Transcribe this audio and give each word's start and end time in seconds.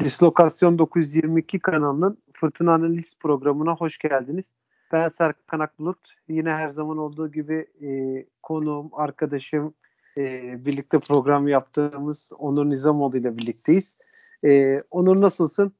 Dislokasyon 0.00 0.78
922 0.78 1.58
kanalının 1.58 2.18
Fırtına 2.32 2.72
Analiz 2.72 3.14
programına 3.20 3.74
hoş 3.76 3.98
geldiniz. 3.98 4.52
Ben 4.92 5.08
Serkan 5.08 5.60
Akbulut. 5.60 6.14
Yine 6.28 6.50
her 6.50 6.68
zaman 6.68 6.98
olduğu 6.98 7.32
gibi 7.32 7.66
e, 7.82 7.88
konuğum, 8.42 8.90
arkadaşım, 8.92 9.74
e, 10.18 10.54
birlikte 10.66 10.98
program 10.98 11.48
yaptığımız 11.48 12.32
Onur 12.38 12.70
Nizamoğlu 12.70 13.16
ile 13.16 13.36
birlikteyiz. 13.36 13.98
E, 14.44 14.78
Onur 14.90 15.20
nasılsın? 15.20 15.72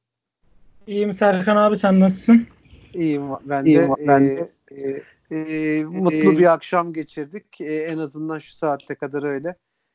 İyiyim 0.86 1.14
Serkan 1.14 1.56
abi 1.56 1.78
sen 1.78 2.00
nasılsın? 2.00 2.46
İyiyim 2.94 3.22
ben 3.44 3.66
de. 3.66 3.70
İyiyim, 3.70 3.94
ben 3.98 4.24
de. 4.26 4.52
E, 4.70 5.36
e, 5.36 5.84
mutlu 5.84 6.38
bir 6.38 6.52
akşam 6.52 6.92
geçirdik. 6.92 7.60
E, 7.60 7.74
en 7.74 7.98
azından 7.98 8.38
şu 8.38 8.52
saatte 8.52 8.94
kadar 8.94 9.22
öyle. 9.22 9.54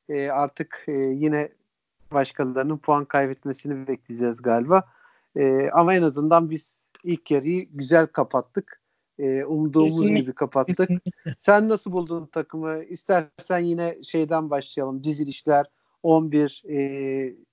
E, 0.09 0.29
artık 0.29 0.85
e, 0.87 0.93
yine 0.93 1.49
başkalarının 2.13 2.77
puan 2.77 3.05
kaybetmesini 3.05 3.87
bekleyeceğiz 3.87 4.41
galiba. 4.41 4.83
E, 5.35 5.69
ama 5.73 5.93
en 5.93 6.01
azından 6.01 6.49
biz 6.49 6.79
ilk 7.03 7.31
yarıyı 7.31 7.65
güzel 7.73 8.07
kapattık. 8.07 8.81
E, 9.19 9.43
umduğumuz 9.43 9.99
Kesinlikle. 9.99 10.19
gibi 10.19 10.33
kapattık. 10.33 10.77
Kesinlikle. 10.77 11.11
Sen 11.39 11.69
nasıl 11.69 11.91
buldun 11.91 12.25
takımı? 12.25 12.83
İstersen 12.83 13.59
yine 13.59 14.03
şeyden 14.03 14.49
başlayalım. 14.49 15.03
Dizilişler 15.03 15.65
11 16.03 16.63
e, 16.69 16.77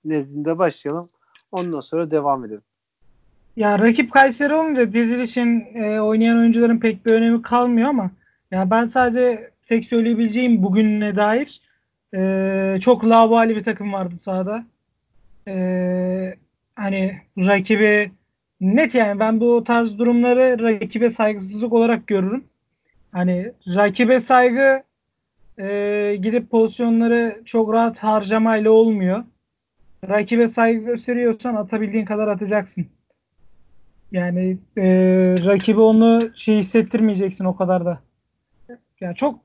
nezdinde 0.05 0.59
başlayalım. 0.59 1.07
Ondan 1.53 1.81
sonra 1.81 2.11
devam 2.11 2.45
edelim. 2.45 2.63
Ya 3.57 3.79
rakip 3.79 4.13
Kayseri 4.13 4.55
olunca 4.55 4.93
dizilişin 4.93 5.67
e, 5.75 6.01
oynayan 6.01 6.39
oyuncuların 6.39 6.79
pek 6.79 7.07
bir 7.07 7.13
önemi 7.13 7.43
kalmıyor 7.43 7.89
ama 7.89 8.11
ya 8.51 8.71
ben 8.71 8.87
sadece 8.87 9.51
tek 9.69 9.85
söyleyebileceğim 9.85 10.63
bugüne 10.63 11.17
dair 11.17 11.61
ee, 12.15 12.79
çok 12.81 13.05
lavali 13.05 13.57
bir 13.57 13.65
takım 13.65 13.93
vardı 13.93 14.17
sahada. 14.17 14.65
Ee, 15.49 16.35
hani 16.75 17.19
rakibi 17.39 18.11
net 18.61 18.95
yani 18.95 19.21
ben 19.21 19.41
bu 19.41 19.65
tarz 19.65 19.99
durumları 19.99 20.63
rakibe 20.63 21.11
saygısızlık 21.11 21.73
olarak 21.73 22.07
görürüm. 22.07 22.45
Hani 23.13 23.53
rakibe 23.67 24.21
saygı 24.21 24.83
e, 25.59 26.17
gidip 26.23 26.51
pozisyonları 26.51 27.43
çok 27.45 27.73
rahat 27.73 27.99
harcamayla 27.99 28.71
olmuyor. 28.71 29.25
Rakibe 30.09 30.49
saygı 30.49 30.85
gösteriyorsan 30.85 31.55
atabildiğin 31.55 32.05
kadar 32.05 32.29
atacaksın. 32.29 32.87
Yani 34.13 34.59
e, 34.77 34.85
rakibi 35.45 35.81
onu 35.81 36.21
şey 36.37 36.59
hissettirmeyeceksin 36.59 37.45
o 37.45 37.57
kadar 37.57 37.85
da. 37.85 38.01
Yani 39.01 39.17
çok 39.17 39.44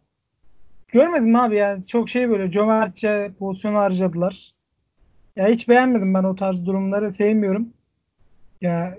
Görmedim 0.92 1.36
abi 1.36 1.56
ya. 1.56 1.80
Çok 1.88 2.09
şey 2.09 2.30
böyle 2.30 2.52
cömertçe 2.52 3.32
pozisyon 3.40 3.76
harcadılar. 3.76 4.54
Ya 5.36 5.48
hiç 5.48 5.70
beğenmedim 5.70 6.14
ben 6.14 6.23
o 6.23 6.36
tarz 6.36 6.66
durumları. 6.66 7.14
Sevmiyorum. 7.14 7.70
Ya 8.62 8.98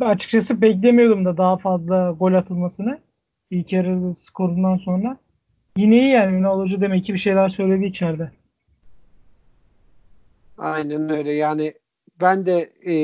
açıkçası 0.00 0.60
beklemiyordum 0.60 1.24
da 1.24 1.36
daha 1.36 1.56
fazla 1.56 2.10
gol 2.10 2.32
atılmasını. 2.32 2.98
İlk 3.50 3.72
yarı 3.72 4.14
skorundan 4.14 4.76
sonra. 4.76 5.16
Yine 5.76 5.96
iyi 5.96 6.10
yani 6.10 6.36
Ünal 6.36 6.58
Hoca 6.58 6.80
demek 6.80 7.04
ki 7.04 7.14
bir 7.14 7.18
şeyler 7.18 7.48
söyledi 7.48 7.84
içeride. 7.84 8.30
Aynen 10.58 11.10
öyle. 11.10 11.32
Yani 11.32 11.74
ben 12.20 12.46
de 12.46 12.72
e, 12.86 12.94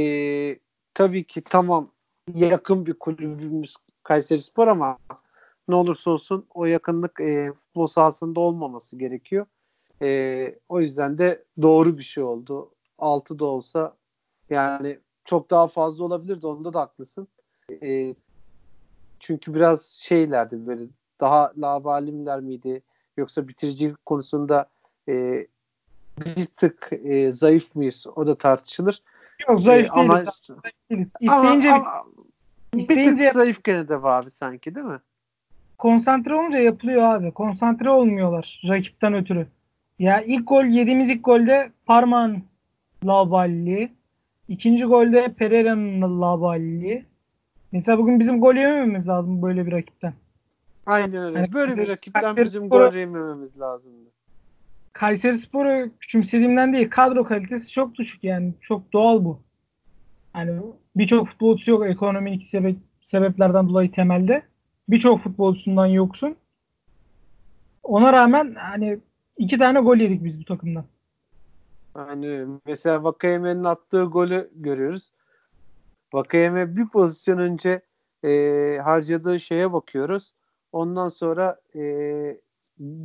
tabii 0.95 1.25
ki 1.25 1.43
tamam 1.45 1.91
yakın 2.35 2.87
bir 2.87 2.93
kulübümüz 2.93 3.77
Kayseri 4.03 4.39
Spor 4.39 4.69
ama 4.69 4.99
ne 5.71 5.75
olursa 5.75 6.11
olsun 6.11 6.47
o 6.55 6.65
yakınlık 6.65 7.21
e, 7.21 7.53
futbol 7.53 7.87
sahasında 7.87 8.41
olmaması 8.41 8.97
gerekiyor. 8.97 9.47
E, 10.03 10.59
o 10.69 10.81
yüzden 10.81 11.19
de 11.19 11.45
doğru 11.63 11.99
bir 11.99 12.03
şey 12.03 12.25
oldu. 12.25 12.71
6 12.99 13.39
da 13.39 13.45
olsa 13.45 13.97
yani 14.51 14.99
çok 15.25 15.51
daha 15.51 15.69
fazla 15.69 16.05
olabilirdi. 16.05 16.47
Onda 16.47 16.73
da 16.73 16.81
haklısın. 16.81 17.29
E, 17.83 18.15
çünkü 19.21 19.55
biraz 19.55 19.85
şeylerdi 19.87 20.67
böyle 20.67 20.83
daha 21.21 21.53
labalimler 21.59 22.41
miydi 22.41 22.83
yoksa 23.17 23.49
bitirici 23.49 23.95
konusunda 24.07 24.69
e, 25.09 25.47
bir 26.19 26.47
tık 26.47 26.89
e, 26.93 27.33
zayıf 27.33 27.77
mıyız? 27.77 28.07
O 28.17 28.27
da 28.27 28.39
tartışılır. 28.39 29.03
Yok 29.49 29.63
zayıf 29.63 29.87
e, 29.87 29.95
değiliz. 29.95 30.11
Ama, 30.11 30.23
zayıf 30.49 30.81
değiliz. 30.91 31.13
İsteyince, 31.21 31.73
ama, 31.73 31.91
ama, 31.91 32.05
isteyince 32.77 33.23
bir 33.23 33.27
tık 33.27 33.35
zayıf 33.35 33.65
gene 33.65 33.89
de 33.89 33.97
abi 33.97 34.31
sanki 34.31 34.75
değil 34.75 34.87
mi? 34.87 35.01
Konsantre 35.81 36.35
olunca 36.35 36.59
yapılıyor 36.59 37.03
abi. 37.03 37.31
Konsantre 37.31 37.91
olmuyorlar 37.91 38.61
rakipten 38.69 39.15
ötürü. 39.15 39.47
Ya 39.99 40.23
ilk 40.23 40.49
gol 40.49 40.65
yediğimiz 40.65 41.11
ilk 41.11 41.25
golde 41.25 41.73
Parman 41.87 42.43
Lavalli. 43.05 43.93
İkinci 44.49 44.85
golde 44.85 45.33
Pereira'nın 45.33 46.21
Lavalli. 46.21 47.05
Mesela 47.73 47.99
bugün 47.99 48.21
bizim 48.21 48.41
gol 48.41 48.55
yemememiz 48.55 49.09
lazım 49.09 49.43
böyle 49.43 49.67
bir 49.67 49.73
rakipten. 49.73 50.13
Aynen 50.87 51.23
öyle. 51.23 51.39
Yani 51.39 51.53
böyle 51.53 51.67
Kayseri, 51.67 51.87
bir 51.87 51.93
rakipten 51.93 52.23
Kayseri 52.23 52.45
bizim 52.45 52.67
Sporu, 52.67 52.91
gol 52.91 52.95
yemememiz 52.95 53.61
lazımdı. 53.61 54.11
Kayseri 54.93 55.39
Spor'u 55.39 55.91
küçümsediğimden 56.01 56.73
değil. 56.73 56.91
Kadro 56.91 57.25
kalitesi 57.25 57.73
çok 57.73 57.95
düşük 57.95 58.25
yani. 58.25 58.53
Çok 58.61 58.93
doğal 58.93 59.25
bu. 59.25 59.41
Hani 60.33 60.61
birçok 60.97 61.29
futbolcu 61.29 61.71
yok 61.71 61.87
ekonomik 61.87 62.45
sebep, 62.45 62.77
sebeplerden 63.01 63.69
dolayı 63.69 63.93
temelde 63.93 64.43
birçok 64.91 65.21
futbolcusundan 65.21 65.87
yoksun. 65.87 66.37
Ona 67.83 68.13
rağmen 68.13 68.55
hani 68.55 68.99
iki 69.39 69.59
tane 69.59 69.81
gol 69.81 69.97
yedik 69.97 70.25
biz 70.25 70.41
bu 70.41 70.45
takımdan. 70.45 70.85
Yani 71.97 72.47
mesela 72.67 73.05
Vakayeme'nin 73.05 73.65
attığı 73.65 74.05
golü 74.05 74.51
görüyoruz. 74.55 75.11
Vakayeme 76.13 76.77
bir 76.77 76.89
pozisyon 76.89 77.39
önce 77.39 77.81
e, 78.25 78.79
harcadığı 78.85 79.41
şeye 79.41 79.73
bakıyoruz. 79.73 80.35
Ondan 80.73 81.09
sonra 81.09 81.61
e, 81.75 81.81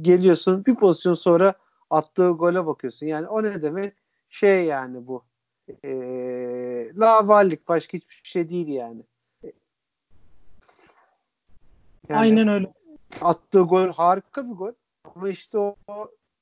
geliyorsun 0.01 0.65
bir 0.65 0.75
pozisyon 0.75 1.13
sonra 1.13 1.53
attığı 1.89 2.29
gole 2.29 2.65
bakıyorsun. 2.65 3.05
Yani 3.05 3.27
o 3.27 3.43
ne 3.43 3.61
demek? 3.61 3.93
Şey 4.29 4.65
yani 4.65 5.07
bu. 5.07 5.23
E, 5.83 5.89
lavallik 6.95 7.67
başka 7.67 7.97
hiçbir 7.97 8.21
şey 8.23 8.49
değil 8.49 8.67
yani. 8.67 9.03
Yani 12.09 12.19
Aynen 12.19 12.47
öyle. 12.47 12.73
Attığı 13.21 13.61
gol 13.61 13.87
harika 13.87 14.49
bir 14.49 14.53
gol. 14.53 14.71
Ama 15.15 15.29
işte 15.29 15.57
o 15.57 15.75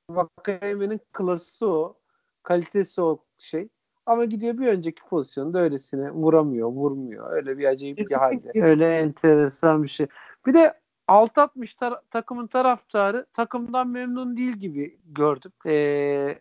Vakayeme'nin 0.09 1.01
klası 1.13 1.67
o. 1.67 1.97
Kalitesi 2.43 3.01
o 3.01 3.19
şey. 3.37 3.69
Ama 4.05 4.25
gidiyor 4.25 4.57
bir 4.57 4.67
önceki 4.67 5.03
pozisyonda 5.03 5.59
öylesine 5.59 6.11
vuramıyor, 6.11 6.67
vurmuyor. 6.67 7.31
Öyle 7.31 7.57
bir 7.57 7.65
acayip 7.65 7.97
kesinlikle, 7.97 8.15
bir 8.15 8.21
halde. 8.21 8.35
Kesinlikle. 8.35 8.63
Öyle 8.69 8.97
enteresan 8.97 9.83
bir 9.83 9.87
şey. 9.87 10.07
Bir 10.45 10.53
de 10.53 10.73
alt 11.07 11.37
atmış 11.37 11.73
tar- 11.73 12.01
takımın 12.11 12.47
taraftarı 12.47 13.25
takımdan 13.33 13.87
memnun 13.87 14.37
değil 14.37 14.53
gibi 14.53 14.99
gördüm. 15.05 15.51
Ee, 15.65 16.39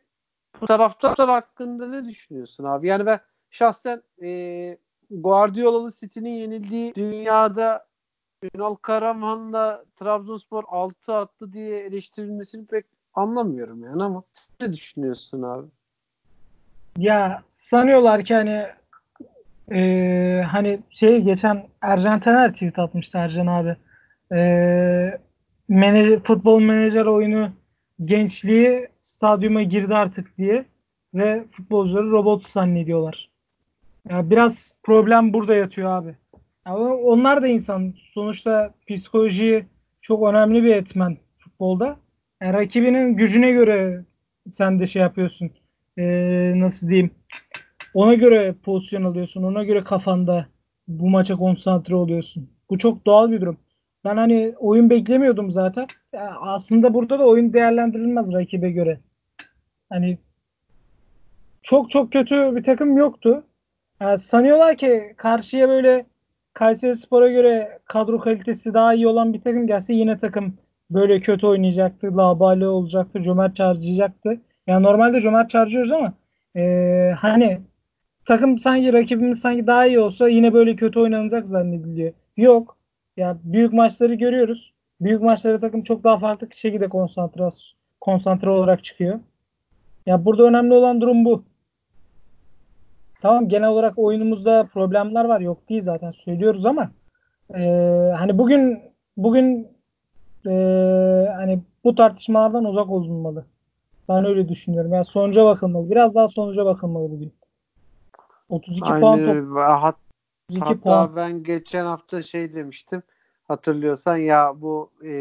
bu 0.60 0.66
taraftar 0.66 1.28
hakkında 1.28 1.86
ne 1.86 2.08
düşünüyorsun 2.08 2.64
abi? 2.64 2.86
Yani 2.86 3.06
ben 3.06 3.20
şahsen 3.50 4.02
e, 4.22 4.78
Guardiola'lı 5.10 5.92
City'nin 5.92 6.30
yenildiği 6.30 6.94
dünyada 6.94 7.86
Ünal 8.54 8.74
Karaman'la 8.74 9.84
Trabzonspor 9.96 10.64
6 10.68 11.14
attı 11.14 11.52
diye 11.52 11.78
eleştirilmesini 11.78 12.66
pek 12.66 12.86
anlamıyorum 13.14 13.84
yani 13.84 14.02
ama 14.02 14.22
ne 14.60 14.72
düşünüyorsun 14.72 15.42
abi? 15.42 15.66
Ya 16.98 17.42
sanıyorlar 17.50 18.24
ki 18.24 18.34
hani 18.34 18.66
e, 19.72 20.42
hani 20.42 20.80
şey 20.90 21.20
geçen 21.20 21.66
Ercan 21.80 22.20
Tener 22.20 22.52
tweet 22.52 22.78
atmıştı 22.78 23.18
Ercan 23.18 23.46
abi. 23.46 23.76
E, 24.32 24.38
menajer, 25.68 26.20
futbol 26.22 26.60
menajer 26.60 27.06
oyunu 27.06 27.50
gençliği 28.04 28.88
stadyuma 29.00 29.62
girdi 29.62 29.94
artık 29.94 30.38
diye 30.38 30.64
ve 31.14 31.44
futbolcuları 31.52 32.10
robot 32.10 32.46
zannediyorlar. 32.48 33.30
Ya 34.08 34.30
biraz 34.30 34.72
problem 34.82 35.32
burada 35.32 35.54
yatıyor 35.54 35.90
abi. 35.90 36.14
Ama 36.64 36.94
onlar 36.94 37.42
da 37.42 37.46
insan. 37.46 37.94
Sonuçta 38.14 38.74
psikoloji 38.88 39.66
çok 40.02 40.28
önemli 40.28 40.62
bir 40.62 40.74
etmen 40.74 41.16
futbolda. 41.38 41.96
Yani 42.42 42.52
rakibinin 42.52 43.16
gücüne 43.16 43.50
göre 43.50 44.04
sen 44.52 44.80
de 44.80 44.86
şey 44.86 45.02
yapıyorsun. 45.02 45.50
Ee, 45.98 46.52
nasıl 46.56 46.88
diyeyim? 46.88 47.10
Ona 47.94 48.14
göre 48.14 48.54
pozisyon 48.64 49.04
alıyorsun. 49.04 49.42
Ona 49.42 49.64
göre 49.64 49.84
kafanda 49.84 50.46
bu 50.88 51.10
maça 51.10 51.36
konsantre 51.36 51.94
oluyorsun. 51.94 52.50
Bu 52.70 52.78
çok 52.78 53.06
doğal 53.06 53.30
bir 53.30 53.40
durum. 53.40 53.56
Ben 54.04 54.16
hani 54.16 54.54
oyun 54.58 54.90
beklemiyordum 54.90 55.52
zaten. 55.52 55.86
Ya 56.12 56.36
aslında 56.40 56.94
burada 56.94 57.18
da 57.18 57.26
oyun 57.26 57.52
değerlendirilmez 57.52 58.32
rakibe 58.32 58.70
göre. 58.70 59.00
Hani 59.88 60.18
çok 61.62 61.90
çok 61.90 62.12
kötü 62.12 62.56
bir 62.56 62.64
takım 62.64 62.96
yoktu. 62.96 63.44
Yani 64.00 64.18
sanıyorlar 64.18 64.76
ki 64.76 65.14
karşıya 65.16 65.68
böyle 65.68 66.06
Kayseri 66.54 66.96
Spor'a 66.96 67.28
göre 67.28 67.78
kadro 67.84 68.20
kalitesi 68.20 68.74
daha 68.74 68.94
iyi 68.94 69.06
olan 69.06 69.34
bir 69.34 69.40
takım 69.40 69.66
gelse 69.66 69.94
yine 69.94 70.18
takım 70.18 70.54
böyle 70.90 71.20
kötü 71.20 71.46
oynayacaktı. 71.46 72.16
Labali 72.16 72.66
olacaktı. 72.66 73.22
Cömert 73.22 73.60
harcayacaktı. 73.60 74.40
Yani 74.66 74.82
normalde 74.82 75.20
cömert 75.20 75.54
harcıyoruz 75.54 75.90
ama 75.92 76.12
e, 76.56 77.14
hani 77.18 77.60
takım 78.26 78.58
sanki 78.58 78.92
rakibimiz 78.92 79.40
sanki 79.40 79.66
daha 79.66 79.86
iyi 79.86 80.00
olsa 80.00 80.28
yine 80.28 80.52
böyle 80.52 80.76
kötü 80.76 81.00
oynanacak 81.00 81.48
zannediliyor. 81.48 82.12
Yok. 82.36 82.76
Ya 83.16 83.38
büyük 83.44 83.72
maçları 83.72 84.14
görüyoruz. 84.14 84.72
Büyük 85.00 85.22
maçlara 85.22 85.60
takım 85.60 85.82
çok 85.82 86.04
daha 86.04 86.18
farklı 86.18 86.48
şekilde 86.52 86.88
konsantre 86.88 87.48
konsantre 88.00 88.50
olarak 88.50 88.84
çıkıyor. 88.84 89.20
Ya 90.06 90.24
burada 90.24 90.42
önemli 90.42 90.74
olan 90.74 91.00
durum 91.00 91.24
bu. 91.24 91.44
Tamam 93.22 93.48
genel 93.48 93.68
olarak 93.68 93.98
oyunumuzda 93.98 94.68
problemler 94.72 95.24
var. 95.24 95.40
Yok 95.40 95.68
değil 95.68 95.82
zaten 95.82 96.10
söylüyoruz 96.10 96.66
ama 96.66 96.90
e, 97.54 97.60
hani 98.18 98.38
bugün 98.38 98.82
bugün 99.16 99.68
e, 100.46 100.52
hani 101.36 101.62
bu 101.84 101.94
tartışmalardan 101.94 102.64
uzak 102.64 102.90
olunmalı. 102.90 103.46
Ben 104.08 104.24
öyle 104.24 104.48
düşünüyorum. 104.48 104.92
Yani 104.92 105.04
sonuca 105.04 105.44
bakılmalı. 105.44 105.90
Biraz 105.90 106.14
daha 106.14 106.28
sonuca 106.28 106.64
bakılmalı 106.64 107.10
bugün. 107.10 107.32
32 108.48 108.92
Aynen 108.92 109.00
puan 109.00 109.24
top. 109.24 109.56
Hat- 109.56 109.96
32 110.50 110.64
hatta 110.64 110.74
puan. 110.80 111.16
ben 111.16 111.38
geçen 111.38 111.84
hafta 111.84 112.22
şey 112.22 112.52
demiştim. 112.52 113.02
Hatırlıyorsan 113.44 114.16
ya 114.16 114.52
bu 114.60 114.90
e, 115.04 115.12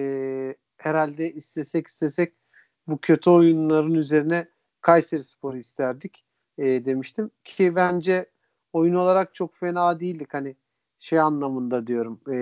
herhalde 0.77 1.31
istesek 1.31 1.88
istesek 1.88 2.33
bu 2.88 2.98
kötü 2.98 3.30
oyunların 3.30 3.94
üzerine 3.94 4.48
Kayseri 4.81 5.24
Spor'u 5.24 5.57
isterdik 5.57 6.25
e, 6.57 6.86
demiştim. 6.86 7.31
Ki 7.44 7.75
bence 7.75 8.25
oyun 8.74 8.95
olarak 8.95 9.36
çok 9.36 9.56
fena 9.56 10.00
değildik. 10.00 10.33
Hani 10.33 10.56
şey 11.00 11.19
anlamında 11.19 11.88
diyorum. 11.88 12.19
E, 12.31 12.38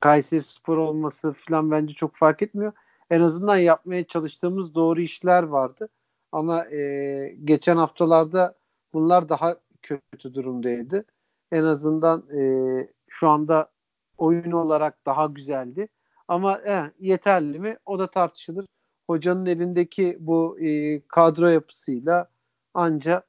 Kayseri 0.00 0.42
Spor 0.42 0.76
olması 0.76 1.32
falan 1.32 1.70
bence 1.70 1.94
çok 1.94 2.16
fark 2.16 2.42
etmiyor. 2.42 2.72
En 3.10 3.20
azından 3.20 3.56
yapmaya 3.56 4.04
çalıştığımız 4.04 4.74
doğru 4.74 5.00
işler 5.00 5.42
vardı. 5.42 5.88
Ama 6.32 6.64
e, 6.64 7.36
geçen 7.44 7.76
haftalarda 7.76 8.54
bunlar 8.92 9.28
daha 9.28 9.56
kötü 9.82 10.34
durumdaydı. 10.34 11.04
En 11.52 11.64
azından 11.64 12.24
e, 12.38 12.40
şu 13.08 13.28
anda 13.28 13.70
oyun 14.18 14.52
olarak 14.52 15.06
daha 15.06 15.26
güzeldi. 15.26 15.88
Ama 16.28 16.58
e, 16.58 16.92
yeterli 17.00 17.58
mi? 17.58 17.76
O 17.86 17.98
da 17.98 18.06
tartışılır. 18.06 18.66
Hocanın 19.06 19.46
elindeki 19.46 20.16
bu 20.20 20.60
e, 20.60 21.00
kadro 21.08 21.46
yapısıyla 21.46 22.28
anca 22.74 23.22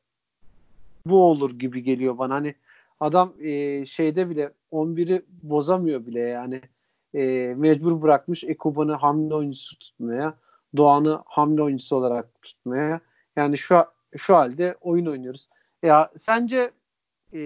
bu 1.06 1.24
olur 1.24 1.59
gibi 1.59 1.83
geliyor 1.83 2.18
bana. 2.18 2.33
Hani 2.33 2.56
adam 3.00 3.33
e, 3.39 3.86
şeyde 3.86 4.30
bile 4.30 4.53
11'i 4.71 5.25
bozamıyor 5.44 6.06
bile 6.06 6.19
yani. 6.19 6.62
E, 7.13 7.53
mecbur 7.57 8.01
bırakmış 8.01 8.44
Ekuban'ı 8.44 8.94
hamle 8.94 9.33
oyuncusu 9.36 9.80
tutmaya. 9.80 10.38
Doğan'ı 10.77 11.21
hamle 11.25 11.62
oyuncusu 11.62 11.95
olarak 11.95 12.42
tutmaya. 12.42 13.01
Yani 13.36 13.57
şu 13.57 13.77
şu 14.18 14.36
halde 14.36 14.75
oyun 14.81 15.06
oynuyoruz. 15.06 15.50
Ya 15.83 16.12
sence 16.18 16.71
e, 17.33 17.39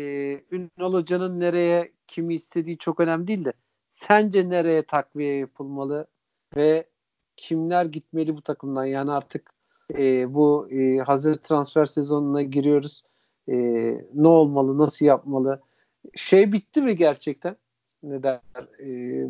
Ünal 0.51 0.93
Hoca'nın 0.93 1.39
nereye 1.39 1.91
kimi 2.07 2.35
istediği 2.35 2.77
çok 2.77 2.99
önemli 2.99 3.27
değil 3.27 3.45
de 3.45 3.53
sence 3.91 4.49
nereye 4.49 4.83
takviye 4.83 5.37
yapılmalı 5.37 6.07
ve 6.55 6.89
kimler 7.37 7.85
gitmeli 7.85 8.35
bu 8.35 8.41
takımdan? 8.41 8.85
Yani 8.85 9.11
artık 9.11 9.51
e, 9.97 10.33
bu 10.33 10.67
e, 10.71 10.97
hazır 10.97 11.35
transfer 11.35 11.85
sezonuna 11.85 12.41
giriyoruz. 12.41 13.03
E, 13.47 13.55
ne 14.13 14.27
olmalı, 14.27 14.77
nasıl 14.77 15.05
yapmalı? 15.05 15.61
Şey 16.15 16.51
bitti 16.51 16.81
mi 16.81 16.95
gerçekten? 16.95 17.55
Ne 18.03 18.23
der? 18.23 18.39
E, 18.79 18.89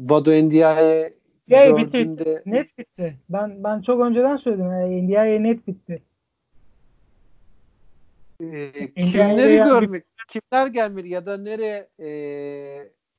Bado 0.10 0.32
Ndiaye 0.32 1.14
Ya 1.48 1.78
bitti, 1.78 1.86
bitti. 1.86 1.94
dördünde 1.94 2.44
Net 2.46 2.78
bitti. 2.78 3.18
Ben 3.30 3.64
ben 3.64 3.82
çok 3.82 4.02
önceden 4.02 4.36
söyledim. 4.36 5.10
Yani 5.10 5.44
net 5.44 5.68
bitti. 5.68 6.02
e, 8.42 8.72
kimleri 8.94 9.56
görmek, 9.56 10.04
kimler 10.28 10.68
gelmeli 10.68 11.10
ya 11.10 11.26
da 11.26 11.38
nereye 11.38 11.90
e, 12.00 12.10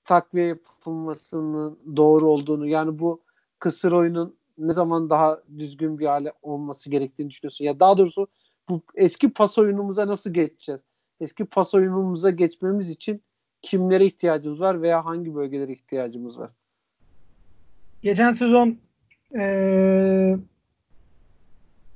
takviye 0.04 0.46
yapılmasının 0.46 1.78
doğru 1.96 2.26
olduğunu 2.26 2.66
yani 2.66 2.98
bu 2.98 3.20
kısır 3.58 3.92
oyunun 3.92 4.36
ne 4.60 4.72
zaman 4.72 5.10
daha 5.10 5.40
düzgün 5.58 5.98
bir 5.98 6.06
hale 6.06 6.32
olması 6.42 6.90
gerektiğini 6.90 7.30
düşünüyorsun? 7.30 7.64
Ya 7.64 7.80
daha 7.80 7.98
doğrusu 7.98 8.26
bu 8.68 8.82
eski 8.94 9.32
pas 9.32 9.58
oyunumuza 9.58 10.06
nasıl 10.06 10.32
geçeceğiz? 10.32 10.84
Eski 11.20 11.44
pas 11.44 11.74
oyunumuza 11.74 12.30
geçmemiz 12.30 12.90
için 12.90 13.22
kimlere 13.62 14.06
ihtiyacımız 14.06 14.60
var 14.60 14.82
veya 14.82 15.04
hangi 15.04 15.34
bölgelere 15.34 15.72
ihtiyacımız 15.72 16.38
var? 16.38 16.50
Geçen 18.02 18.32
sezon 18.32 18.78
eee, 19.34 20.38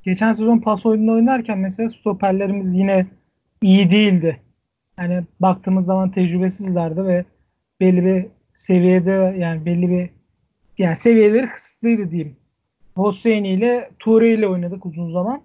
geçen 0.02 0.32
sezon 0.32 0.58
pas 0.58 0.87
oyununu 0.87 1.12
oynarken 1.12 1.58
mesela 1.58 1.88
stoperlerimiz 1.88 2.75
yine 2.76 3.06
iyi 3.62 3.90
değildi. 3.90 4.40
Yani 4.99 5.25
baktığımız 5.40 5.87
zaman 5.87 6.11
tecrübesizlerdi 6.11 7.05
ve 7.05 7.25
belli 7.81 8.05
bir 8.05 8.26
seviyede 8.56 9.37
yani 9.38 9.64
belli 9.66 9.90
bir 9.90 10.11
yani 10.78 10.96
seviyeleri 10.96 11.50
kısıtlıydı 11.50 12.11
diyeyim. 12.11 12.37
Hosseini 12.96 13.49
ile 13.49 13.91
Toure 13.99 14.35
ile 14.35 14.49
oynadık 14.49 14.87
uzun 14.87 15.12
zaman. 15.12 15.43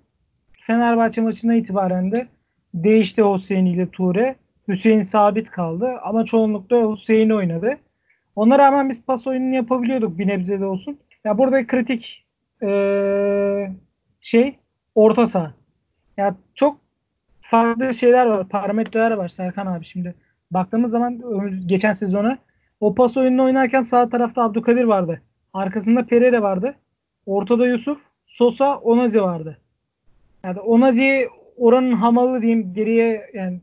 Fenerbahçe 0.68 1.22
maçına 1.22 1.56
itibaren 1.56 2.12
de 2.12 2.28
değişti 2.74 3.22
Hosseini 3.22 3.70
ile 3.72 3.90
Toure. 3.90 4.36
Hüseyin 4.68 5.02
sabit 5.02 5.52
kaldı 5.52 5.90
ama 6.04 6.26
çoğunlukla 6.26 6.92
Hüseyin 6.92 7.30
oynadı. 7.30 7.78
Ona 8.36 8.60
rağmen 8.60 8.90
biz 8.90 9.06
pas 9.06 9.28
oyununu 9.28 9.56
yapabiliyorduk 9.56 10.18
bir 10.18 10.28
nebze 10.28 10.60
de 10.60 10.66
olsun. 10.66 11.00
Ya 11.26 11.38
burada 11.38 11.68
kritik 11.68 12.26
eee, 12.62 13.72
şey 14.22 14.56
orta 14.96 15.28
saha. 15.28 15.54
Ya 16.18 16.36
çok 16.56 16.78
farklı 17.42 17.94
şeyler 17.94 18.26
var, 18.26 18.48
parametreler 18.50 19.12
var 19.12 19.30
Serkan 19.30 19.66
abi 19.66 19.86
şimdi. 19.86 20.16
Baktığımız 20.52 20.92
zaman 20.92 21.22
geçen 21.68 21.92
sezona 21.92 22.38
o 22.80 22.96
pas 22.96 23.18
oyununu 23.18 23.44
oynarken 23.44 23.82
sağ 23.82 24.10
tarafta 24.10 24.44
Abdülkadir 24.44 24.84
vardı. 24.84 25.22
Arkasında 25.54 26.04
Pereira 26.06 26.42
vardı. 26.42 26.76
Ortada 27.26 27.68
Yusuf, 27.68 28.00
Sosa, 28.26 28.78
Onazi 28.78 29.22
vardı. 29.22 29.58
Yani 30.44 30.60
Onazi'yi 30.60 31.30
oranın 31.58 31.92
hamalı 31.92 32.42
diyeyim 32.42 32.74
geriye 32.74 33.32
yani 33.34 33.60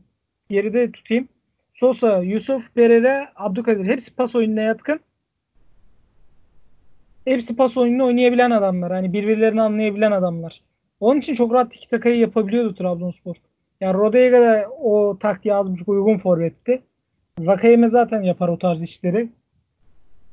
geride 0.49 0.91
tutayım. 0.91 1.27
Sosa, 1.73 2.17
Yusuf, 2.17 2.75
Pereira, 2.75 3.31
Abdülkadir 3.35 3.85
hepsi 3.85 4.15
pas 4.15 4.35
oyununa 4.35 4.61
yatkın. 4.61 4.99
Hepsi 7.25 7.55
pas 7.55 7.77
oyununu 7.77 8.05
oynayabilen 8.05 8.51
adamlar. 8.51 8.91
Hani 8.91 9.13
birbirlerini 9.13 9.61
anlayabilen 9.61 10.11
adamlar. 10.11 10.61
Onun 10.99 11.19
için 11.19 11.35
çok 11.35 11.53
rahat 11.53 11.71
tiki 11.71 11.89
takayı 11.89 12.17
yapabiliyordu 12.17 12.75
Trabzonspor. 12.75 13.35
Yani 13.81 13.93
Rodega 13.93 14.41
da 14.41 14.69
o 14.81 15.17
taktiğe 15.19 15.55
az 15.55 15.71
buçuk 15.71 15.87
uygun 15.87 16.17
forvetti. 16.17 16.81
Vakayeme 17.39 17.89
zaten 17.89 18.21
yapar 18.21 18.47
o 18.47 18.57
tarz 18.57 18.83
işleri. 18.83 19.29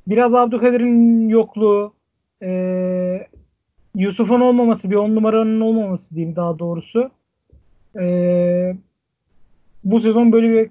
Biraz 0.06 0.34
Abdülkadir'in 0.34 1.28
yokluğu, 1.28 1.93
eee, 2.44 3.28
Yusuf'un 3.94 4.40
olmaması, 4.40 4.90
bir 4.90 4.96
on 4.96 5.14
numaranın 5.14 5.60
olmaması 5.60 6.14
diyeyim 6.14 6.36
daha 6.36 6.58
doğrusu. 6.58 7.10
Eee, 7.96 8.76
bu 9.84 10.00
sezon 10.00 10.32
böyle 10.32 10.50
bir 10.50 10.70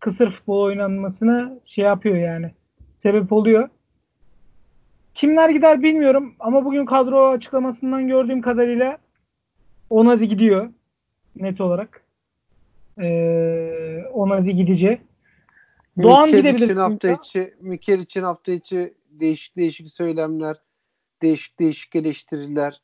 kısır 0.00 0.30
futbol 0.30 0.60
oynanmasına 0.60 1.52
şey 1.64 1.84
yapıyor 1.84 2.16
yani. 2.16 2.50
Sebep 2.98 3.32
oluyor. 3.32 3.68
Kimler 5.14 5.48
gider 5.48 5.82
bilmiyorum 5.82 6.34
ama 6.40 6.64
bugün 6.64 6.84
kadro 6.84 7.28
açıklamasından 7.28 8.08
gördüğüm 8.08 8.40
kadarıyla 8.40 8.98
Onazi 9.90 10.28
gidiyor 10.28 10.70
net 11.36 11.60
olarak. 11.60 12.04
Ee, 13.00 14.04
Onazi 14.12 14.56
gidecek. 14.56 15.00
Doğan 16.02 16.28
Mikel 16.28 16.40
gidebilir. 16.40 16.64
için 16.64 16.76
hafta 16.76 17.12
içi 17.12 17.54
Mikel 17.60 17.98
için 17.98 18.22
hafta 18.22 18.52
içi 18.52 18.94
değişik 19.10 19.56
değişik 19.56 19.88
söylemler, 19.90 20.56
değişik 21.22 21.58
değişik 21.58 21.96
eleştiriler 21.96 22.80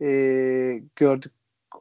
ee, 0.00 0.82
gördük. 0.96 1.32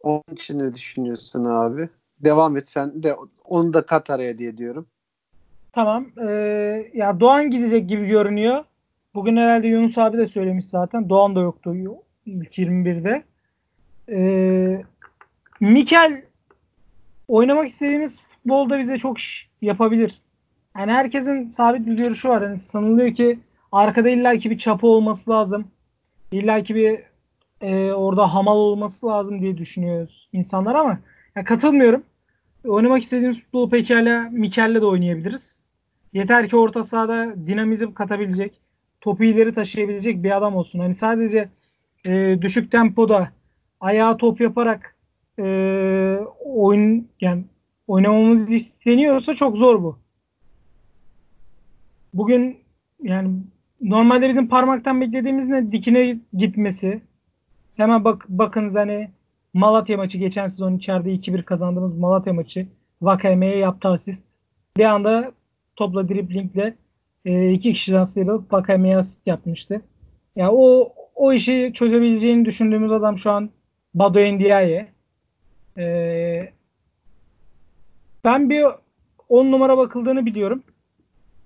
Onun 0.02 0.24
için 0.34 0.60
ne 0.60 0.74
düşünüyorsun 0.74 1.46
abi? 1.46 1.90
Devam 2.20 2.58
et 2.58 2.70
sen 2.70 3.04
de 3.04 3.16
onu 3.46 3.74
da 3.74 3.86
kat 3.86 4.10
araya 4.10 4.38
diye 4.38 4.58
diyorum. 4.58 4.88
Tamam. 5.72 6.06
Ee, 6.28 6.92
ya 6.94 7.20
Doğan 7.20 7.52
gidecek 7.52 7.90
gibi 7.90 8.08
görünüyor. 8.08 8.64
Bugün 9.14 9.38
herhalde 9.38 9.68
Yunus 9.68 9.98
abi 9.98 10.18
de 10.18 10.28
söylemiş 10.28 10.66
zaten. 10.66 11.10
Doğan 11.10 11.36
da 11.36 11.40
yoktu 11.40 11.76
ilk 12.26 12.58
21'de. 12.58 13.24
Ee, 14.10 14.84
Mikel 15.60 16.22
oynamak 17.28 17.70
istediğimiz 17.70 18.22
futbolda 18.22 18.80
bize 18.80 18.98
çok 18.98 19.18
iş 19.18 19.50
yapabilir. 19.62 20.22
Yani 20.78 20.92
herkesin 20.92 21.50
sabit 21.50 21.88
bir 21.88 21.98
görüşü 21.98 22.30
var. 22.30 22.42
Yani 22.42 22.58
sanılıyor 22.58 23.16
ki 23.16 23.40
arkada 23.72 24.10
illaki 24.10 24.50
bir 24.50 24.58
çapı 24.58 24.88
olması 24.88 25.32
lazım. 25.32 25.68
İllaki 26.32 26.76
bir 26.76 27.00
e, 27.62 27.94
orada 27.94 28.34
hamal 28.34 28.56
olması 28.58 29.08
lazım 29.08 29.42
diye 29.42 29.58
düşünüyoruz 29.58 30.30
insanlar 30.34 30.76
ama 30.76 31.00
ya 31.36 31.44
katılmıyorum. 31.44 32.04
Oynamak 32.66 33.04
istediğimiz 33.04 33.40
futbolu 33.40 33.70
pekala 33.70 34.30
Mikel'le 34.32 34.82
de 34.82 34.86
oynayabiliriz. 34.86 35.60
Yeter 36.14 36.50
ki 36.50 36.56
orta 36.56 36.84
sahada 36.84 37.36
dinamizm 37.48 37.94
katabilecek, 37.94 38.54
topu 39.02 39.24
ileri 39.24 39.54
taşıyabilecek 39.54 40.24
bir 40.24 40.38
adam 40.38 40.56
olsun. 40.56 40.80
Hani 40.80 40.96
sadece 40.96 41.50
e, 42.08 42.38
düşük 42.42 42.72
tempoda 42.72 43.30
ayağa 43.80 44.18
top 44.18 44.42
yaparak 44.42 44.96
e, 45.40 45.44
oyun 46.46 47.08
yani 47.22 47.44
oynamamız 47.88 48.52
isteniyorsa 48.52 49.36
çok 49.36 49.58
zor 49.58 49.84
bu. 49.84 50.00
Bugün 52.14 52.58
yani 53.04 53.30
normalde 53.82 54.30
bizim 54.30 54.48
parmaktan 54.48 55.02
beklediğimiz 55.02 55.48
ne? 55.48 55.72
Dikine 55.72 56.20
gitmesi. 56.34 57.02
Hemen 57.78 58.04
bak 58.04 58.26
bakınız 58.30 58.76
hani 58.76 59.10
Malatya 59.54 59.98
maçı 59.98 60.18
geçen 60.18 60.48
sezon 60.48 60.78
içeride 60.78 61.16
2-1 61.16 61.44
kazandığımız 61.44 61.98
Malatya 61.98 62.34
maçı. 62.34 62.68
Vakame'ye 63.02 63.58
yaptı 63.58 63.88
asist. 63.88 64.24
Bir 64.78 64.86
anda 64.86 65.32
topla 65.76 66.10
driblingle 66.10 66.76
e, 67.26 67.52
iki 67.52 67.74
kişiden 67.74 68.04
sıyrılıp 68.04 68.54
Vakame'ye 68.54 68.98
asist 68.98 69.28
yapmıştı. 69.28 69.74
Ya 69.74 69.82
yani 70.36 70.52
o 70.56 70.94
o 71.16 71.34
işi 71.34 71.72
çözebileceğini 71.76 72.46
düşündüğümüz 72.46 72.92
adam 72.92 73.20
şu 73.20 73.32
an 73.32 73.50
Bado 73.94 74.20
Ndiaye. 74.20 74.88
Ee, 75.78 76.54
ben 78.24 78.50
bir 78.50 78.66
10 79.30 79.52
numara 79.52 79.78
bakıldığını 79.78 80.26
biliyorum. 80.26 80.64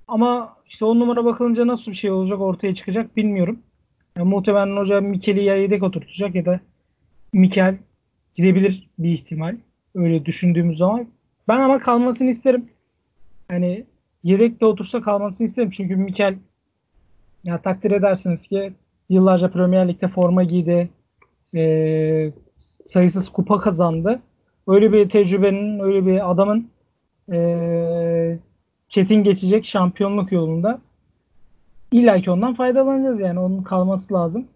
Ama 0.09 0.55
işte 0.67 0.85
10 0.85 0.99
numara 0.99 1.25
bakılınca 1.25 1.67
nasıl 1.67 1.91
bir 1.91 1.97
şey 1.97 2.11
olacak 2.11 2.41
ortaya 2.41 2.75
çıkacak 2.75 3.17
bilmiyorum. 3.17 3.59
Yani 4.17 4.29
muhtemelen 4.29 4.77
hoca 4.77 5.01
Mikel'i 5.01 5.43
ya 5.43 5.55
yedek 5.55 5.83
oturtacak 5.83 6.35
ya 6.35 6.45
da 6.45 6.59
Mikel 7.33 7.77
gidebilir 8.35 8.89
bir 8.99 9.11
ihtimal. 9.11 9.57
Öyle 9.95 10.25
düşündüğümüz 10.25 10.77
zaman. 10.77 11.07
Ben 11.47 11.59
ama 11.59 11.79
kalmasını 11.79 12.29
isterim. 12.29 12.69
Yani 13.51 13.85
yedek 14.23 14.61
de 14.61 14.65
otursa 14.65 15.01
kalmasını 15.01 15.47
isterim. 15.47 15.69
Çünkü 15.71 15.95
Mikel 15.95 16.35
ya 17.43 17.61
takdir 17.61 17.91
edersiniz 17.91 18.47
ki 18.47 18.73
yıllarca 19.09 19.51
Premier 19.51 19.87
Lig'de 19.87 20.07
forma 20.07 20.43
giydi. 20.43 20.89
E, 21.55 22.31
sayısız 22.93 23.29
kupa 23.29 23.59
kazandı. 23.59 24.19
Öyle 24.67 24.93
bir 24.93 25.09
tecrübenin, 25.09 25.79
öyle 25.79 26.05
bir 26.05 26.31
adamın 26.31 26.69
e, 27.31 28.39
çetin 28.89 29.23
geçecek 29.23 29.65
şampiyonluk 29.65 30.31
yolunda 30.31 30.81
İlla 31.91 32.21
ki 32.21 32.31
ondan 32.31 32.53
faydalanacağız 32.53 33.19
yani. 33.19 33.39
Onun 33.39 33.63
kalması 33.63 34.13
lazım. 34.13 34.47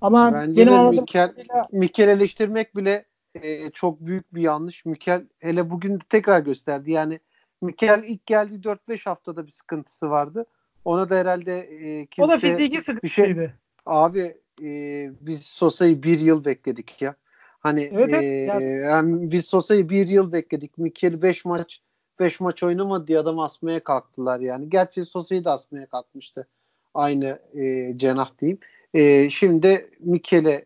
Ama 0.00 0.34
Bence 0.34 0.66
benim 0.66 0.92
de 0.92 1.00
Mikel, 1.00 1.34
Mikel 1.72 2.08
eleştirmek 2.08 2.76
bile 2.76 3.04
e, 3.34 3.70
çok 3.70 4.00
büyük 4.00 4.34
bir 4.34 4.42
yanlış. 4.42 4.84
Mikel 4.84 5.24
hele 5.38 5.70
bugün 5.70 5.98
tekrar 6.08 6.40
gösterdi. 6.40 6.90
Yani 6.90 7.20
Mikel 7.62 8.02
ilk 8.06 8.26
geldiği 8.26 8.60
4-5 8.60 9.04
haftada 9.04 9.46
bir 9.46 9.52
sıkıntısı 9.52 10.10
vardı. 10.10 10.46
Ona 10.84 11.10
da 11.10 11.16
herhalde 11.16 11.58
e, 11.58 12.06
kimse... 12.06 12.26
O 12.26 12.28
da 12.28 12.38
fiziki 12.38 12.80
sıkıntıydı. 12.80 13.02
Bir 13.02 13.08
şey, 13.08 13.50
abi 13.86 14.36
e, 14.62 15.10
biz 15.20 15.42
Sosa'yı 15.42 16.02
bir 16.02 16.18
yıl 16.18 16.44
bekledik 16.44 17.02
ya. 17.02 17.14
Hani 17.60 17.90
evet, 17.92 18.22
e, 18.22 18.66
yani 18.66 19.30
biz 19.32 19.44
Sosa'yı 19.44 19.88
bir 19.88 20.08
yıl 20.08 20.32
bekledik. 20.32 20.78
Mikel'i 20.78 21.22
5 21.22 21.44
maç 21.44 21.80
5 22.20 22.40
maç 22.40 22.62
oynamadı 22.62 23.06
diye 23.06 23.18
adam 23.18 23.38
asmaya 23.38 23.84
kalktılar 23.84 24.40
yani. 24.40 24.70
Gerçi 24.70 25.04
Sosa'yı 25.04 25.44
da 25.44 25.52
asmaya 25.52 25.86
kalkmıştı. 25.86 26.48
Aynı 26.94 27.38
e, 27.54 27.92
cenah 27.98 28.38
diyeyim. 28.40 28.58
E, 28.94 29.30
şimdi 29.30 29.90
Mikel'e 30.00 30.64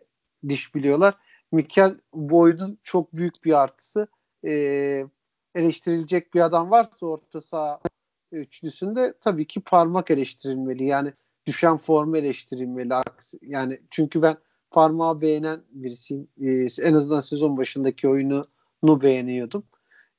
diş 0.48 0.74
biliyorlar. 0.74 1.14
Mikel 1.52 1.94
Boyd'un 2.14 2.78
çok 2.84 3.16
büyük 3.16 3.44
bir 3.44 3.52
artısı. 3.62 4.06
E, 4.44 4.52
eleştirilecek 5.54 6.34
bir 6.34 6.40
adam 6.40 6.70
varsa 6.70 7.06
orta 7.06 7.40
saha 7.40 7.80
üçlüsünde 8.32 9.14
tabii 9.20 9.46
ki 9.46 9.60
parmak 9.60 10.10
eleştirilmeli. 10.10 10.84
Yani 10.84 11.12
düşen 11.46 11.76
formu 11.76 12.16
eleştirilmeli. 12.16 12.94
Yani 13.42 13.80
çünkü 13.90 14.22
ben 14.22 14.36
parmağı 14.70 15.20
beğenen 15.20 15.60
birisiyim. 15.70 16.28
Ee, 16.40 16.66
en 16.82 16.94
azından 16.94 17.20
sezon 17.20 17.56
başındaki 17.56 18.08
oyununu 18.08 19.02
beğeniyordum. 19.02 19.64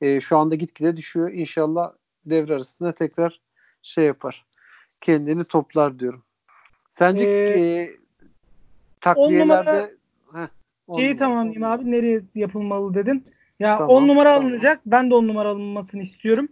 Ee, 0.02 0.22
şu 0.22 0.38
anda 0.38 0.56
gitgide 0.56 0.98
düşüyor. 0.98 1.32
İnşallah 1.32 1.92
devre 2.26 2.56
arasında 2.56 2.92
tekrar 2.92 3.40
şey 3.84 4.06
yapar. 4.06 4.46
Kendini 5.02 5.44
toplar 5.44 6.00
diyorum. 6.00 6.24
Sence 6.98 7.26
ee, 7.26 7.82
e, 7.82 7.92
takviyelerde 9.02 9.96
heh, 10.34 10.48
şeyi 10.98 11.18
tamamlayayım 11.18 11.64
abi. 11.64 11.92
Nereye 11.92 12.22
yapılmalı 12.36 12.94
dedin. 12.94 13.24
Ya 13.60 13.74
10 13.74 13.78
tamam, 13.78 14.08
numara 14.08 14.34
tamam. 14.34 14.46
alınacak. 14.48 14.80
Ben 14.86 15.10
de 15.10 15.16
10 15.16 15.28
numara 15.28 15.50
alınmasını 15.50 16.02
istiyorum. 16.02 16.48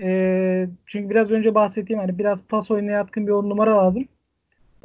Ee, 0.00 0.68
çünkü 0.86 1.10
biraz 1.10 1.30
önce 1.30 1.54
bahsettiğim 1.54 2.00
hani 2.00 2.18
biraz 2.18 2.42
pas 2.42 2.70
oyuna 2.70 2.90
yatkın 2.90 3.26
bir 3.26 3.32
10 3.32 3.50
numara 3.50 3.76
lazım. 3.76 4.08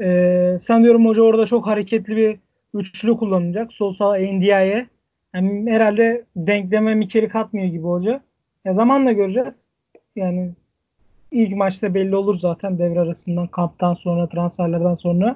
Ee, 0.02 0.58
sanıyorum 0.64 1.06
hoca 1.06 1.22
orada 1.22 1.46
çok 1.46 1.68
hareketli 1.68 2.18
bir 2.18 2.40
üçlü 2.74 3.18
kullanacak. 3.18 3.74
Sol 3.74 3.94
sağ 3.94 4.16
Ndiaye. 4.18 4.88
Yani 5.36 5.72
herhalde 5.72 6.24
denkleme 6.36 6.96
Mikel'i 6.96 7.30
katmıyor 7.30 7.68
gibi 7.68 7.84
hoca. 7.84 8.22
Ya 8.66 8.74
zamanla 8.74 9.12
göreceğiz. 9.12 9.56
Yani 10.16 10.52
ilk 11.32 11.56
maçta 11.56 11.94
belli 11.94 12.16
olur 12.16 12.40
zaten 12.40 12.80
devre 12.80 13.00
arasından 13.00 13.48
kamptan 13.48 13.94
sonra 13.94 14.30
transferlerden 14.30 14.96
sonra. 14.96 15.36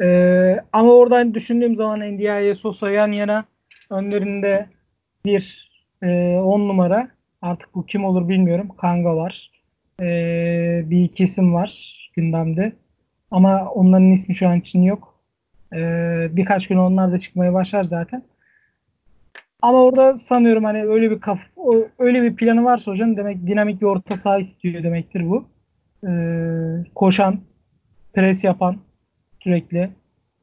Ee, 0.00 0.60
ama 0.72 0.92
oradan 0.92 1.34
düşündüğüm 1.34 1.76
zaman 1.76 2.00
Ndiaye 2.00 2.54
Sosa 2.54 2.90
yan 2.90 3.12
yana 3.12 3.44
önlerinde 3.90 4.66
bir 5.24 5.68
10 6.02 6.08
e, 6.08 6.40
on 6.40 6.68
numara 6.68 7.08
artık 7.42 7.74
bu 7.74 7.86
kim 7.86 8.04
olur 8.04 8.28
bilmiyorum. 8.28 8.68
Kanga 8.80 9.16
var. 9.16 9.50
Ee, 10.00 10.82
bir 10.86 11.04
iki 11.04 11.24
isim 11.24 11.54
var 11.54 11.98
gündemde. 12.16 12.72
Ama 13.30 13.70
onların 13.70 14.10
ismi 14.10 14.34
şu 14.34 14.48
an 14.48 14.60
için 14.60 14.82
yok. 14.82 15.14
Ee, 15.72 16.28
birkaç 16.32 16.68
gün 16.68 16.76
onlar 16.76 17.12
da 17.12 17.18
çıkmaya 17.18 17.54
başlar 17.54 17.84
zaten. 17.84 18.22
Ama 19.62 19.82
orada 19.82 20.18
sanıyorum 20.18 20.64
hani 20.64 20.84
öyle 20.84 21.10
bir 21.10 21.20
kaf 21.20 21.38
öyle 21.98 22.22
bir 22.22 22.36
planı 22.36 22.64
varsa 22.64 22.92
hocam 22.92 23.16
demek 23.16 23.46
dinamik 23.46 23.80
bir 23.80 23.86
orta 23.86 24.16
saha 24.16 24.38
istiyor 24.38 24.82
demektir 24.82 25.30
bu. 25.30 25.44
Ee, 26.08 26.84
koşan, 26.94 27.40
pres 28.12 28.44
yapan 28.44 28.76
sürekli. 29.40 29.90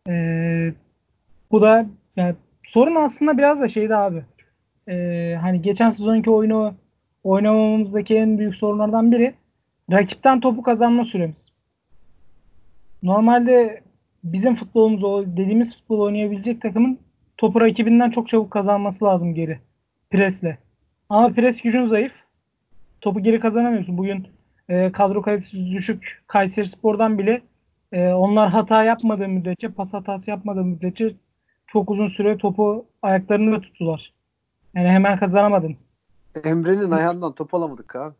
Ee, 0.09 0.73
bu 1.51 1.61
da 1.61 1.85
yani 2.15 2.35
sorun 2.67 2.95
aslında 2.95 3.37
biraz 3.37 3.61
da 3.61 3.67
şeydi 3.67 3.95
abi. 3.95 4.23
Ee, 4.89 5.37
hani 5.41 5.61
geçen 5.61 5.91
sezonki 5.91 6.29
oyunu 6.29 6.73
oynamamızdaki 7.23 8.15
en 8.15 8.37
büyük 8.37 8.55
sorunlardan 8.55 9.11
biri 9.11 9.33
rakipten 9.91 10.39
topu 10.39 10.61
kazanma 10.61 11.05
süremiz. 11.05 11.51
Normalde 13.03 13.81
bizim 14.23 14.55
futbolumuz 14.55 15.03
o 15.03 15.25
dediğimiz 15.25 15.77
futbol 15.77 15.99
oynayabilecek 15.99 16.61
takımın 16.61 16.99
topu 17.37 17.61
rakibinden 17.61 18.09
çok 18.09 18.29
çabuk 18.29 18.51
kazanması 18.51 19.05
lazım 19.05 19.33
geri. 19.33 19.59
Presle. 20.09 20.57
Ama 21.09 21.29
pres 21.29 21.61
gücün 21.61 21.85
zayıf. 21.85 22.13
Topu 23.01 23.19
geri 23.19 23.39
kazanamıyorsun. 23.39 23.97
Bugün 23.97 24.27
e, 24.69 24.91
kadro 24.91 25.21
kalitesi 25.21 25.71
düşük 25.71 26.23
Kayseri 26.27 26.67
Spor'dan 26.67 27.17
bile 27.17 27.41
e, 27.91 28.07
onlar 28.09 28.49
hata 28.49 28.83
yapmadığı 28.83 29.27
müddetçe, 29.27 29.69
pas 29.69 29.93
hatası 29.93 30.29
yapmadığı 30.29 30.63
müddetçe 30.63 31.15
çok 31.67 31.91
uzun 31.91 32.07
süre 32.07 32.37
topu 32.37 32.85
ayaklarında 33.01 33.61
tuttular. 33.61 34.13
Yani 34.75 34.87
hemen 34.87 35.19
kazanamadın. 35.19 35.77
Emre'nin 36.43 36.91
ayağından 36.91 37.31
top 37.31 37.53
alamadık 37.53 37.95
abi. 37.95 38.13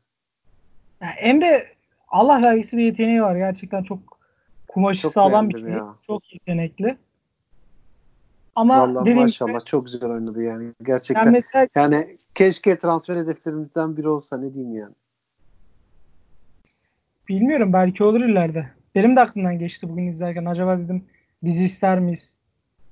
Yani 1.02 1.14
Emre 1.14 1.68
Allah 2.08 2.42
vergisi 2.42 2.78
bir 2.78 2.84
yeteneği 2.84 3.22
var. 3.22 3.36
Gerçekten 3.36 3.84
çok 3.84 4.00
Kumaşı 4.68 5.02
çok 5.02 5.14
sağlam 5.14 5.50
bir 5.50 5.54
çocuk. 5.54 6.00
Çok 6.08 6.34
yetenekli. 6.34 6.98
Ama 8.56 8.82
Vallahi 8.82 9.14
maşallah 9.14 9.60
gibi, 9.60 9.66
çok 9.66 9.86
güzel 9.86 10.12
oynadı 10.12 10.44
yani. 10.44 10.72
Gerçekten. 10.84 11.24
Yani, 11.24 11.32
mesela, 11.32 11.68
yani 11.76 12.18
keşke 12.36 12.80
transfer 12.80 13.16
hedeflerimizden 13.16 13.98
biri 13.98 14.10
olsa 14.10 14.38
ne 14.38 14.54
diyeyim 14.54 14.76
yani. 14.76 14.94
Bilmiyorum 17.30 17.74
belki 17.74 18.04
olur 18.04 18.22
ileride. 18.22 18.68
Benim 18.96 19.16
de 19.16 19.20
aklımdan 19.20 19.60
geçti 19.60 19.90
bugün 19.90 20.08
izlerken. 20.08 20.46
Acaba 20.46 20.80
dedim 20.80 21.04
bizi 21.44 21.64
ister 21.64 22.00
miyiz 22.00 22.34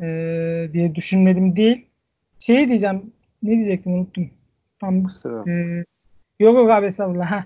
ee, 0.01 0.69
diye 0.73 0.95
düşünmedim 0.95 1.55
değil. 1.55 1.85
Şey 2.39 2.67
diyeceğim. 2.67 3.13
Ne 3.43 3.51
diyecektim 3.51 3.93
unuttum. 3.93 4.29
Tam, 4.79 4.95
e, 5.47 5.83
yok 6.39 6.55
yok 6.55 6.71
abi 6.71 6.85
estağfurullah. 6.85 7.45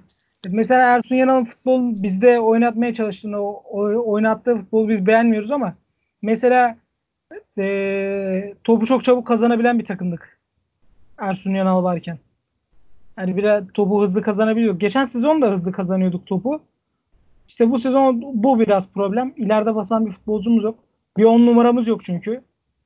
Mesela 0.51 0.81
Ersun 0.81 1.15
Yanal'ın 1.15 1.45
futbol 1.45 2.03
bizde 2.03 2.39
oynatmaya 2.39 2.93
çalıştığını, 2.93 3.41
o, 3.41 4.12
oynattığı 4.12 4.55
futbolu 4.55 4.89
biz 4.89 5.05
beğenmiyoruz 5.05 5.51
ama 5.51 5.75
mesela 6.21 6.77
e, 7.57 8.53
topu 8.63 8.86
çok 8.86 9.03
çabuk 9.03 9.27
kazanabilen 9.27 9.79
bir 9.79 9.86
takımdık. 9.86 10.39
Ersun 11.17 11.51
Yanal 11.51 11.84
varken. 11.84 12.17
Yani 13.17 13.38
biraz 13.38 13.63
topu 13.74 14.03
hızlı 14.03 14.22
kazanabiliyor. 14.22 14.79
Geçen 14.79 15.05
sezon 15.05 15.41
da 15.41 15.51
hızlı 15.51 15.72
kazanıyorduk 15.72 16.25
topu. 16.25 16.62
İşte 17.48 17.72
bu 17.72 17.79
sezon 17.79 18.22
bu 18.43 18.60
biraz 18.60 18.89
problem. 18.89 19.34
İleride 19.38 19.75
basan 19.75 20.05
bir 20.05 20.12
futbolcumuz 20.12 20.63
yok. 20.63 20.79
Bir 21.17 21.24
on 21.24 21.46
numaramız 21.46 21.88
yok 21.88 22.05
çünkü. 22.05 22.41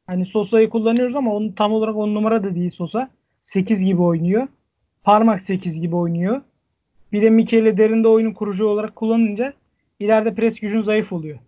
Hani 0.08 0.26
Sosa'yı 0.26 0.70
kullanıyoruz 0.70 1.16
ama 1.16 1.36
onu 1.36 1.56
tam 1.56 1.74
olarak 1.74 1.96
on 1.96 2.16
numara 2.16 2.44
da 2.44 2.56
değil 2.56 2.72
Sosa. 2.72 3.10
8 3.44 3.80
gibi 3.84 4.02
oynuyor. 4.02 4.48
Parmak 5.04 5.42
8 5.42 5.80
gibi 5.82 5.96
oynuyor. 5.96 6.42
Bir 7.12 7.22
de 7.22 7.30
Mikel'i 7.30 7.78
derinde 7.78 8.08
oyunun 8.08 8.34
kurucu 8.34 8.66
olarak 8.66 8.96
kullanınca 8.96 9.54
ileride 10.00 10.34
pres 10.34 10.60
gücün 10.60 10.82
zayıf 10.82 11.14
oluyor. 11.14 11.40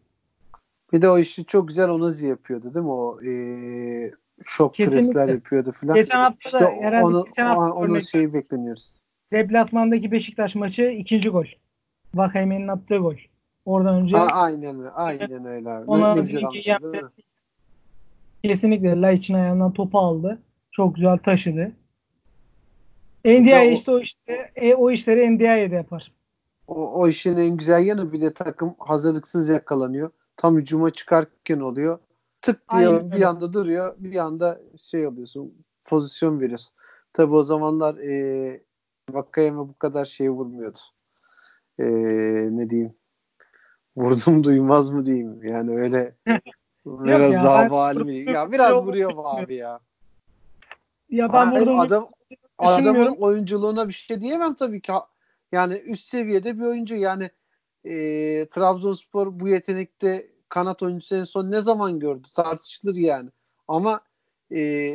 Bir 0.94 1.02
de 1.02 1.10
o 1.10 1.18
işi 1.18 1.46
çok 1.46 1.68
güzel 1.68 1.90
Onazi 1.90 2.28
yapıyordu 2.28 2.74
değil 2.74 2.86
mi? 2.86 2.92
O 2.92 3.22
e, 3.24 4.12
Şok 4.46 4.74
Kesinlikle. 4.76 5.02
presler 5.08 5.28
yapıyordu 5.28 5.72
falan. 5.72 5.96
Geçen 5.96 6.20
hafta 6.20 6.38
İşte 6.46 6.60
da 6.60 6.70
herhalde 6.70 7.06
onu, 7.06 7.26
geçen 7.26 7.46
hafta 7.46 7.62
o- 7.74 7.84
onun 7.86 8.00
şeyi 8.00 8.34
bekleniyoruz. 8.34 8.96
deplasmandaki 9.32 10.12
Beşiktaş 10.12 10.56
maçı 10.56 10.84
ikinci 10.84 11.30
gol. 11.30 11.46
Vakayeme'nin 12.16 12.68
attığı 12.68 12.98
gol. 12.98 13.16
Oradan 13.66 13.96
önce 13.96 14.18
Ha, 14.18 14.26
aynen 14.34 14.80
öyle. 14.80 14.90
Aynen 14.90 15.46
öyle 15.46 15.70
abi. 15.70 15.86
Ona 15.92 16.16
ne 16.16 16.22
güzel 16.22 16.42
yaptı. 16.66 17.12
Kesinlikle 18.44 19.02
Laiç'in 19.02 19.34
ayağından 19.34 19.74
topu 19.74 20.00
aldı. 20.00 20.40
Çok 20.72 20.96
güzel 20.96 21.18
taşıdı. 21.18 21.72
NDI 23.26 23.74
işte 23.74 23.92
o 23.92 24.00
işte 24.00 24.52
e, 24.56 24.74
o 24.76 24.92
işleri 24.92 25.36
NDI'ye 25.38 25.72
de 25.72 25.76
yapar. 25.76 26.12
O, 26.68 26.92
o 26.94 27.08
işin 27.08 27.38
en 27.38 27.58
güzel 27.58 27.86
yanı 27.86 28.12
bir 28.14 28.22
de 28.22 28.34
takım 28.34 28.76
hazırlıksız 28.80 29.50
yakalanıyor. 29.50 30.10
Tam 30.38 30.58
hücuma 30.58 30.92
çıkarken 30.92 31.60
oluyor. 31.60 32.00
Tık 32.42 32.72
diye 32.72 32.88
Aynen 32.88 33.12
bir 33.12 33.22
anda 33.22 33.54
duruyor. 33.54 33.96
Bir 33.98 34.16
anda 34.16 34.62
şey 34.82 35.08
oluyorsun. 35.08 35.54
Pozisyon 35.86 36.40
veriyorsun. 36.40 36.76
Tabii 37.14 37.36
o 37.36 37.44
zamanlar 37.44 37.98
e, 37.98 38.62
Vakayeme 39.10 39.60
bu 39.60 39.78
kadar 39.78 40.06
şey 40.06 40.30
vurmuyordu. 40.30 40.80
E, 41.80 41.84
ne 42.58 42.70
diyeyim? 42.70 42.94
Vurdum 43.98 44.44
duymaz 44.44 44.90
mı 44.90 45.06
diyeyim? 45.06 45.44
Yani 45.44 45.78
öyle 45.78 46.16
biraz 46.86 47.34
ya, 47.34 47.44
daha 47.44 47.72
vali 47.72 48.04
mi? 48.04 48.32
Ya 48.32 48.52
biraz 48.52 48.74
vuruyor 48.74 49.12
abi 49.26 49.56
ya. 49.56 49.80
Ya 51.10 51.34
ben 51.34 51.52
onu 51.52 51.82
adam 51.82 52.08
adamın 52.58 53.16
oyunculuğuna 53.16 53.88
bir 53.88 53.94
şey 53.94 54.22
diyemem 54.22 54.54
tabii 54.54 54.82
ki. 54.82 54.94
Yani 55.52 55.74
üst 55.74 56.06
seviyede 56.06 56.60
bir 56.60 56.64
oyuncu. 56.64 56.96
Yani 56.96 57.30
e, 57.86 57.92
Trabzonspor 58.52 59.40
bu 59.40 59.48
yetenekte 59.48 60.28
kanat 60.50 60.84
oyuncusu 60.84 61.16
en 61.16 61.24
son 61.24 61.52
ne 61.52 61.62
zaman 61.62 62.00
gördü? 62.00 62.28
Tartışılır 62.36 62.96
yani. 62.96 63.30
Ama 63.68 64.02
e, 64.52 64.94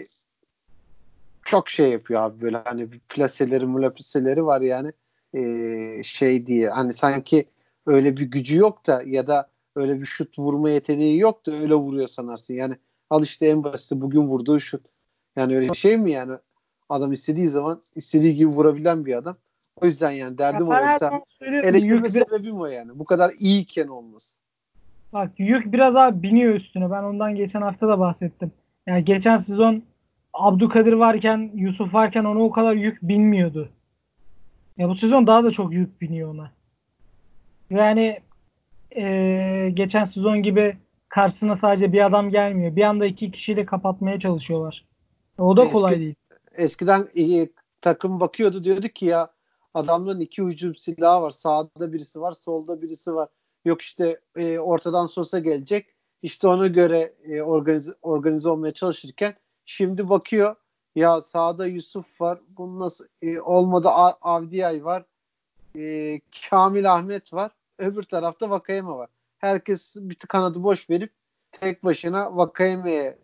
çok 1.45 1.71
şey 1.71 1.91
yapıyor 1.91 2.21
abi 2.21 2.41
böyle 2.41 2.57
hani 2.57 2.89
plaseleri 3.09 3.67
mülapiseleri 3.67 4.47
var 4.47 4.61
yani 4.61 4.93
e, 5.35 6.03
şey 6.03 6.47
diye 6.47 6.71
hani 6.71 6.95
sanki 6.95 7.47
öyle 7.87 8.17
bir 8.17 8.27
gücü 8.27 8.59
yok 8.59 8.87
da 8.87 9.03
ya 9.07 9.27
da 9.27 9.51
öyle 9.77 10.01
bir 10.01 10.07
şut 10.07 10.39
vurma 10.39 10.71
yeteneği 10.71 11.19
yok 11.19 11.47
da 11.47 11.53
öyle 11.53 11.75
vuruyor 11.75 12.09
sanarsın. 12.09 12.55
Yani 12.55 12.77
al 13.11 13.23
işte 13.23 13.47
en 13.47 13.65
basiti 13.65 14.01
bugün 14.01 14.21
vurduğu 14.21 14.61
şut. 14.61 14.87
Yani 15.37 15.57
öyle 15.57 15.75
şey 15.75 15.97
mi 15.97 16.11
yani? 16.11 16.37
Adam 16.89 17.13
istediği 17.13 17.49
zaman 17.49 17.83
istediği 17.95 18.35
gibi 18.35 18.51
vurabilen 18.51 19.07
bir 19.07 19.15
adam. 19.15 19.37
O 19.83 19.87
yüzden 19.87 20.11
yani 20.11 20.39
derdim 20.39 20.67
Ya 20.67 20.99
o. 21.13 21.25
söylüyorum 21.29 21.69
eleştirme 21.69 22.01
biraz, 22.01 22.13
sebebim 22.13 22.61
o 22.61 22.67
yani. 22.67 22.99
Bu 22.99 23.05
kadar 23.05 23.31
iyiyken 23.39 23.89
olması. 23.89 24.39
bak, 25.13 25.31
yük 25.39 25.73
biraz 25.73 25.95
daha 25.95 26.23
biniyor 26.23 26.55
üstüne. 26.55 26.91
Ben 26.91 27.03
ondan 27.03 27.35
geçen 27.35 27.63
hafta 27.63 27.89
da 27.89 27.99
bahsettim. 27.99 28.53
Yani 28.87 29.05
geçen 29.05 29.37
sezon 29.37 29.83
Abdülkadir 30.33 30.93
varken, 30.93 31.51
Yusuf 31.55 31.95
varken 31.95 32.25
ona 32.25 32.41
o 32.41 32.51
kadar 32.51 32.75
yük 32.75 33.03
binmiyordu. 33.03 33.69
Ya 34.77 34.89
bu 34.89 34.95
sezon 34.95 35.27
daha 35.27 35.45
da 35.45 35.51
çok 35.51 35.73
yük 35.73 36.01
biniyor 36.01 36.35
ona. 36.35 36.51
Yani 37.71 38.21
eee, 38.97 39.71
geçen 39.71 40.05
sezon 40.05 40.43
gibi 40.43 40.77
karşısına 41.09 41.57
sadece 41.57 41.93
bir 41.93 42.07
adam 42.07 42.31
gelmiyor. 42.31 42.77
Bir 42.77 42.83
anda 42.83 43.07
iki 43.07 43.31
kişiyle 43.31 43.65
kapatmaya 43.67 44.21
çalışıyorlar. 44.21 44.85
O 45.39 45.57
da 45.57 45.63
Eski- 45.63 45.73
kolay 45.73 45.99
değil. 46.01 46.15
eskiden 46.55 47.09
iyi, 47.15 47.53
takım 47.81 48.21
bakıyordu 48.21 48.65
diyordu 48.65 48.89
ki 48.89 49.07
ya 49.07 49.29
adamların 49.75 50.21
iki 50.21 50.43
hücum 50.43 50.77
silahı 50.77 51.23
var. 51.23 51.31
Sağda 51.31 51.93
birisi 51.93 52.21
var, 52.21 52.33
solda 52.33 52.83
birisi 52.83 53.15
var. 53.15 53.29
Yok 53.65 53.83
işte 53.83 54.21
e, 54.37 54.59
ortadan 54.59 55.07
Sosa 55.07 55.39
gelecek. 55.39 55.87
İşte 56.23 56.49
ona 56.49 56.67
göre 56.67 57.15
e, 57.25 57.43
organize, 57.43 57.93
organize 58.03 58.49
olmaya 58.49 58.73
çalışırken 58.73 59.35
şimdi 59.65 60.09
bakıyor 60.09 60.57
ya 60.95 61.23
sağda 61.23 61.67
Yusuf 61.67 62.21
var. 62.21 62.41
Bunun 62.49 62.81
nasıl 62.81 63.07
e, 63.23 63.41
olmadı 63.41 63.89
Avdiyay 63.89 64.85
var. 64.85 65.05
E, 65.77 66.21
Kamil 66.51 66.93
Ahmet 66.95 67.33
var. 67.33 67.53
Öbür 67.79 68.03
tarafta 68.03 68.51
Vakayeme 68.51 68.91
var. 68.91 69.11
Herkes 69.39 69.97
bir 69.97 70.15
kanadı 70.15 70.63
boş 70.63 70.91
verip 70.91 71.13
tek 71.53 71.85
başına 71.85 72.37
Vakayeme'ye 72.37 73.19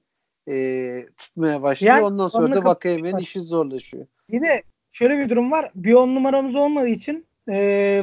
e, 0.49 1.07
tutmaya 1.17 1.63
başlıyor. 1.63 1.95
Yani 1.95 2.05
Ondan 2.05 2.29
sonra 2.29 2.55
da. 2.55 2.65
Vakayeme'nin 2.65 3.19
işi 3.19 3.41
zorlaşıyor. 3.41 4.07
De 4.33 4.63
şöyle 4.95 5.19
bir 5.19 5.29
durum 5.31 5.53
var. 5.53 5.71
Bir 5.75 5.95
on 5.95 6.15
numaramız 6.15 6.55
olmadığı 6.55 6.89
için 6.89 7.27
e, 7.49 7.55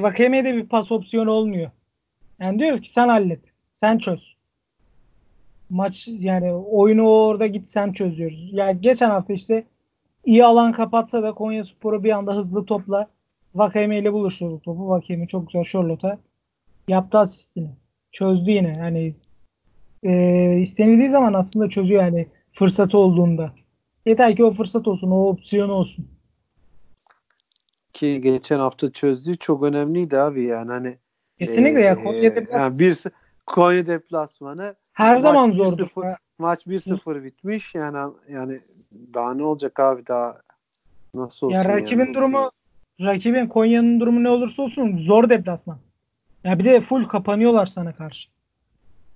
Vakayeme'ye 0.02 0.44
de 0.44 0.56
bir 0.56 0.66
pas 0.66 0.92
opsiyonu 0.92 1.32
olmuyor. 1.32 1.72
Yani 2.40 2.60
diyor 2.60 2.82
ki 2.82 2.92
sen 2.92 3.08
hallet. 3.08 3.40
Sen 3.74 3.98
çöz. 3.98 4.36
Maç 5.70 6.08
yani 6.08 6.54
oyunu 6.54 7.10
orada 7.10 7.48
git 7.48 7.70
sen 7.70 7.94
çözüyoruz. 7.94 8.50
Yani 8.54 8.82
geçen 8.82 9.10
hafta 9.10 9.34
işte 9.34 9.64
iyi 10.26 10.46
alan 10.46 10.72
kapatsa 10.72 11.24
da 11.24 11.32
Konya 11.32 11.64
Sporu 11.64 12.04
bir 12.04 12.12
anda 12.12 12.36
hızlı 12.36 12.66
topla 12.66 13.08
Vakayeme 13.56 14.00
ile 14.00 14.14
buluşturdu 14.14 14.60
topu. 14.60 14.90
Vakayeme 14.90 15.28
çok 15.28 15.48
güzel 15.48 15.64
Charlotte'a 15.64 16.18
yaptı 16.88 17.18
asistini. 17.18 17.70
Çözdü 18.12 18.52
yine. 18.52 18.74
Yani 18.78 19.14
e, 20.04 20.60
istenildiği 20.62 21.10
zaman 21.10 21.34
aslında 21.34 21.70
çözüyor 21.70 22.04
yani 22.04 22.28
fırsatı 22.54 22.98
olduğunda. 22.98 23.52
Yeter 24.06 24.36
ki 24.36 24.46
o 24.46 24.54
fırsat 24.54 24.88
olsun, 24.88 25.12
o 25.12 25.28
opsiyon 25.28 25.70
olsun. 25.70 26.08
Ki 28.02 28.22
geçen 28.22 28.60
hafta 28.60 28.92
çözdüğü 28.92 29.38
çok 29.38 29.64
önemliydi 29.64 30.18
abi 30.18 30.44
yani 30.44 30.72
hani 30.72 30.98
Kesinlikle 31.40 31.82
ya 31.82 31.92
e, 31.92 32.04
Konya 32.04 32.36
deplas 32.36 32.62
yani 32.62 32.80
bir, 32.80 33.04
Konya 33.46 33.88
deplasmanı 33.88 34.76
her 34.94 35.20
zaman 35.20 35.52
1-0 35.52 35.56
zordur. 35.56 36.04
Ya. 36.04 36.18
maç 36.40 36.68
1-0 36.68 37.24
bitmiş 37.24 37.76
yani 37.76 38.14
yani 38.30 38.60
daha 39.14 39.34
ne 39.34 39.44
olacak 39.44 39.80
abi 39.80 40.08
daha 40.08 40.42
nasıl 41.16 41.48
olsun 41.48 41.56
Ya 41.56 41.66
rakibin 41.66 42.06
yani. 42.06 42.14
durumu 42.14 42.52
rakibin 43.02 43.48
Konya'nın 43.48 44.00
durumu 44.00 44.24
ne 44.24 44.30
olursa 44.30 44.62
olsun 44.62 44.98
zor 44.98 45.30
deplasman. 45.30 45.78
Ya 46.44 46.60
bir 46.60 46.66
de 46.66 46.82
full 46.82 47.08
kapanıyorlar 47.08 47.66
sana 47.66 47.96
karşı. 47.96 48.30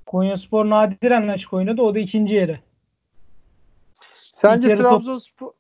Konya 0.05 0.37
Spor 0.37 0.69
nadiren 0.69 1.27
açık 1.27 1.53
oynadı. 1.53 1.81
O 1.81 1.95
da 1.95 1.99
ikinci 1.99 2.33
yeri. 2.33 2.59
Sence 4.11 4.75
Trabzonspor 4.75 5.51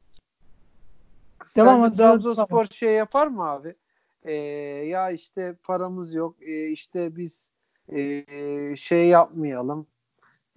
Devam 1.55 1.83
Sence 1.83 1.97
Trabzonspor 1.97 2.49
devam. 2.49 2.71
şey 2.71 2.93
yapar 2.93 3.27
mı 3.27 3.49
abi? 3.49 3.75
Ee, 4.23 4.33
ya 4.87 5.11
işte 5.11 5.55
paramız 5.63 6.13
yok. 6.13 6.35
Ee, 6.41 6.67
işte 6.67 7.15
biz 7.15 7.51
ee, 7.89 8.75
şey 8.75 9.07
yapmayalım. 9.07 9.87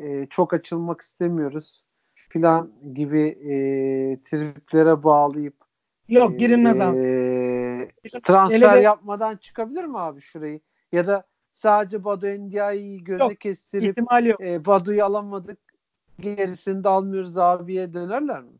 Ee, 0.01 0.27
çok 0.31 0.55
açılmak 0.55 1.01
istemiyoruz 1.01 1.85
filan 2.29 2.72
gibi 2.94 3.22
ee, 3.22 4.20
triplere 4.24 5.03
bağlayıp 5.03 5.55
Yok 6.09 6.38
girilmez 6.38 6.81
abi. 6.81 6.98
ee, 6.98 7.03
Girilmez. 8.05 8.22
transfer 8.22 8.68
Hele 8.70 8.79
de 8.79 8.81
yapmadan 8.81 9.37
çıkabilir 9.37 9.85
mi 9.85 9.98
abi 9.98 10.20
şurayı? 10.20 10.61
Ya 10.92 11.07
da 11.07 11.27
sadece 11.53 12.05
Badu 12.05 12.27
Endiaye'yi 12.27 13.05
göze 13.05 13.24
Yok, 13.24 13.40
kestirip 13.40 13.98
yok. 14.22 14.40
ee, 14.40 14.64
Badu'yu 14.64 15.05
alamadık 15.05 15.59
gerisini 16.20 16.85
de 16.85 16.88
almıyoruz 16.88 17.38
abiye 17.38 17.94
dönerler 17.94 18.42
mi? 18.42 18.53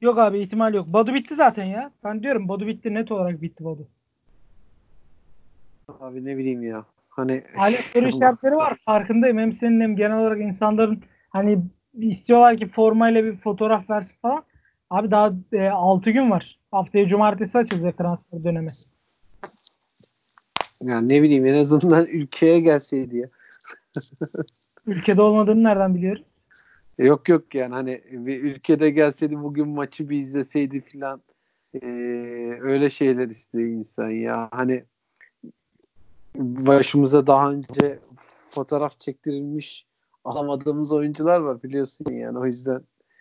Yok 0.00 0.18
abi 0.18 0.40
ihtimal 0.40 0.74
yok. 0.74 0.86
Badu 0.86 1.14
bitti 1.14 1.34
zaten 1.34 1.64
ya. 1.64 1.90
Ben 2.04 2.22
diyorum 2.22 2.48
Badu 2.48 2.66
bitti. 2.66 2.94
Net 2.94 3.12
olarak 3.12 3.42
bitti 3.42 3.64
Badu. 3.64 3.88
Abi 6.00 6.24
ne 6.24 6.38
bileyim 6.38 6.62
ya. 6.62 6.84
Hani 7.08 7.44
Hala 7.56 7.76
soru 7.92 8.08
işaretleri 8.08 8.56
var. 8.56 8.78
Farkındayım. 8.84 9.38
Hem 9.38 9.52
senin 9.52 9.80
hem 9.80 9.96
genel 9.96 10.18
olarak 10.18 10.40
insanların 10.40 11.02
hani 11.30 11.58
istiyorlar 11.94 12.56
ki 12.56 12.68
formayla 12.68 13.24
bir 13.24 13.36
fotoğraf 13.36 13.90
versin 13.90 14.14
falan. 14.22 14.44
Abi 14.90 15.10
daha 15.10 15.32
e, 15.52 15.68
6 15.68 16.10
gün 16.10 16.30
var. 16.30 16.58
Haftaya 16.70 17.08
cumartesi 17.08 17.58
açılacak 17.58 17.98
transfer 17.98 18.44
dönemi. 18.44 18.70
Yani 20.82 21.08
ne 21.08 21.22
bileyim 21.22 21.46
en 21.46 21.54
azından 21.54 22.06
ülkeye 22.12 22.60
gelseydi 22.60 23.16
ya. 23.16 23.28
Ülkede 24.86 25.22
olmadığını 25.22 25.64
nereden 25.64 25.94
biliyoruz? 25.94 26.22
E, 26.98 27.06
Yok 27.06 27.28
yok 27.28 27.54
yani 27.54 27.74
hani 27.74 28.02
bir 28.10 28.42
ülkede 28.42 28.90
gelseydi 28.90 29.42
bugün 29.42 29.68
maçı 29.68 30.10
bir 30.10 30.18
izleseydi 30.18 30.80
filan 30.80 31.22
Ee, 31.74 31.86
öyle 32.60 32.90
şeyler 32.90 33.28
istiyor 33.28 33.68
insan 33.68 34.10
ya. 34.10 34.48
Hani 34.52 34.84
başımıza 36.36 37.26
daha 37.26 37.52
önce 37.52 37.98
fotoğraf 38.50 39.00
çektirilmiş 39.00 39.86
alamadığımız 40.24 40.92
oyuncular 40.92 41.40
var 41.40 41.62
biliyorsun 41.62 42.12
yani 42.12 42.38
o 42.38 42.46
yüzden 42.46 42.80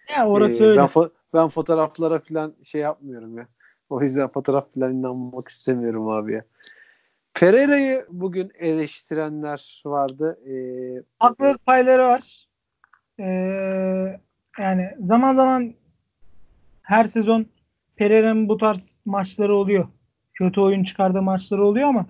Ya 0.10 0.29
orası 0.29 0.63
e, 0.63 0.67
öyle. 0.67 0.79
ben 0.79 0.86
fo- 0.88 1.12
ben 1.34 1.47
fotoğraflara 1.47 2.19
filan 2.19 2.55
şey 2.63 2.82
yapmıyorum 2.82 3.38
ya. 3.38 3.47
O 3.89 4.01
yüzden 4.01 4.27
fotoğraf 4.27 4.73
filan 4.73 4.93
inanmak 4.93 5.47
istemiyorum 5.47 6.10
abi 6.10 6.34
ya. 6.34 6.45
Pereira'yı 7.34 8.05
bugün 8.10 8.51
eleştirenler 8.60 9.82
vardı. 9.86 10.39
Ee, 10.49 11.03
Haklılık 11.19 11.65
payları 11.65 12.03
var. 12.03 12.48
Ee, 13.19 14.19
yani 14.60 14.89
zaman 14.99 15.36
zaman 15.36 15.73
her 16.82 17.03
sezon 17.03 17.45
Pereira'nın 17.95 18.49
bu 18.49 18.58
tarz 18.58 19.01
maçları 19.05 19.55
oluyor. 19.55 19.88
Kötü 20.34 20.62
oyun 20.62 20.84
çıkardığı 20.84 21.21
maçları 21.21 21.65
oluyor 21.65 21.88
ama 21.88 22.05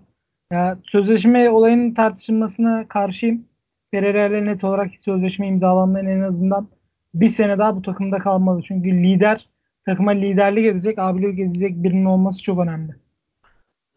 ya 0.52 0.78
sözleşme 0.84 1.50
olayının 1.50 1.93
tartışılmasına 1.93 2.88
karşıyım. 2.88 3.45
Pereira 3.91 4.26
ile 4.26 4.45
net 4.45 4.63
olarak 4.63 4.91
sözleşme 5.02 5.48
imzalanmanın 5.48 6.08
en 6.08 6.22
azından 6.22 6.67
bir 7.13 7.28
sene 7.28 7.58
daha 7.58 7.76
bu 7.76 7.82
takımda 7.82 8.17
kalmalı. 8.17 8.62
Çünkü 8.62 9.04
lider 9.04 9.50
takıma 9.86 10.12
liderlik 10.12 10.65
edecek, 10.65 11.00
abilik 11.00 11.39
edecek 11.39 11.84
birinin 11.84 12.06
olması 12.06 12.43
çok 12.43 12.60
önemli. 12.60 12.95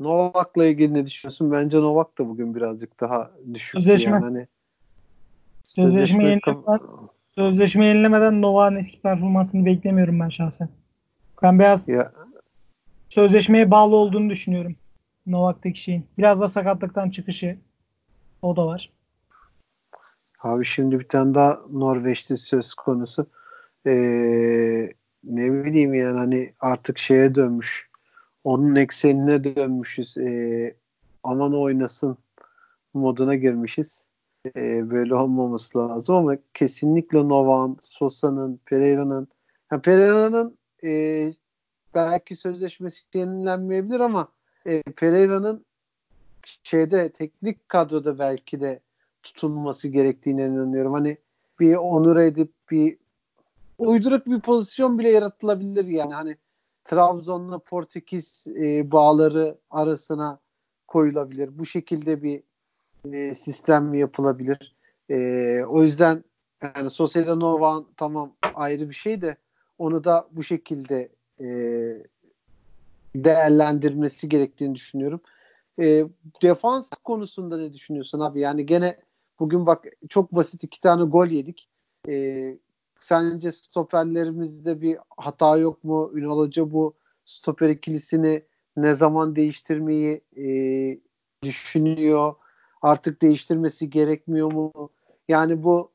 Novak'la 0.01 0.66
ilgili 0.66 0.94
ne 0.94 1.07
düşünüyorsun? 1.07 1.53
Bence 1.53 1.79
Novak 1.79 2.18
da 2.18 2.29
bugün 2.29 2.55
birazcık 2.55 3.01
daha 3.01 3.31
düşük. 3.55 3.72
Sözleşme. 3.72 4.12
Yani. 4.12 4.25
Hani 4.25 4.46
Sözleşme, 5.62 6.07
sözleşme 6.07 6.25
yenilemeden, 6.25 6.81
sözleşme 7.35 7.87
yenilemeden 7.87 8.42
Novak'ın 8.42 8.77
eski 8.77 9.01
performansını 9.01 9.66
beklemiyorum 9.66 10.21
ben 10.21 10.29
şahsen. 10.29 10.68
Ben 11.42 11.59
beyaz 11.59 11.88
ya, 11.88 12.12
sözleşmeye 13.09 13.71
bağlı 13.71 13.97
olduğunu 13.97 14.31
düşünüyorum. 14.31 14.77
Novak'taki 15.27 15.83
şeyin. 15.83 16.07
Biraz 16.18 16.40
da 16.40 16.49
sakatlıktan 16.49 17.11
çıkışı 17.11 17.59
o 18.42 18.57
da 18.57 18.66
var. 18.66 18.90
Abi 20.42 20.64
şimdi 20.64 21.01
bir 21.01 21.09
tane 21.09 21.35
daha 21.35 21.61
Norveç'te 21.73 22.37
söz 22.37 22.75
konusu. 22.75 23.27
Ee, 23.87 24.92
ne 25.25 25.64
bileyim 25.64 25.95
yani 25.95 26.18
hani 26.18 26.53
artık 26.61 26.99
şeye 26.99 27.35
dönmüş. 27.35 27.88
Onun 28.45 28.75
eksenine 28.75 29.45
dönmüşüz. 29.45 30.16
Ee, 30.16 30.75
aman 31.23 31.55
oynasın 31.55 32.18
moduna 32.95 33.35
girmişiz. 33.35 34.07
Ee, 34.46 34.90
böyle 34.90 35.14
olmaması 35.14 35.78
lazım 35.78 36.14
ama 36.14 36.37
kesinlikle 36.55 37.28
Novak'ın, 37.28 37.78
Sosa'nın, 37.83 38.61
Pereira'nın 38.66 39.28
yani 39.72 39.83
Pereira'nın 39.83 40.59
e, 40.85 40.90
belki 41.94 42.37
sözleşmesi 42.37 43.02
yenilenmeyebilir 43.14 44.00
ama 44.00 44.28
e, 44.66 44.83
Pereira'nın 44.83 45.64
şeyde 46.62 47.12
teknik 47.12 47.68
kadroda 47.68 48.18
belki 48.18 48.61
de 48.61 48.81
tutulması 49.22 49.88
gerektiğine 49.88 50.46
inanıyorum. 50.46 50.92
Hani 50.92 51.18
bir 51.61 51.76
onur 51.76 52.16
edip 52.16 52.52
bir 52.70 52.98
uyduruk 53.78 54.26
bir 54.26 54.40
pozisyon 54.40 54.98
bile 54.98 55.09
yaratılabilir 55.09 55.85
yani. 55.85 56.14
Hani 56.14 56.37
Trabzon'la 56.85 57.59
Portekiz 57.59 58.46
e, 58.46 58.92
bağları 58.92 59.59
arasına 59.70 60.40
koyulabilir. 60.88 61.59
Bu 61.59 61.66
şekilde 61.66 62.22
bir 62.22 62.42
e, 63.12 63.34
sistem 63.34 63.84
mi 63.84 63.98
yapılabilir? 63.98 64.74
E, 65.10 65.16
o 65.68 65.82
yüzden 65.82 66.24
yani 66.76 66.90
Sociedad 66.90 67.40
Nova'nın 67.40 67.86
tamam 67.96 68.32
ayrı 68.54 68.88
bir 68.88 68.94
şey 68.94 69.20
de 69.20 69.36
onu 69.78 70.04
da 70.04 70.28
bu 70.30 70.42
şekilde 70.42 71.08
e, 71.40 71.46
değerlendirmesi 73.16 74.28
gerektiğini 74.28 74.74
düşünüyorum. 74.74 75.20
E, 75.78 76.04
defans 76.42 76.90
konusunda 77.04 77.56
ne 77.56 77.74
düşünüyorsun 77.74 78.20
abi? 78.20 78.40
Yani 78.40 78.66
gene 78.66 78.98
bugün 79.40 79.66
bak 79.66 79.84
çok 80.08 80.32
basit 80.32 80.64
iki 80.64 80.80
tane 80.80 81.04
gol 81.04 81.26
yedik. 81.26 81.68
E, 82.08 82.56
sence 83.00 83.52
stoperlerimizde 83.52 84.80
bir 84.80 84.98
hata 85.16 85.56
yok 85.56 85.84
mu? 85.84 86.10
Ünal 86.14 86.38
Hoca 86.38 86.70
bu 86.70 86.94
stoper 87.24 87.70
ikilisini 87.70 88.42
ne 88.76 88.94
zaman 88.94 89.36
değiştirmeyi 89.36 90.20
e, 90.36 90.44
düşünüyor? 91.42 92.34
Artık 92.83 93.23
değiştirmesi 93.23 93.90
gerekmiyor 93.90 94.53
mu? 94.53 94.73
Yani 95.29 95.62
bu 95.62 95.90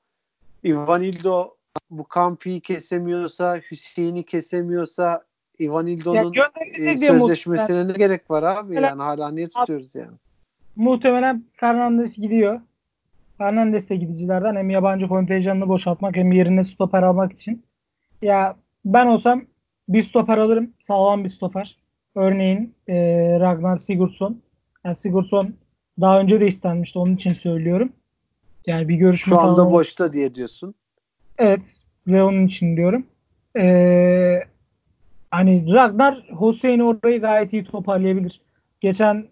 Ivanildo 0.65 1.57
bu 1.89 2.03
Kampi'yi 2.03 2.61
kesemiyorsa, 2.61 3.57
Hüseyin'i 3.71 4.25
kesemiyorsa 4.25 5.23
Ivanildo'nun 5.59 6.33
e, 6.75 6.97
sözleşmesine 6.97 7.87
ne 7.87 7.93
gerek 7.93 8.31
var 8.31 8.43
abi? 8.43 8.75
Yani 8.75 9.01
hala 9.01 9.31
niye 9.31 9.49
tutuyoruz 9.49 9.95
yani? 9.95 10.17
Muhtemelen 10.75 11.43
Fernandes 11.53 12.15
gidiyor. 12.15 12.61
Fernandes 13.37 13.89
de 13.89 13.95
gidicilerden 13.95 14.55
hem 14.55 14.69
yabancı 14.69 15.07
kontenjanını 15.07 15.67
boşaltmak 15.67 16.15
hem 16.15 16.31
yerine 16.31 16.63
stoper 16.63 17.03
almak 17.03 17.33
için. 17.33 17.63
Ya 18.21 18.55
ben 18.85 19.07
olsam 19.07 19.41
bir 19.89 20.03
stoper 20.03 20.37
alırım. 20.37 20.73
Sağlam 20.79 21.23
bir 21.23 21.29
stoper. 21.29 21.77
Örneğin 22.15 22.75
e, 22.87 22.95
Ragnar 23.39 23.77
Sigurdsson. 23.77 24.41
Yani 24.85 24.95
Sigurdsson 24.95 25.53
daha 26.01 26.19
önce 26.19 26.39
de 26.39 26.47
istenmişti. 26.47 26.99
Onun 26.99 27.15
için 27.15 27.33
söylüyorum. 27.33 27.89
Yani 28.65 28.87
bir 28.87 28.95
görüşme 28.95 29.29
Şu 29.29 29.39
anda 29.39 29.55
falan... 29.55 29.71
boşta 29.71 30.13
diye 30.13 30.35
diyorsun. 30.35 30.75
Evet. 31.37 31.61
Ve 32.07 32.23
onun 32.23 32.47
için 32.47 32.77
diyorum. 32.77 33.05
Ee, 33.57 34.43
hani 35.31 35.73
Ragnar 35.73 36.23
Hüseyin 36.41 36.79
orayı 36.79 37.21
gayet 37.21 37.53
iyi 37.53 37.63
toparlayabilir. 37.63 38.41
Geçen 38.81 39.25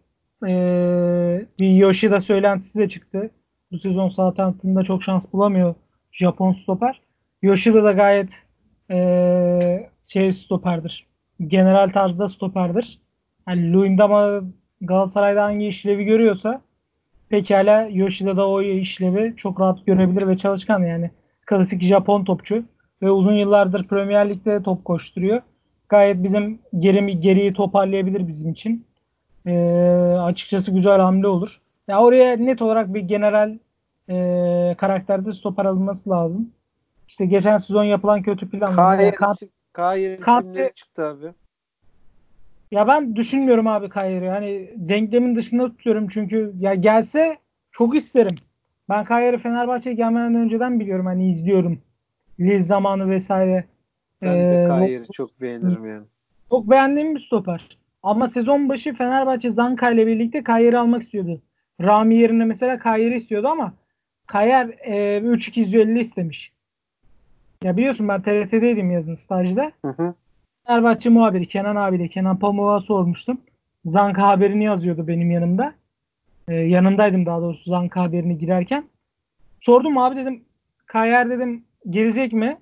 ee, 0.47 1.45
bir 1.59 1.69
Yoshida 1.69 2.21
söylentisi 2.21 2.79
de 2.79 2.89
çıktı. 2.89 3.29
Bu 3.71 3.79
sezon 3.79 4.09
Southampton'da 4.09 4.83
çok 4.83 5.03
şans 5.03 5.33
bulamıyor 5.33 5.75
Japon 6.11 6.51
stoper. 6.51 7.01
Yoshida 7.41 7.83
da 7.83 7.91
gayet 7.91 8.33
ee, 8.91 9.89
şey 10.05 10.33
stoperdir. 10.33 11.07
General 11.47 11.89
tarzda 11.89 12.29
stoperdir. 12.29 12.99
Yani 13.47 13.73
Luyendama 13.73 14.41
Galatasaray'da 14.85 15.43
hangi 15.43 15.67
işlevi 15.67 16.05
görüyorsa 16.05 16.61
pekala 17.29 17.87
Yoshida 17.91 18.37
da 18.37 18.47
o 18.47 18.61
işlevi 18.61 19.33
çok 19.37 19.61
rahat 19.61 19.85
görebilir 19.85 20.27
ve 20.27 20.37
çalışkan 20.37 20.79
yani. 20.79 21.11
Klasik 21.45 21.81
Japon 21.81 22.23
topçu 22.23 22.63
ve 23.01 23.11
uzun 23.11 23.33
yıllardır 23.33 23.87
Premier 23.87 24.29
Lig'de 24.29 24.63
top 24.63 24.85
koşturuyor. 24.85 25.41
Gayet 25.89 26.23
bizim 26.23 26.59
geri, 26.79 27.19
geriyi 27.19 27.53
toparlayabilir 27.53 28.27
bizim 28.27 28.51
için. 28.51 28.85
Ee, 29.45 30.17
açıkçası 30.21 30.71
güzel 30.71 30.99
hamle 30.99 31.27
olur. 31.27 31.61
Ya 31.87 32.01
oraya 32.01 32.37
net 32.37 32.61
olarak 32.61 32.93
bir 32.93 33.01
general 33.01 33.57
e, 34.09 34.75
karakterde 34.77 35.33
stoper 35.33 35.65
alınması 35.65 36.09
lazım. 36.09 36.51
İşte 37.07 37.25
geçen 37.25 37.57
sezon 37.57 37.83
yapılan 37.83 38.21
kötü 38.21 38.49
planlar. 38.49 38.97
Kayer, 38.97 39.13
isim, 39.33 39.49
Kayer 39.73 40.19
isimleri 40.19 40.73
çıktı 40.75 41.05
abi. 41.05 41.33
Ya 42.75 42.87
ben 42.87 43.15
düşünmüyorum 43.15 43.67
abi 43.67 43.89
Kayer'i. 43.89 44.29
Hani 44.29 44.69
denklemin 44.75 45.35
dışında 45.35 45.67
tutuyorum 45.69 46.07
çünkü 46.09 46.53
ya 46.59 46.73
gelse 46.73 47.37
çok 47.71 47.95
isterim. 47.95 48.35
Ben 48.89 49.05
Kayer'i 49.05 49.37
Fenerbahçe'ye 49.37 49.95
gelmeden 49.95 50.35
önceden 50.35 50.79
biliyorum. 50.79 51.05
Hani 51.05 51.31
izliyorum. 51.31 51.81
Lille 52.39 52.61
zamanı 52.61 53.09
vesaire. 53.09 53.65
Ben 54.21 54.35
ee, 54.35 54.51
de 54.51 54.67
Kayer'i 54.67 55.05
çok 55.13 55.41
beğenirim 55.41 55.89
yani. 55.89 56.05
Çok 56.49 56.69
beğendiğim 56.69 57.15
bir 57.15 57.19
stoper. 57.19 57.77
Ama 58.03 58.29
sezon 58.29 58.69
başı 58.69 58.93
Fenerbahçe 58.93 59.51
Zanka 59.51 59.91
ile 59.91 60.07
birlikte 60.07 60.43
Kayer'i 60.43 60.77
almak 60.77 61.03
istiyordu. 61.03 61.41
Rami 61.81 62.15
yerine 62.15 62.45
mesela 62.45 62.79
Kayer'i 62.79 63.15
istiyordu 63.15 63.47
ama 63.47 63.73
Kayer 64.27 64.67
e, 64.67 65.17
3-250 65.19 65.99
istemiş. 65.99 66.51
Ya 67.63 67.77
biliyorsun 67.77 68.07
ben 68.07 68.21
TRT'deydim 68.21 68.91
yazın 68.91 69.15
stajda. 69.15 69.71
Hı 69.85 69.91
hı. 69.91 70.13
Fenerbahçe 70.67 71.09
muhabiri 71.09 71.47
Kenan 71.47 71.75
abiyle 71.75 72.07
Kenan 72.07 72.39
Pamuk'a 72.39 72.79
sormuştum. 72.79 73.41
Zanka 73.85 74.27
haberini 74.27 74.63
yazıyordu 74.63 75.07
benim 75.07 75.31
yanımda. 75.31 75.73
Ee, 76.47 76.53
yanındaydım 76.55 77.25
daha 77.25 77.41
doğrusu 77.41 77.69
Zanka 77.69 78.01
haberini 78.01 78.37
girerken. 78.37 78.89
Sordum 79.61 79.97
abi 79.97 80.15
dedim 80.15 80.43
Kayer 80.85 81.29
dedim 81.29 81.63
gelecek 81.89 82.33
mi? 82.33 82.57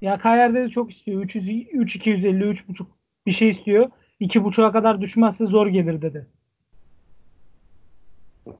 Ya 0.00 0.18
Kayer 0.18 0.54
dedi 0.54 0.70
çok 0.70 0.92
istiyor. 0.92 1.22
300, 1.22 1.48
3 1.72 1.96
250 1.96 2.44
3,5 2.44 2.86
bir 3.26 3.32
şey 3.32 3.48
istiyor. 3.48 3.90
2,5'a 4.20 4.72
kadar 4.72 5.00
düşmezse 5.00 5.46
zor 5.46 5.66
gelir 5.66 6.02
dedi. 6.02 6.26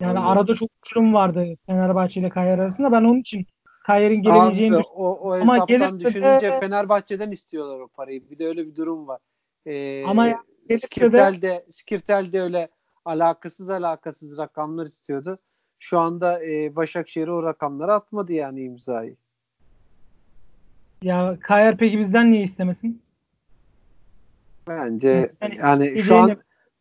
Yani 0.00 0.18
arada 0.18 0.54
çok 0.54 0.70
uçurum 0.82 1.14
vardı 1.14 1.46
Fenerbahçe 1.66 2.20
ile 2.20 2.28
Kayer 2.28 2.58
arasında. 2.58 2.92
Ben 2.92 3.04
onun 3.04 3.20
için 3.20 3.46
Kayer'in 3.88 4.22
gelemeyeceğini 4.22 4.76
Abi, 4.76 4.84
o, 4.94 5.30
o 5.30 5.36
hesaptan 5.36 6.00
düşününce 6.00 6.50
de... 6.50 6.60
Fenerbahçe'den 6.60 7.30
istiyorlar 7.30 7.80
o 7.80 7.88
parayı. 7.88 8.30
Bir 8.30 8.38
de 8.38 8.46
öyle 8.46 8.66
bir 8.66 8.76
durum 8.76 9.08
var. 9.08 9.20
Ee, 9.66 10.04
Ama 10.04 10.26
ya, 10.26 10.42
Skirtel 10.78 11.42
de, 11.42 11.66
Skirtel 11.70 12.32
de 12.32 12.42
öyle 12.42 12.68
alakasız 13.04 13.70
alakasız 13.70 14.38
rakamlar 14.38 14.86
istiyordu. 14.86 15.36
Şu 15.78 15.98
anda 15.98 16.44
e, 16.44 16.76
Başakşehir 16.76 17.28
o 17.28 17.42
rakamları 17.42 17.92
atmadı 17.92 18.32
yani 18.32 18.62
imzayı. 18.62 19.16
Ya 21.02 21.36
Kayer 21.40 21.76
peki 21.76 21.98
bizden 21.98 22.32
niye 22.32 22.42
istemesin? 22.42 23.02
Bence 24.68 25.32
yani, 25.42 25.56
yani 25.58 26.02
şu 26.02 26.16
an 26.16 26.36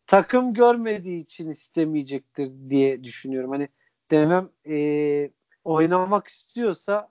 takım 0.06 0.52
görmediği 0.52 1.22
için 1.22 1.50
istemeyecektir 1.50 2.50
diye 2.70 3.04
düşünüyorum. 3.04 3.50
Hani 3.50 3.68
demem 4.10 4.48
e, 4.66 5.30
oynamak 5.64 6.28
istiyorsa 6.28 7.08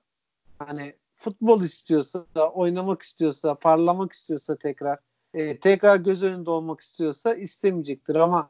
hani 0.60 0.94
futbol 1.18 1.62
istiyorsa, 1.62 2.26
oynamak 2.54 3.02
istiyorsa, 3.02 3.56
parlamak 3.56 4.12
istiyorsa 4.12 4.56
tekrar 4.56 5.00
e, 5.34 5.60
tekrar 5.60 5.96
göz 5.96 6.24
önünde 6.24 6.50
olmak 6.50 6.82
istiyorsa 6.82 7.34
istemeyecektir 7.34 8.16
ama 8.16 8.50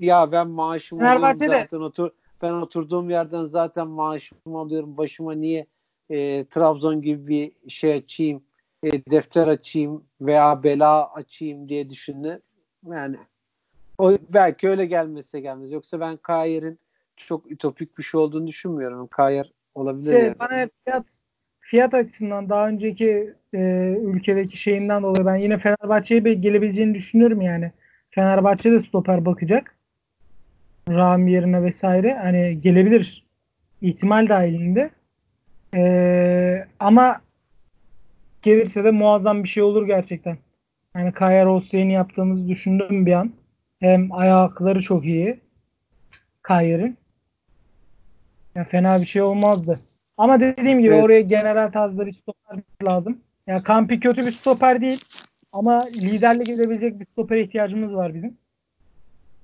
ya 0.00 0.32
ben 0.32 0.48
maaşımı 0.48 1.10
alıyorum 1.10 1.38
zaten 1.38 1.80
otur 1.80 2.10
ben 2.42 2.52
oturduğum 2.52 3.10
yerden 3.10 3.46
zaten 3.46 3.88
maaşımı 3.88 4.58
alıyorum 4.58 4.96
başıma 4.96 5.32
niye 5.32 5.66
e, 6.10 6.44
Trabzon 6.44 7.02
gibi 7.02 7.26
bir 7.28 7.70
şey 7.70 7.94
açayım 7.94 8.42
e, 8.82 9.04
defter 9.10 9.48
açayım 9.48 10.04
veya 10.20 10.62
bela 10.62 11.12
açayım 11.12 11.68
diye 11.68 11.90
düşünür 11.90 12.40
yani 12.86 13.16
o 13.98 14.12
belki 14.28 14.68
öyle 14.68 14.86
gelmezse 14.86 15.40
gelmez. 15.40 15.72
Yoksa 15.72 16.00
ben 16.00 16.16
Kayer'in 16.16 16.78
çok 17.16 17.52
ütopik 17.52 17.98
bir 17.98 18.02
şey 18.02 18.20
olduğunu 18.20 18.46
düşünmüyorum. 18.46 19.06
Kayer 19.06 19.52
olabilir 19.74 20.10
şey, 20.10 20.22
yani. 20.22 20.38
Bana 20.38 20.68
fiyat 20.84 21.06
fiyat 21.60 21.94
açısından 21.94 22.48
daha 22.48 22.68
önceki 22.68 23.34
e, 23.54 23.58
ülkedeki 24.02 24.56
şeyinden 24.56 25.02
dolayı 25.02 25.26
ben 25.26 25.36
yine 25.36 25.58
Fenerbahçe'ye 25.58 26.20
gelebileceğini 26.20 26.94
düşünüyorum 26.94 27.40
yani. 27.40 27.72
Fenerbahçe 28.10 28.72
de 28.72 28.82
stoper 28.82 29.24
bakacak. 29.24 29.76
Ram 30.88 31.28
yerine 31.28 31.62
vesaire. 31.62 32.18
Hani 32.22 32.60
gelebilir. 32.60 33.24
ihtimal 33.82 34.28
dahilinde. 34.28 34.90
E, 35.74 36.66
ama 36.80 37.20
gelirse 38.42 38.84
de 38.84 38.90
muazzam 38.90 39.44
bir 39.44 39.48
şey 39.48 39.62
olur 39.62 39.86
gerçekten. 39.86 40.38
Yani 40.96 41.12
Kaya 41.12 41.44
Rossi'nin 41.44 41.90
yaptığımızı 41.90 42.48
düşündüm 42.48 43.06
bir 43.06 43.12
an. 43.12 43.32
Hem 43.80 44.12
ayakları 44.12 44.82
çok 44.82 45.04
iyi. 45.04 45.40
Kayer'in. 46.42 46.96
Ya 48.54 48.64
fena 48.64 49.00
bir 49.00 49.06
şey 49.06 49.22
olmazdı. 49.22 49.78
Ama 50.16 50.40
dediğim 50.40 50.78
gibi 50.78 50.94
Evet. 50.94 51.04
oraya 51.04 51.20
general 51.20 51.72
tarzda 51.72 52.06
bir 52.06 52.12
stoper 52.12 52.58
lazım. 52.82 53.18
Ya 53.46 53.62
Kampi 53.62 54.00
kötü 54.00 54.26
bir 54.26 54.32
stoper 54.32 54.80
değil. 54.80 55.04
Ama 55.52 55.84
liderlik 55.86 56.48
edebilecek 56.48 57.00
bir 57.00 57.06
stoper 57.06 57.36
ihtiyacımız 57.36 57.94
var 57.94 58.14
bizim. 58.14 58.38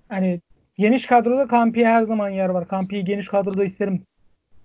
Hani 0.08 0.40
geniş 0.74 1.06
kadroda 1.06 1.46
Kampi'ye 1.46 1.86
her 1.86 2.02
zaman 2.02 2.28
yer 2.28 2.48
var. 2.48 2.68
Kampi'yi 2.68 3.04
geniş 3.04 3.26
kadroda 3.28 3.64
isterim. 3.64 4.02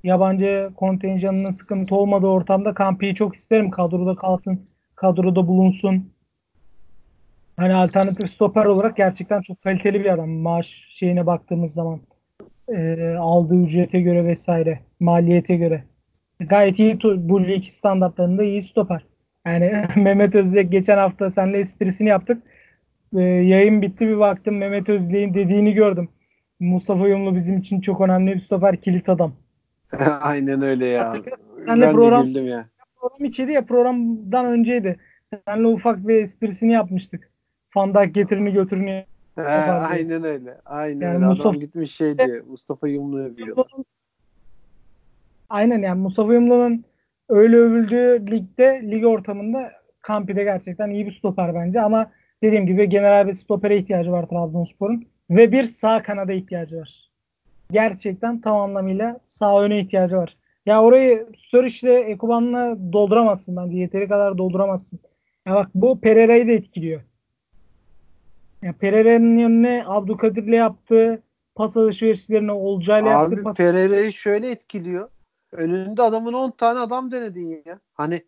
Yabancı 0.03 0.71
kontenjanının 0.75 1.51
sıkıntı 1.51 1.95
olmadığı 1.95 2.27
ortamda 2.27 2.73
Kampi'yi 2.73 3.15
çok 3.15 3.35
isterim. 3.35 3.71
Kadroda 3.71 4.15
kalsın. 4.15 4.65
Kadroda 4.95 5.47
bulunsun. 5.47 6.13
Hani 7.57 7.73
alternatif 7.73 8.29
stoper 8.29 8.65
olarak 8.65 8.97
gerçekten 8.97 9.41
çok 9.41 9.61
kaliteli 9.61 9.99
bir 9.99 10.13
adam. 10.13 10.29
Maaş 10.29 10.85
şeyine 10.89 11.25
baktığımız 11.25 11.73
zaman. 11.73 12.01
E, 12.69 13.07
aldığı 13.19 13.55
ücrete 13.63 14.01
göre 14.01 14.25
vesaire. 14.25 14.79
Maliyete 14.99 15.55
göre. 15.55 15.83
Gayet 16.39 16.79
iyi 16.79 16.99
bu 17.03 17.47
lig 17.47 17.63
standartlarında 17.63 18.43
iyi 18.43 18.61
stoper. 18.61 19.05
Yani 19.45 19.85
Mehmet 19.95 20.35
Özlek 20.35 20.71
geçen 20.71 20.97
hafta 20.97 21.31
seninle 21.31 21.57
esprisini 21.59 22.09
yaptık. 22.09 22.43
E, 23.15 23.21
yayın 23.21 23.81
bitti 23.81 24.07
bir 24.07 24.19
baktım 24.19 24.57
Mehmet 24.57 24.89
Özlek'in 24.89 25.33
dediğini 25.33 25.73
gördüm. 25.73 26.09
Mustafa 26.59 27.07
Yumlu 27.07 27.35
bizim 27.35 27.57
için 27.57 27.81
çok 27.81 28.01
önemli 28.01 28.33
bir 28.35 28.39
stoper 28.39 28.77
kilit 28.77 29.09
adam. 29.09 29.33
Aynen 30.21 30.61
öyle 30.61 30.85
ya. 30.85 31.15
Senle 31.65 31.81
Ben 31.81 31.91
program- 31.91 32.23
de 32.23 32.27
güldüm 32.27 32.47
ya. 32.47 32.65
Program 32.99 33.25
içiydi 33.25 33.51
ya 33.51 33.65
programdan 33.65 34.45
önceydi. 34.45 34.97
Seninle 35.47 35.67
ufak 35.67 36.07
bir 36.07 36.15
esprisini 36.15 36.71
yapmıştık. 36.73 37.31
Fandak 37.69 38.13
getirini 38.13 38.53
götürünü 38.53 39.03
He, 39.35 39.41
diye. 39.41 39.51
aynen 39.71 40.23
öyle. 40.23 40.57
Aynen 40.65 41.01
Yani 41.01 41.15
öyle. 41.15 41.25
Mustafa- 41.25 41.49
Adam 41.49 41.59
gitmiş 41.59 41.95
şey 41.95 42.17
diyor. 42.17 42.45
Mustafa 42.47 42.87
Yumlu 42.87 43.19
övüyor. 43.19 43.57
Aynen 45.49 45.81
yani 45.81 46.01
Mustafa 46.01 46.33
Yumlu'nun 46.33 46.83
öyle 47.29 47.55
övüldüğü 47.55 48.31
ligde, 48.31 48.81
lig 48.91 49.05
ortamında 49.05 49.71
Kampi'de 50.01 50.43
gerçekten 50.43 50.89
iyi 50.89 51.05
bir 51.05 51.11
stoper 51.11 51.55
bence 51.55 51.81
ama 51.81 52.11
dediğim 52.43 52.65
gibi 52.67 52.89
genel 52.89 53.27
bir 53.27 53.33
stopere 53.33 53.77
ihtiyacı 53.77 54.11
var 54.11 54.25
Trabzonspor'un 54.25 55.05
ve 55.29 55.51
bir 55.51 55.67
sağ 55.67 56.03
kanada 56.03 56.33
ihtiyacı 56.33 56.77
var. 56.77 57.09
Gerçekten 57.71 58.41
tam 58.41 58.57
anlamıyla 58.57 59.19
sağ 59.23 59.61
öne 59.61 59.79
ihtiyacı 59.79 60.17
var. 60.17 60.37
Ya 60.65 60.83
orayı 60.83 61.27
Sturridge'le 61.37 62.09
Ekuban'la 62.09 62.77
dolduramazsın 62.93 63.55
bence. 63.55 63.77
Yeteri 63.77 64.07
kadar 64.07 64.37
dolduramazsın. 64.37 64.99
Ya 65.47 65.55
bak 65.55 65.69
bu 65.75 65.99
Pereira'yı 66.01 66.47
da 66.47 66.51
etkiliyor. 66.51 67.01
Ya 68.61 68.73
Pereira'nın 68.73 69.37
önüne 69.37 69.83
Abdülkadir'le 69.87 70.53
yaptığı 70.53 71.23
pas 71.55 71.77
alışverişlerini 71.77 72.51
Olcay'la 72.51 73.09
yaptığı 73.09 73.43
pas 73.43 73.57
Pereira'yı 73.57 74.13
şöyle 74.13 74.51
etkiliyor. 74.51 75.09
Önünde 75.51 76.01
adamın 76.01 76.33
10 76.33 76.51
tane 76.51 76.79
adam 76.79 77.11
denedin 77.11 77.63
ya. 77.65 77.79
Hani 77.93 78.25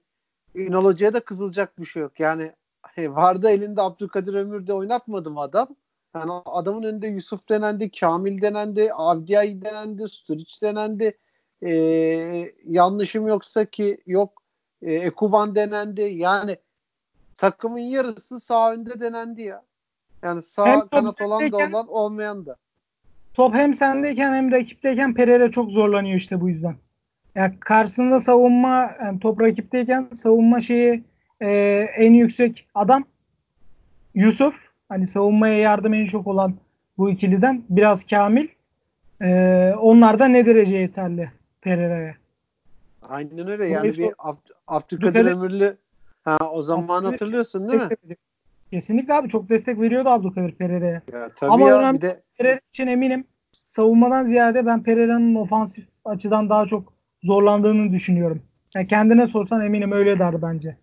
Ünal 0.56 0.84
Hoca'ya 0.84 1.14
da 1.14 1.20
kızılacak 1.20 1.80
bir 1.80 1.86
şey 1.86 2.02
yok. 2.02 2.20
Yani 2.20 2.52
he, 2.88 3.12
vardı 3.12 3.50
elinde 3.50 3.82
Abdülkadir 3.82 4.34
Ömür 4.34 4.68
de 4.68 4.74
oynatmadım 4.74 5.38
adam. 5.38 5.68
Yani 6.16 6.32
adamın 6.46 6.84
önünde 6.84 7.08
Yusuf 7.08 7.50
denendi, 7.50 7.92
Kamil 7.92 8.42
denendi, 8.42 8.94
Avdiay 8.94 9.62
denendi, 9.62 10.10
Sturridge 10.10 10.54
denendi. 10.62 11.18
Ee, 11.64 12.54
yanlışım 12.66 13.28
yoksa 13.28 13.66
ki 13.66 14.02
yok 14.06 14.44
e, 14.82 14.94
Ekuban 14.94 15.56
denendi. 15.56 16.02
Yani 16.02 16.58
takımın 17.36 17.80
yarısı 17.80 18.40
sağ 18.40 18.74
önde 18.74 19.00
denendi 19.00 19.42
ya. 19.42 19.64
Yani 20.24 20.42
sağ 20.42 20.66
Hem 20.66 20.88
kanat 20.88 21.22
olan 21.22 21.52
da 21.52 21.58
olan 21.58 21.88
olmayan 21.88 22.46
da. 22.46 22.56
top 23.34 23.54
hem 23.54 23.76
sendeyken 23.76 24.34
hem 24.34 24.52
rakipteyken 24.52 25.14
Pereira 25.14 25.52
çok 25.52 25.72
zorlanıyor 25.72 26.18
işte 26.18 26.42
bu 26.42 26.50
yüzden. 26.50 26.76
Ya 27.36 27.54
karşısında 27.60 28.20
savunma 28.20 28.96
yani 29.04 29.20
top 29.20 29.42
rakipteyken 29.42 30.10
savunma 30.16 30.62
şeyi 30.62 31.04
e, 31.42 31.50
en 31.98 32.14
yüksek 32.14 32.68
adam 32.76 33.04
Yusuf. 34.16 34.56
Hani 34.90 35.08
savunmaya 35.08 35.58
yardım 35.58 35.94
en 35.94 36.06
çok 36.06 36.28
olan 36.28 36.56
bu 36.98 37.10
ikiliden 37.10 37.64
biraz 37.70 38.08
Kamil. 38.08 38.48
E, 39.22 39.74
onlar 39.80 40.20
da 40.20 40.26
ne 40.26 40.46
derece 40.46 40.76
yeterli 40.78 41.32
Pereira'ya. 41.62 42.16
Aynen 43.10 43.48
öyle. 43.48 43.68
Yani 43.68 43.94
sor- 43.94 44.04
bir 44.04 44.14
Abd- 44.14 44.54
Abdülkadir 44.68 45.26
Ömürlü 45.26 45.78
ha, 46.24 46.38
o 46.52 46.64
zaman 46.64 47.04
hatırlıyorsun 47.04 47.68
değil 47.68 47.84
mi? 47.84 47.90
Kesinlikle 48.72 49.14
abi 49.14 49.30
çok 49.30 49.50
destek 49.50 49.80
veriyordu 49.82 50.10
Abdülkadir 50.10 50.52
Pereira'ya. 50.56 51.02
Ya, 51.14 51.28
tabii 51.36 51.52
Ama 51.52 51.70
ya 51.70 51.78
önemli- 51.80 51.98
bir 51.98 52.02
de 52.02 52.22
Pereira 52.38 52.60
için 52.74 52.88
eminim 52.88 53.26
savunmadan 53.68 54.26
ziyade 54.26 54.66
ben 54.66 54.84
Pereira'nın 54.84 55.36
ofansif 55.36 55.88
açıdan 56.06 56.50
daha 56.50 56.66
çok 56.66 56.94
zorlandığını 57.24 57.92
düşünüyorum. 57.92 58.42
Yani 58.76 58.88
kendine 58.88 59.28
sorsan 59.28 59.62
eminim 59.66 59.92
öyle 59.92 60.20
der 60.20 60.42
bence. 60.42 60.78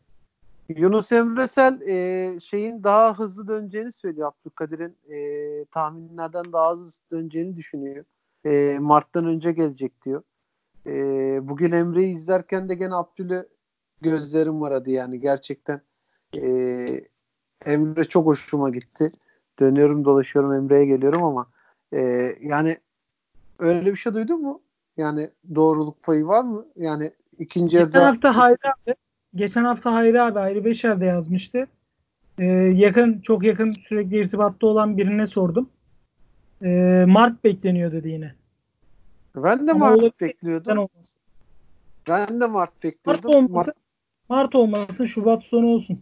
Yunus 0.69 1.13
Emresel 1.13 1.81
e, 1.81 2.41
şeyin 2.41 2.85
daha 2.85 3.19
hızlı 3.19 3.49
döneceğini 3.49 3.93
söylüyor. 3.93 4.33
Abdülkadir'in 4.33 4.97
e, 5.15 5.19
tahminlerden 5.65 6.53
daha 6.53 6.73
hızlı 6.73 7.03
döneceğini 7.13 7.57
düşünüyor. 7.57 8.05
E, 8.45 8.79
Mart'tan 8.79 9.27
önce 9.27 9.53
gelecek 9.53 10.05
diyor. 10.05 10.23
E, 10.87 10.93
bugün 11.49 11.73
Emre'yi 11.73 12.13
izlerken 12.15 12.69
de 12.69 12.75
gene 12.75 12.95
Abdül'ü 12.95 13.49
gözlerim 14.01 14.61
varadı 14.61 14.91
yani 14.91 15.21
gerçekten. 15.21 15.81
E, 16.37 16.87
Emre 17.67 18.05
çok 18.05 18.27
hoşuma 18.27 18.71
gitti. 18.71 19.11
Dönüyorum 19.61 20.05
dolaşıyorum 20.05 20.53
Emre'ye 20.53 20.85
geliyorum 20.87 21.23
ama 21.23 21.47
e, 21.93 22.01
yani 22.41 22.79
öyle 23.59 23.93
bir 23.93 23.97
şey 23.97 24.15
duydun 24.15 24.43
mu? 24.43 24.61
Yani 24.97 25.31
doğruluk 25.55 26.03
payı 26.03 26.27
var 26.27 26.43
mı? 26.45 26.67
Yani 26.77 27.13
ikinci 27.39 27.77
Geçen 27.77 28.01
yarıda 28.01 28.07
hafta 28.07 28.37
Hayri 28.37 28.59
abi, 28.65 28.95
geçen 29.35 29.65
hafta 29.65 29.93
Hayri 29.93 30.23
abi 30.23 30.39
Hayri 30.39 30.65
Beşer 30.65 31.01
de 31.01 31.05
yazmıştı. 31.05 31.67
Ee, 32.39 32.45
yakın 32.75 33.21
çok 33.21 33.45
yakın 33.45 33.73
sürekli 33.73 34.17
irtibatta 34.17 34.67
olan 34.67 34.97
birine 34.97 35.27
sordum. 35.27 35.69
Ee, 36.63 37.05
Mart 37.09 37.45
bekleniyor 37.45 37.93
dedi 37.93 38.09
yine. 38.09 38.35
ben 39.37 39.67
de 39.67 39.73
Ama 39.73 39.97
Mart 39.97 40.21
bekliyordum. 40.21 40.89
Ben 42.09 42.41
de 42.41 42.47
Mart 42.47 42.49
Mart 42.49 42.85
bekliyordum. 42.85 43.31
olmasın. 43.35 43.75
Mart, 44.29 44.45
Mart 44.45 44.55
olmasın 44.55 45.07
Şubat 45.07 45.43
sonu 45.43 45.67
olsun. 45.67 45.99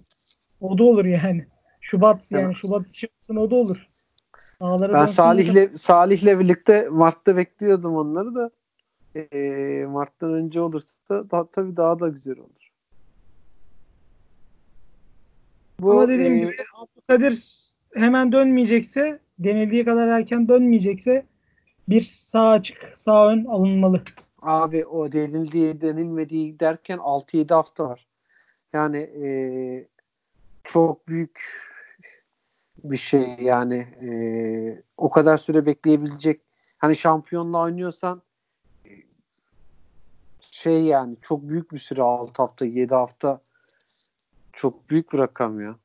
O 0.61 0.79
da 0.79 0.85
olur 0.85 1.05
yani. 1.05 1.47
Şubat 1.83 2.31
yani 2.31 2.45
Evet. 2.45 2.57
Şubat 2.57 2.81
olsun 2.81 3.37
o 3.37 3.51
da 3.51 3.55
olur. 3.55 3.89
Dağlara 4.61 4.93
ben 4.93 5.07
Salih'le 5.07 5.77
Salih'le 5.77 6.39
birlikte 6.39 6.89
Mart'ta 6.89 7.37
bekliyordum 7.37 7.97
onları 7.97 8.35
da. 8.35 8.51
Ee, 9.17 9.85
Mart'tan 9.89 10.33
önce 10.33 10.61
olursa 10.61 11.31
da, 11.31 11.47
tabii 11.53 11.77
daha 11.77 12.01
da 12.01 12.09
güzel 12.09 12.39
olur. 12.39 12.73
Bu 15.81 15.93
Ama 15.93 16.09
dediğim 16.09 16.33
e, 16.33 16.39
gibi 16.39 16.57
Abdülkadir 16.75 17.63
hemen 17.95 18.33
dönmeyecekse 18.33 19.21
denildiği 19.39 19.85
kadar 19.85 20.09
erken 20.09 20.49
dönmeyecekse 20.49 21.27
bir 21.89 22.01
sağ 22.01 22.49
açık 22.49 22.93
sağ 22.97 23.29
ön 23.29 23.45
alınmalı. 23.45 24.03
abi 24.43 24.87
o 24.87 25.13
denildiği 25.13 25.81
denilmediği 25.81 26.61
derken 26.61 26.99
6-7 26.99 27.55
hafta 27.55 27.89
var. 27.89 28.07
Yani 28.73 28.99
e, 28.99 29.27
çok 30.65 31.09
büyük 31.09 31.43
bir 32.85 32.97
şey 32.97 33.37
yani 33.41 33.77
e, 34.03 34.09
o 34.97 35.11
kadar 35.11 35.37
süre 35.37 35.67
bekleyebilecek 35.67 36.41
hani 36.79 36.97
şampiyonla 36.97 37.59
oynuyorsan 37.61 38.23
e, 38.87 38.91
şey 40.41 40.85
yani 40.85 41.17
çok 41.23 41.49
büyük 41.49 41.73
bir 41.73 41.79
süre 41.79 42.03
6 42.03 42.43
hafta 42.43 42.65
7 42.65 42.95
hafta 42.95 43.41
çok 44.53 44.91
büyük 44.91 45.13
bir 45.13 45.19
rakam 45.19 45.61
ya. 45.61 45.77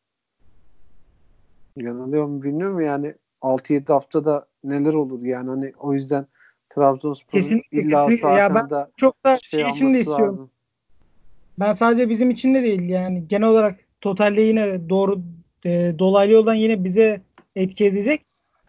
Yanılıyor 1.76 2.26
mu 2.26 2.44
bilmiyorum 2.44 2.82
yani 2.82 3.16
6-7 3.42 3.94
haftada 3.94 4.48
neler 4.64 4.94
olur 4.94 5.22
yani 5.22 5.50
hani 5.50 5.74
o 5.80 5.94
yüzden 5.94 6.28
Trabzonspor'un 6.70 7.62
illa 7.72 8.08
kesinlikle. 8.08 8.30
Ya 8.30 8.56
ben 8.56 8.88
Çok 8.98 9.24
da 9.24 9.36
şey 9.36 9.62
şey 9.62 9.70
için 9.70 9.94
de 9.94 10.00
istiyorum. 10.00 10.26
lazım. 10.26 10.52
Ben 11.60 11.72
sadece 11.72 12.10
bizim 12.10 12.32
için 12.32 12.54
de 12.54 12.64
değil 12.64 12.90
yani 12.90 13.28
genel 13.28 13.48
olarak 13.48 13.80
totalde 14.02 14.42
yine 14.42 14.90
doğru 14.90 15.22
e, 15.68 16.00
dolaylı 16.00 16.34
yoldan 16.34 16.54
yine 16.54 16.84
bize 16.84 17.22
etki 17.56 17.86
edecek. 17.86 18.22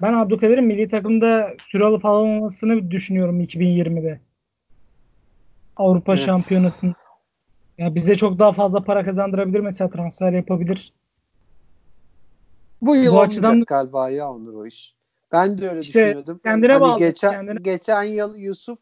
Ben 0.03 0.13
Abdülkadir'in 0.13 0.65
milli 0.65 0.89
takımda 0.91 1.55
süre 1.71 1.85
alıp 1.85 2.05
alamamasını 2.05 2.91
düşünüyorum 2.91 3.41
2020'de. 3.41 4.21
Avrupa 5.77 6.15
Evet. 6.15 6.27
Şampiyonası'nda. 6.27 6.95
Ya 7.79 7.95
bize 7.95 8.17
çok 8.17 8.39
daha 8.39 8.53
fazla 8.53 8.85
para 8.85 9.05
kazandırabilir 9.05 9.61
mesela 9.61 9.91
transfer 9.91 10.33
yapabilir. 10.33 10.93
Bu 12.83 12.97
yıl 12.97 13.13
Bu 13.13 13.21
açıdan- 13.21 13.61
galiba 13.65 14.11
ya 14.11 14.31
Onur 14.33 14.55
o 14.55 14.67
iş. 14.67 14.95
Ben 15.33 15.59
de 15.59 15.69
öyle 15.69 15.81
İşte 15.81 15.93
düşünüyordum. 16.07 16.41
kendine 16.45 16.73
hani 16.73 16.81
bağlı, 16.81 16.99
geçen 16.99 17.33
kendine- 17.33 17.61
geçen 17.63 18.03
yıl 18.03 18.37
Yusuf 18.37 18.79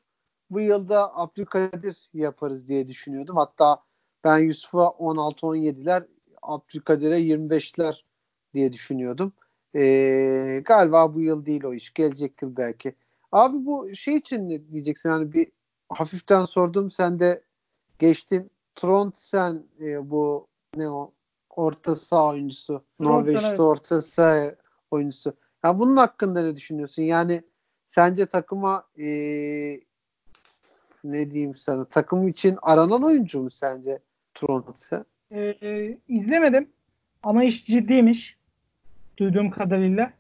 bu 0.51 0.61
yılda 0.61 1.17
Abdülkadir 1.19 1.97
yaparız 2.15 2.69
diye 2.69 2.89
düşünüyordum. 2.89 3.37
Hatta 3.37 3.77
ben 4.25 4.39
Yusuf'a 4.39 4.87
16-17'ler 4.89 6.03
Abdülkadir'e 6.43 7.21
25'ler 7.21 8.05
diye 8.57 8.73
düşünüyordum. 8.73 9.33
Ee, 9.75 10.63
galiba 10.65 11.15
bu 11.15 11.21
yıl 11.21 11.47
değil 11.47 11.65
o 11.65 11.75
iş. 11.75 11.95
Gelecek 11.95 12.43
yıl 12.43 12.57
belki. 12.57 12.95
Abi 13.33 13.67
bu 13.67 13.95
şey 13.95 14.17
için 14.17 14.49
ne 14.49 14.69
diyeceksin? 14.69 15.09
Hani 15.09 15.33
bir 15.33 15.49
hafiften 15.89 16.45
sordum. 16.45 16.91
Sen 16.91 17.21
de 17.21 17.43
geçtin. 17.99 18.51
Trondsen 18.75 19.63
e, 19.81 20.11
bu 20.11 20.47
ne 20.77 20.91
o 20.91 21.13
orta 21.51 21.97
saha 21.97 22.29
oyuncusu. 22.29 22.85
Norveç'te 23.01 23.49
evet. 23.49 23.61
orta 23.61 24.03
saha 24.03 24.55
oyuncusu. 24.91 25.35
Ya 25.65 25.79
bunun 25.79 25.97
hakkında 25.97 26.43
ne 26.43 26.57
düşünüyorsun? 26.57 27.03
Yani 27.03 27.43
sence 27.89 28.27
takıma 28.27 28.85
e, 28.99 29.07
ne 31.05 31.31
diyeyim 31.31 31.57
sana 31.57 31.85
takım 31.85 32.29
için 32.29 32.59
aranan 32.63 33.03
oyuncu 33.03 33.41
mu 33.41 33.51
sence 33.51 33.99
Trondsen? 34.35 35.05
Ee, 35.33 35.99
izlemedim 36.09 36.69
ama 37.23 37.45
iş 37.45 37.67
ciddiymiş. 37.67 38.36
Duyduğum 39.19 39.51
kadarıyla. 39.51 40.11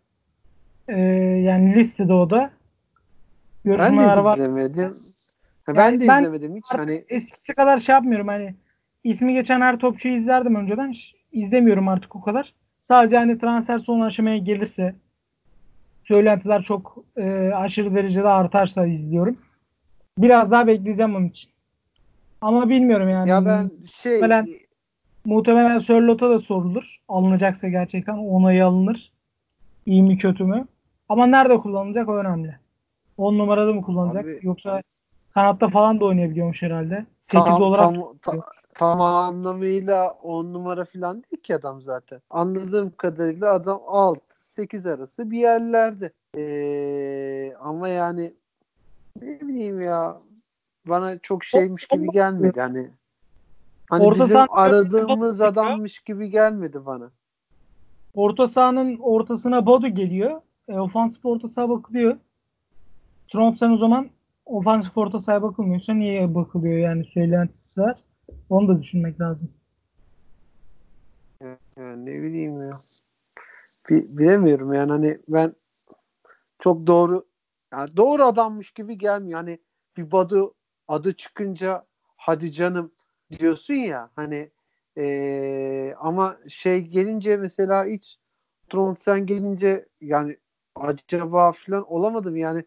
Ee, 0.88 1.00
yani 1.44 1.74
listede 1.74 2.12
o 2.12 2.30
da. 2.30 2.50
Ben 3.66 3.98
de 3.98 4.24
var. 4.24 4.36
izlemedim. 4.36 4.92
Ha, 5.66 5.72
Yani 5.72 5.76
ben 5.76 6.00
de 6.00 6.08
ben- 6.08 6.20
izlemedim 6.20 6.56
hiç. 6.56 6.64
Hani 6.68 7.04
eskisi 7.08 7.54
kadar 7.54 7.80
şey 7.80 7.92
yapmıyorum 7.92 8.28
hani 8.28 8.54
ismi 9.04 9.34
geçen 9.34 9.60
her 9.60 9.78
topçuyu 9.78 10.14
izlerdim 10.16 10.54
önceden. 10.54 10.92
Ş- 10.92 11.16
izlemiyorum 11.32 11.88
artık 11.88 12.16
o 12.16 12.20
kadar. 12.20 12.52
Sadece 12.80 13.16
hani 13.16 13.38
transfer 13.38 13.78
son 13.78 14.00
aşamaya 14.00 14.38
gelirse 14.38 14.94
söylentiler 16.04 16.62
çok 16.62 17.04
e, 17.16 17.50
aşırı 17.54 17.94
derecede 17.94 18.28
artarsa 18.28 18.86
izliyorum. 18.86 19.36
Biraz 20.18 20.50
daha 20.50 20.66
bekleyeceğim 20.66 21.14
onun 21.14 21.26
için. 21.28 21.50
Ama 22.40 22.68
bilmiyorum 22.68 23.08
yani. 23.10 23.28
ya 23.28 23.44
ben 23.44 23.70
şey 23.86 24.12
muhtemelen- 24.12 24.65
Muhtemelen 25.26 25.78
Sörlot'a 25.78 26.30
da 26.30 26.38
sorulur. 26.38 27.00
Alınacaksa 27.08 27.68
gerçekten 27.68 28.16
onayı 28.16 28.66
alınır. 28.66 29.12
İyi 29.86 30.02
mi 30.02 30.18
kötü 30.18 30.44
mü? 30.44 30.66
Ama 31.08 31.26
nerede 31.26 31.56
kullanılacak 31.58 32.08
o 32.08 32.16
önemli. 32.16 32.56
10 33.16 33.38
numarada 33.38 33.72
mı 33.72 33.82
kullanacak? 33.82 34.24
Abi- 34.24 34.40
Yoksa 34.42 34.82
kanatta 35.34 35.68
falan 35.68 36.00
da 36.00 36.04
oynayabiliyormuş 36.04 36.62
herhalde. 36.62 37.06
8 37.22 37.44
tam, 37.44 37.62
olarak 37.62 37.94
tam, 37.94 38.14
ta- 38.22 38.50
tam 38.74 39.00
anlamıyla 39.00 40.10
10 40.22 40.52
numara 40.52 40.84
falan 40.84 41.14
değil 41.14 41.42
ki 41.42 41.54
adam 41.54 41.80
zaten. 41.80 42.20
Anladığım 42.30 42.92
kadarıyla 42.96 43.52
adam 43.52 43.80
6-8 43.86 44.86
arası 44.86 45.30
bir 45.30 45.38
yerlerde. 45.38 46.10
Ee, 46.36 47.54
ama 47.60 47.88
yani 47.88 48.32
ne 49.22 49.40
bileyim 49.40 49.80
ya 49.80 50.16
bana 50.86 51.18
çok 51.18 51.44
şeymiş 51.44 51.86
gibi 51.86 52.08
gelmedi 52.10 52.60
hani. 52.60 52.90
Hani 53.90 54.04
Orta 54.04 54.24
bizim 54.24 54.40
aradığımız 54.50 55.40
adammış 55.40 55.98
gibi 56.00 56.30
gelmedi 56.30 56.86
bana. 56.86 57.10
orta 58.14 58.46
sahanın 58.46 58.98
ortasına 58.98 59.66
Bodu 59.66 59.88
geliyor. 59.88 60.40
E, 60.68 60.78
ofansif 60.78 61.24
orta 61.26 61.48
saha 61.48 61.68
bakılıyor. 61.68 62.16
Trondsen 63.32 63.70
o 63.70 63.76
zaman 63.76 64.10
ofansif 64.46 64.98
orta 64.98 65.20
sahaya 65.20 65.42
bakılmıyorsa 65.42 65.94
niye 65.94 66.34
bakılıyor 66.34 66.78
yani 66.78 67.04
söylentisi 67.04 67.80
var. 67.80 67.98
Onu 68.50 68.68
da 68.68 68.80
düşünmek 68.80 69.20
lazım. 69.20 69.52
Yani 71.76 72.06
ne 72.06 72.22
bileyim 72.22 72.62
ya. 72.62 72.72
Bi- 73.90 74.18
bilemiyorum 74.18 74.72
yani 74.72 74.90
hani 74.90 75.18
ben 75.28 75.52
çok 76.58 76.86
doğru 76.86 77.26
yani 77.72 77.96
doğru 77.96 78.22
adammış 78.24 78.70
gibi 78.70 78.98
gelmiyor. 78.98 79.40
Hani 79.40 79.58
bir 79.96 80.12
Badu 80.12 80.54
adı 80.88 81.12
çıkınca 81.16 81.86
hadi 82.16 82.52
canım 82.52 82.92
diyorsun 83.38 83.74
ya 83.74 84.10
hani 84.16 84.50
eee, 84.96 85.94
ama 85.98 86.38
şey 86.48 86.80
gelince 86.80 87.36
mesela 87.36 87.84
hiç 87.86 88.16
Trondsen 88.68 89.26
gelince 89.26 89.86
yani 90.00 90.36
acaba 90.76 91.52
falan 91.52 91.92
olamadım 91.92 92.36
yani 92.36 92.64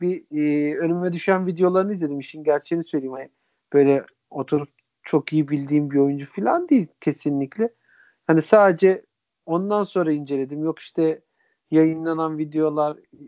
bir 0.00 0.22
eee, 0.30 0.78
önüme 0.78 1.12
düşen 1.12 1.46
videolarını 1.46 1.94
izledim 1.94 2.20
işin 2.20 2.44
gerçeğini 2.44 2.84
söyleyeyim 2.84 3.14
hani 3.14 3.30
böyle 3.72 4.04
oturup 4.30 4.68
çok 5.02 5.32
iyi 5.32 5.48
bildiğim 5.48 5.90
bir 5.90 5.98
oyuncu 5.98 6.26
falan 6.32 6.68
değil 6.68 6.86
kesinlikle. 7.00 7.70
Hani 8.26 8.42
sadece 8.42 9.06
ondan 9.46 9.84
sonra 9.84 10.12
inceledim. 10.12 10.64
Yok 10.64 10.78
işte 10.78 11.22
yayınlanan 11.70 12.38
videolar 12.38 12.96
e, 12.98 13.20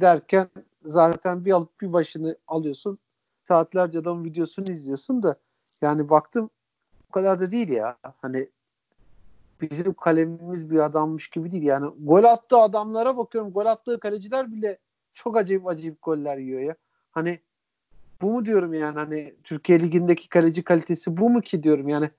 derken 0.00 0.48
zaten 0.84 1.44
bir 1.44 1.52
alıp 1.52 1.80
bir 1.80 1.92
başını 1.92 2.36
alıyorsun. 2.46 2.98
Saatlerce 3.42 3.98
adamın 3.98 4.24
videosunu 4.24 4.72
izliyorsun 4.72 5.22
da 5.22 5.36
yani 5.82 6.08
baktım 6.10 6.50
o 7.08 7.12
kadar 7.12 7.40
da 7.40 7.50
değil 7.50 7.68
ya. 7.68 7.96
Hani 8.22 8.48
bizim 9.60 9.94
kalemimiz 9.94 10.70
bir 10.70 10.78
adammış 10.78 11.28
gibi 11.28 11.52
değil. 11.52 11.62
Yani 11.62 11.90
gol 11.98 12.24
attığı 12.24 12.56
adamlara 12.56 13.16
bakıyorum. 13.16 13.52
Gol 13.52 13.66
attığı 13.66 14.00
kaleciler 14.00 14.52
bile 14.52 14.78
çok 15.14 15.36
acayip 15.36 15.66
acayip 15.66 16.02
goller 16.02 16.36
yiyor 16.36 16.60
ya. 16.60 16.76
Hani 17.10 17.40
bu 18.22 18.32
mu 18.32 18.44
diyorum 18.44 18.74
yani 18.74 18.94
hani 18.94 19.34
Türkiye 19.44 19.80
Ligi'ndeki 19.80 20.28
kaleci 20.28 20.64
kalitesi 20.64 21.16
bu 21.16 21.30
mu 21.30 21.40
ki 21.40 21.62
diyorum 21.62 21.88
yani 21.88 22.10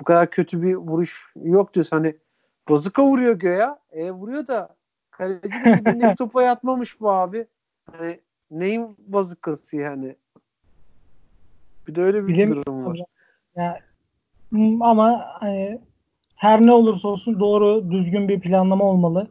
bu 0.00 0.04
kadar 0.04 0.30
kötü 0.30 0.62
bir 0.62 0.74
vuruş 0.74 1.32
yok 1.36 1.74
diyorsun 1.74 1.96
hani 1.96 2.16
Bazuka 2.68 3.04
vuruyor 3.06 3.34
göya 3.34 3.78
e 3.90 4.10
vuruyor 4.10 4.46
da 4.46 4.76
kaleci 5.10 5.64
de 5.64 5.78
dibindeki 5.78 6.16
topa 6.18 6.42
yatmamış 6.42 7.00
bu 7.00 7.10
abi 7.10 7.46
hani 7.92 8.20
neyin 8.50 8.96
bazukası 8.98 9.76
yani 9.76 10.16
bir 11.88 11.94
de 11.94 12.02
öyle 12.02 12.22
bir 12.22 12.28
Bilemiyorum 12.28 12.62
durum 12.66 12.86
var. 12.86 12.98
Ya, 13.56 13.80
m- 14.50 14.84
ama 14.84 15.26
hani 15.40 15.80
her 16.36 16.60
ne 16.60 16.72
olursa 16.72 17.08
olsun 17.08 17.40
doğru 17.40 17.90
düzgün 17.90 18.28
bir 18.28 18.40
planlama 18.40 18.84
olmalı. 18.84 19.26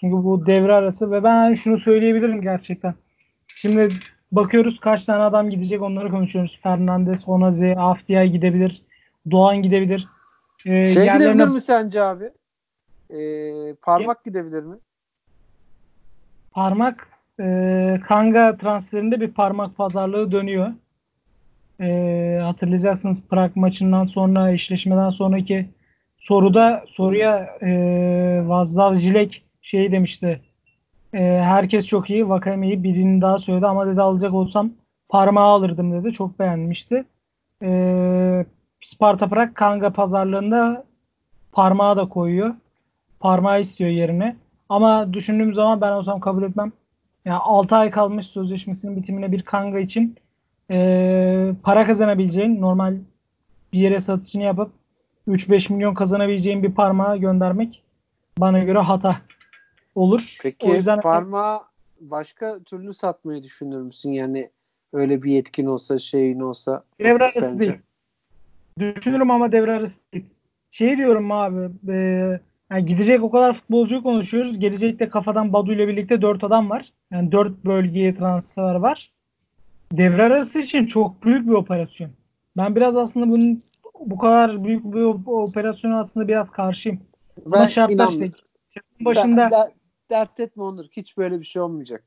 Çünkü 0.00 0.14
bu 0.24 0.46
devre 0.46 0.72
arası 0.72 1.10
ve 1.10 1.24
ben 1.24 1.36
hani 1.36 1.56
şunu 1.56 1.78
söyleyebilirim 1.78 2.42
gerçekten. 2.42 2.94
Şimdi 3.54 3.88
bakıyoruz 4.32 4.80
kaç 4.80 5.04
tane 5.04 5.22
adam 5.22 5.50
gidecek 5.50 5.82
onları 5.82 6.10
konuşuyoruz. 6.10 6.58
Fernandes, 6.62 7.28
Onaze, 7.28 7.76
Afdiyay 7.76 8.30
gidebilir. 8.30 8.82
Doğan 9.30 9.62
gidebilir. 9.62 10.08
Ee, 10.66 10.86
Şey 10.86 11.04
yerlerine 11.04 11.32
gidebilir 11.32 11.54
mi 11.54 11.60
sence 11.60 12.02
abi? 12.02 12.30
Ee, 13.10 13.74
parmak 13.82 14.24
gidebilir 14.24 14.62
mi? 14.62 14.76
parmak 16.52 17.08
e, 17.40 18.00
Kanga 18.08 18.56
transferinde 18.56 19.20
bir 19.20 19.32
parmak 19.32 19.76
pazarlığı 19.76 20.32
dönüyor. 20.32 20.72
E, 21.82 22.38
hatırlayacaksınız 22.42 23.22
Prag 23.30 23.56
maçından 23.56 24.06
sonra 24.06 24.50
eşleşmeden 24.50 25.10
sonraki 25.10 25.68
soruda 26.18 26.84
soruya 26.88 27.56
e, 27.62 27.70
Vaslav 28.48 28.96
Zilek 28.96 29.44
şey 29.62 29.92
demişti. 29.92 30.40
E, 31.14 31.18
herkes 31.44 31.86
çok 31.86 32.10
iyi. 32.10 32.28
Vakame'yi 32.28 32.82
birini 32.82 33.20
daha 33.20 33.38
söyledi 33.38 33.66
ama 33.66 33.86
dedi 33.86 34.02
alacak 34.02 34.34
olsam 34.34 34.70
parmağı 35.08 35.44
alırdım 35.46 35.92
dedi. 35.92 36.12
Çok 36.12 36.38
beğenmişti. 36.38 37.04
E, 37.62 38.46
Sparta 38.80 39.28
Prag 39.28 39.54
Kanga 39.54 39.90
pazarlığında 39.92 40.84
parmağı 41.52 41.96
da 41.96 42.08
koyuyor. 42.08 42.54
Parmağı 43.20 43.60
istiyor 43.60 43.90
yerine. 43.90 44.36
Ama 44.68 45.12
düşündüğüm 45.12 45.54
zaman 45.54 45.80
ben 45.80 45.92
olsam 45.92 46.20
kabul 46.20 46.42
etmem. 46.42 46.72
Yani 47.24 47.38
6 47.38 47.76
ay 47.76 47.90
kalmış 47.90 48.26
sözleşmesinin 48.26 48.96
bitimine 48.96 49.32
bir 49.32 49.42
Kanga 49.42 49.78
için 49.78 50.16
e, 50.72 51.54
para 51.62 51.86
kazanabileceğin 51.86 52.60
normal 52.60 52.96
bir 53.72 53.78
yere 53.78 54.00
satışını 54.00 54.42
yapıp 54.42 54.70
3-5 55.28 55.72
milyon 55.72 55.94
kazanabileceğin 55.94 56.62
bir 56.62 56.72
parmağı 56.72 57.16
göndermek 57.16 57.82
bana 58.38 58.58
göre 58.58 58.78
hata 58.78 59.16
olur. 59.94 60.36
Peki 60.42 60.66
o 60.66 60.74
yüzden 60.74 61.00
parmağı 61.00 61.60
başka 62.00 62.58
türlü 62.58 62.94
satmayı 62.94 63.42
düşünür 63.42 63.80
müsün? 63.80 64.10
Yani 64.10 64.50
öyle 64.92 65.22
bir 65.22 65.32
yetkin 65.32 65.66
olsa 65.66 65.98
şeyin 65.98 66.40
olsa 66.40 66.84
devre 67.00 67.24
arası 67.24 67.58
değil. 67.58 67.78
Düşünürüm 68.78 69.30
ama 69.30 69.52
devre 69.52 69.72
arası 69.72 70.00
değil. 70.14 70.26
Şey 70.70 70.96
diyorum 70.96 71.32
abi 71.32 71.70
e, 71.88 71.94
yani 72.70 72.86
gidecek 72.86 73.22
o 73.22 73.30
kadar 73.30 73.54
futbolcuyu 73.54 74.02
konuşuyoruz. 74.02 74.58
Gelecekte 74.58 75.08
kafadan 75.08 75.52
Badu 75.52 75.72
ile 75.72 75.88
birlikte 75.88 76.22
4 76.22 76.44
adam 76.44 76.70
var. 76.70 76.92
Yani 77.10 77.32
4 77.32 77.64
bölgeye 77.64 78.14
transfer 78.14 78.74
var. 78.74 79.10
Devre 79.92 80.22
arası 80.22 80.58
için 80.58 80.86
çok 80.86 81.22
büyük 81.22 81.46
bir 81.46 81.52
operasyon. 81.52 82.10
Ben 82.56 82.76
biraz 82.76 82.96
aslında 82.96 83.28
bunun 83.28 83.62
bu 84.00 84.18
kadar 84.18 84.64
büyük 84.64 84.84
bir 84.84 85.00
op- 85.00 85.42
operasyona 85.42 86.00
aslında 86.00 86.28
biraz 86.28 86.50
karşıyım. 86.50 87.00
Ama 87.46 87.56
Ben 87.56 87.68
şartlar 87.68 88.08
işte 88.08 88.30
sezon 88.68 89.04
başında 89.04 89.36
Ben, 89.36 89.50
der- 89.50 89.72
dert 90.10 90.40
etme 90.40 90.62
Onur. 90.62 90.84
Hiç 90.92 91.16
böyle 91.16 91.40
bir 91.40 91.44
şey 91.44 91.62
olmayacak. 91.62 92.04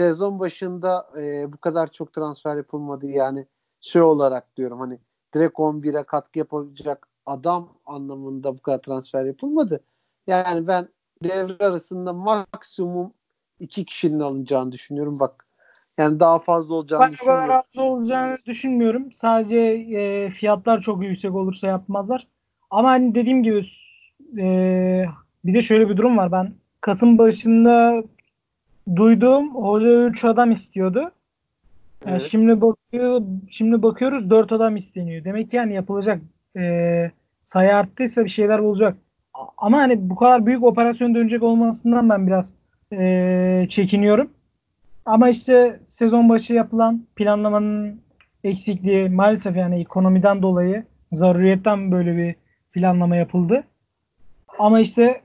Sezon 0.00 0.38
başında 0.38 1.10
e, 1.20 1.52
bu 1.52 1.56
kadar 1.56 1.92
çok 1.92 2.12
transfer 2.12 2.56
yapılmadı 2.56 3.06
yani 3.06 3.46
şey 3.80 4.02
olarak 4.02 4.56
diyorum 4.56 4.80
hani 4.80 4.98
direkt 5.34 5.58
11'e 5.58 6.02
katkı 6.02 6.38
yapacak 6.38 7.08
adam 7.26 7.68
anlamında 7.86 8.54
bu 8.58 8.62
kadar 8.62 8.78
transfer 8.78 9.24
yapılmadı. 9.24 9.80
Yani 10.26 10.66
ben 10.66 10.88
devre 11.24 11.66
arasında 11.66 12.12
maksimum 12.12 13.12
iki 13.60 13.84
kişinin 13.84 14.20
alınacağını 14.20 14.72
düşünüyorum. 14.72 15.20
Bak 15.20 15.46
yani 15.98 16.20
daha 16.20 16.38
fazla 16.38 16.74
olacağını 16.74 17.04
Ben 17.04 17.12
düşünmüyorum. 17.12 17.50
az 17.54 17.78
olacağını 17.78 18.38
düşünmüyorum. 18.46 19.12
Sadece 19.12 19.58
e, 19.58 20.30
fiyatlar 20.30 20.80
çok 20.80 21.02
yüksek 21.02 21.34
olursa 21.34 21.66
yapmazlar. 21.66 22.26
Ama 22.70 22.90
hani 22.90 23.14
dediğim 23.14 23.42
gibi 23.42 23.62
e, 24.38 25.04
bir 25.44 25.54
de 25.54 25.62
şöyle 25.62 25.88
bir 25.88 25.96
durum 25.96 26.16
var. 26.16 26.32
Ben 26.32 26.52
Kasım 26.80 27.18
başında 27.18 28.02
duyduğum 28.96 29.54
hoca 29.54 30.04
3 30.06 30.24
adam 30.24 30.50
istiyordu. 30.50 31.10
Yani 32.06 32.18
Evet. 32.18 32.28
şimdi 32.30 32.60
bakıyor, 32.60 33.22
şimdi 33.50 33.82
bakıyoruz 33.82 34.30
4 34.30 34.52
adam 34.52 34.76
isteniyor. 34.76 35.24
Demek 35.24 35.50
ki 35.50 35.56
yani 35.56 35.74
yapılacak 35.74 36.22
e, 36.56 37.10
sayı 37.44 37.76
arttıysa 37.76 38.24
bir 38.24 38.30
şeyler 38.30 38.58
olacak. 38.58 38.96
Ama 39.58 39.78
hani 39.78 40.10
bu 40.10 40.16
kadar 40.16 40.46
büyük 40.46 40.64
operasyon 40.64 41.14
dönecek 41.14 41.42
olmasından 41.42 42.08
ben 42.08 42.26
biraz 42.26 42.54
e, 42.92 43.66
çekiniyorum. 43.68 44.30
Ama 45.06 45.28
işte 45.28 45.80
sezon 45.86 46.28
başı 46.28 46.52
yapılan 46.52 47.06
planlamanın 47.16 48.00
eksikliği 48.44 49.08
maalesef 49.08 49.56
yani 49.56 49.80
ekonomiden 49.80 50.42
dolayı 50.42 50.84
zaruriyetten 51.12 51.92
böyle 51.92 52.16
bir 52.16 52.34
planlama 52.72 53.16
yapıldı. 53.16 53.64
Ama 54.58 54.80
işte 54.80 55.22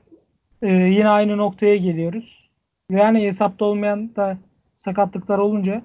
e, 0.62 0.68
yine 0.68 1.08
aynı 1.08 1.36
noktaya 1.36 1.76
geliyoruz. 1.76 2.50
Yani 2.90 3.26
hesapta 3.26 3.64
olmayan 3.64 4.16
da 4.16 4.38
sakatlıklar 4.76 5.38
olunca 5.38 5.82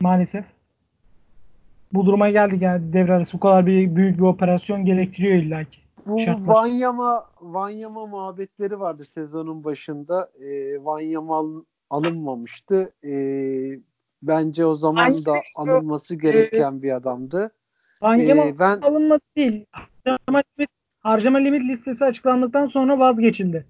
maalesef 0.00 0.44
bu 1.92 2.06
duruma 2.06 2.30
geldik 2.30 2.62
yani 2.62 2.92
devre 2.92 3.12
arası 3.12 3.32
bu 3.36 3.40
kadar 3.40 3.66
bir 3.66 3.96
büyük 3.96 4.16
bir 4.18 4.22
operasyon 4.22 4.84
gerektiriyor 4.84 5.34
illaki. 5.34 5.78
Bu 6.06 6.20
Şartlar. 6.20 6.54
Vanyama 6.54 7.24
Vanyama 7.40 8.06
muhabbetleri 8.06 8.80
vardı 8.80 9.02
sezonun 9.14 9.64
başında. 9.64 10.30
E, 10.40 10.84
Vanyama 10.84 11.36
al- 11.38 11.64
alınmamıştı. 11.90 12.92
E, 13.04 13.12
bence 14.22 14.64
o 14.66 14.74
zaman 14.74 15.12
da 15.12 15.42
alınması 15.56 16.16
gereken 16.16 16.82
bir 16.82 16.92
adamdı. 16.92 17.50
Wanyama 17.98 18.44
E, 18.44 18.58
ben 18.58 18.80
alınmadı 18.80 19.20
değil. 19.36 19.64
Harcama 19.72 20.42
limit, 20.58 20.70
harcama 21.00 21.38
limit 21.38 21.62
listesi 21.62 22.04
açıklandıktan 22.04 22.66
sonra 22.66 22.98
vazgeçildi. 22.98 23.66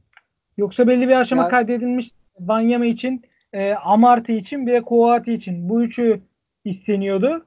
Yoksa 0.57 0.87
belli 0.89 1.09
bir 1.09 1.17
aşama 1.21 1.43
Ya- 1.43 1.49
kaydedilmiş 1.49 2.11
Wanyama 2.39 2.87
için, 2.87 3.23
e, 3.53 3.73
Amarty 3.73 4.37
için 4.37 4.67
bir 4.67 4.73
de 4.73 4.81
Kouati 4.83 5.33
için. 5.35 5.69
Bu 5.69 5.83
üçü 5.83 6.21
isteniyordu. 6.65 7.47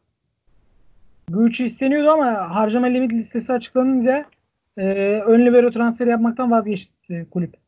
Bu 1.30 1.47
üçü 1.47 1.63
isteniyordu 1.63 2.09
ama 2.09 2.55
harcama 2.55 2.88
limit 2.88 3.13
listesi 3.13 3.53
açıklanınca 3.53 4.26
e, 4.78 4.84
ön 5.26 5.45
libero 5.45 5.72
transferi 5.72 6.09
yapmaktan 6.09 6.51
vazgeçti 6.51 7.28
kulüp. 7.32 7.61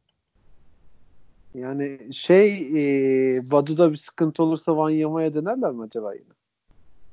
Yani 1.56 2.14
şey 2.14 2.54
e, 2.56 3.41
Badu'da 3.51 3.91
bir 3.91 3.97
sıkıntı 3.97 4.43
olursa 4.43 4.78
Vanyama'ya 4.78 5.34
dönerler 5.34 5.72
mi 5.72 5.84
acaba 5.84 6.14
yine? 6.14 6.34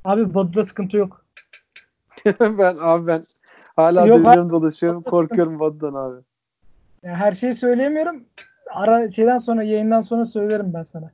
Abi 0.05 0.35
Badu'da 0.35 0.65
sıkıntı 0.65 0.97
yok. 0.97 1.25
ben 2.41 2.75
abi 2.81 3.07
ben 3.07 3.23
hala 3.77 4.07
Yok, 4.07 4.19
dönüyorum 4.19 4.51
dolaşıyorum 4.51 5.01
Badu'da 5.01 5.11
korkuyorum 5.11 5.61
Badu'dan 5.61 5.95
abi. 5.95 6.21
Yani 7.03 7.17
her 7.17 7.33
şeyi 7.33 7.55
söyleyemiyorum. 7.55 8.25
Ara 8.71 9.11
şeyden 9.11 9.39
sonra 9.39 9.63
yayından 9.63 10.03
sonra 10.03 10.27
söylerim 10.27 10.75
ben 10.75 10.83
sana. 10.83 11.11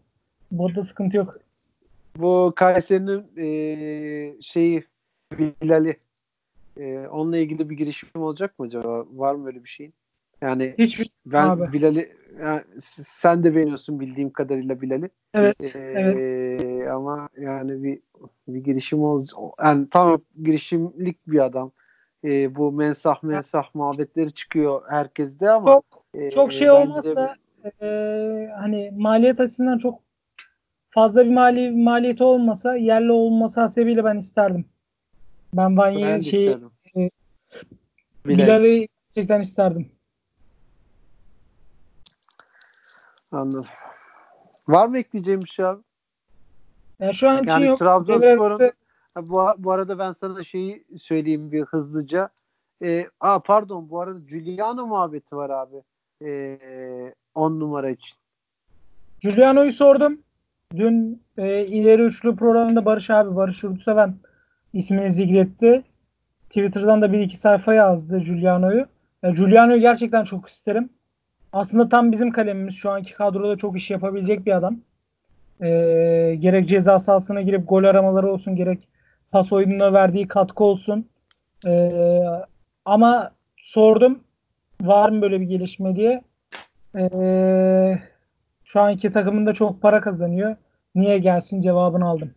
Badu'da 0.52 0.84
sıkıntı 0.84 1.16
yok. 1.16 1.38
Bu 2.16 2.52
Kayseri'nin 2.56 3.36
e, 3.36 4.42
şeyi 4.42 4.84
Bilal'i 5.38 5.96
e, 6.76 7.08
onunla 7.08 7.38
ilgili 7.38 7.70
bir 7.70 7.76
girişim 7.76 8.08
olacak 8.14 8.58
mı 8.58 8.66
acaba? 8.66 9.04
Var 9.12 9.34
mı 9.34 9.46
öyle 9.46 9.64
bir 9.64 9.68
şey? 9.68 9.92
Yani 10.40 10.74
Hiçbir 10.78 11.10
ben 11.26 11.48
abi. 11.48 11.72
Bilal'i 11.72 12.12
yani 12.40 12.62
sen 13.04 13.44
de 13.44 13.54
beğeniyorsun 13.54 14.00
bildiğim 14.00 14.30
kadarıyla 14.30 14.80
Bilal'i. 14.80 15.10
Evet. 15.34 15.76
E, 15.76 15.78
evet. 15.78 16.90
Ama 16.90 17.28
yani 17.38 17.82
bir 17.82 18.00
bir 18.48 18.64
girişim 18.64 19.02
olacak. 19.02 19.38
Yani 19.64 19.88
tam 19.90 20.20
girişimlik 20.42 21.26
bir 21.26 21.44
adam. 21.44 21.72
E, 22.24 22.54
bu 22.54 22.72
mensah 22.72 23.22
mensah 23.22 23.74
muhabbetleri 23.74 24.32
çıkıyor 24.32 24.82
herkeste 24.88 25.50
ama 25.50 25.66
Çok 25.66 26.04
e, 26.14 26.30
çok 26.30 26.52
şey 26.52 26.70
olmazsa 26.70 27.36
e, 27.82 27.86
hani 28.58 28.92
maliyet 28.96 29.40
açısından 29.40 29.78
çok 29.78 30.00
fazla 30.90 31.24
bir 31.24 31.30
mali 31.30 31.70
maliyeti 31.70 32.24
olmasa 32.24 32.76
yerli 32.76 33.12
olması 33.12 33.60
hasebiyle 33.60 34.04
ben 34.04 34.16
isterdim. 34.16 34.64
Ben 35.52 35.76
de 35.76 36.22
şeyi 36.22 36.50
isterim. 36.50 36.70
e, 36.96 37.10
Bilal. 38.26 38.46
Bilal'i 38.46 38.88
gerçekten 39.14 39.40
isterdim. 39.40 39.95
Anladım. 43.32 43.66
Var 44.68 44.86
mı 44.86 44.98
ekleyeceğim 44.98 45.40
bir 45.40 45.48
şey 45.48 45.64
abi? 45.64 45.82
Yani 47.00 47.14
şu 47.14 47.28
an 47.28 47.42
için 47.42 47.52
Yani 47.52 47.66
yok. 47.66 47.78
Trabzonspor'un 47.78 48.72
Bu, 49.16 49.46
bu 49.58 49.72
arada 49.72 49.98
ben 49.98 50.12
sana 50.12 50.44
şeyi 50.44 50.84
söyleyeyim 50.98 51.52
bir 51.52 51.62
hızlıca. 51.62 52.28
Ee, 52.82 53.06
aa 53.20 53.38
pardon 53.38 53.90
bu 53.90 54.00
arada 54.00 54.18
Giuliano 54.18 54.86
muhabbeti 54.86 55.36
var 55.36 55.50
abi. 55.50 55.82
10 57.34 57.60
numara 57.60 57.90
için. 57.90 58.16
Giuliano'yu 59.20 59.72
sordum. 59.72 60.18
Dün 60.76 61.22
e, 61.36 61.66
ileri 61.66 62.02
üçlü 62.02 62.36
programında 62.36 62.84
Barış 62.84 63.10
abi, 63.10 63.36
Barış 63.36 63.62
Yurtseven 63.62 64.14
ismini 64.72 65.12
zikretti. 65.12 65.84
Twitter'dan 66.48 67.02
da 67.02 67.12
bir 67.12 67.20
iki 67.20 67.36
sayfa 67.36 67.74
yazdı 67.74 68.18
Giuliano'yu. 68.18 68.86
Ya, 69.22 69.30
Giuliano'yu 69.30 69.80
gerçekten 69.80 70.24
çok 70.24 70.48
isterim. 70.48 70.90
Aslında 71.56 71.88
tam 71.88 72.12
bizim 72.12 72.32
kalemimiz. 72.32 72.74
Şu 72.74 72.90
anki 72.90 73.14
kadroda 73.14 73.56
çok 73.56 73.76
iş 73.76 73.90
yapabilecek 73.90 74.46
bir 74.46 74.56
adam. 74.56 74.76
E, 75.60 75.68
gerek 76.38 76.68
ceza 76.68 76.98
sahasına 76.98 77.42
girip 77.42 77.68
gol 77.68 77.84
aramaları 77.84 78.32
olsun, 78.32 78.56
gerek 78.56 78.88
pas 79.32 79.52
oyununa 79.52 79.92
verdiği 79.92 80.28
katkı 80.28 80.64
olsun. 80.64 81.08
E, 81.66 81.90
ama 82.84 83.30
sordum 83.56 84.18
var 84.80 85.08
mı 85.08 85.22
böyle 85.22 85.40
bir 85.40 85.46
gelişme 85.46 85.96
diye. 85.96 86.22
E, 86.96 87.98
şu 88.64 88.80
anki 88.80 89.12
takımında 89.12 89.54
çok 89.54 89.82
para 89.82 90.00
kazanıyor. 90.00 90.56
Niye 90.94 91.18
gelsin 91.18 91.62
cevabını 91.62 92.04
aldım. 92.04 92.30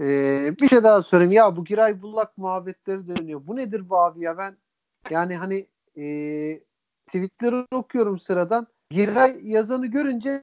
Ee, 0.00 0.54
bir 0.60 0.68
şey 0.68 0.82
daha 0.82 1.02
sorayım. 1.02 1.32
Ya 1.32 1.56
bu 1.56 1.64
Giray 1.64 2.02
Bullak 2.02 2.38
muhabbetleri 2.38 3.16
dönüyor. 3.16 3.42
Bu 3.46 3.56
nedir 3.56 3.88
bu 3.88 3.98
abi 3.98 4.20
ya 4.20 4.38
ben 4.38 4.56
yani 5.10 5.36
hani 5.36 5.66
e, 5.96 6.04
tweetleri 7.12 7.66
okuyorum 7.72 8.18
sıradan. 8.18 8.66
Giray 8.90 9.40
yazanı 9.42 9.86
görünce 9.86 10.42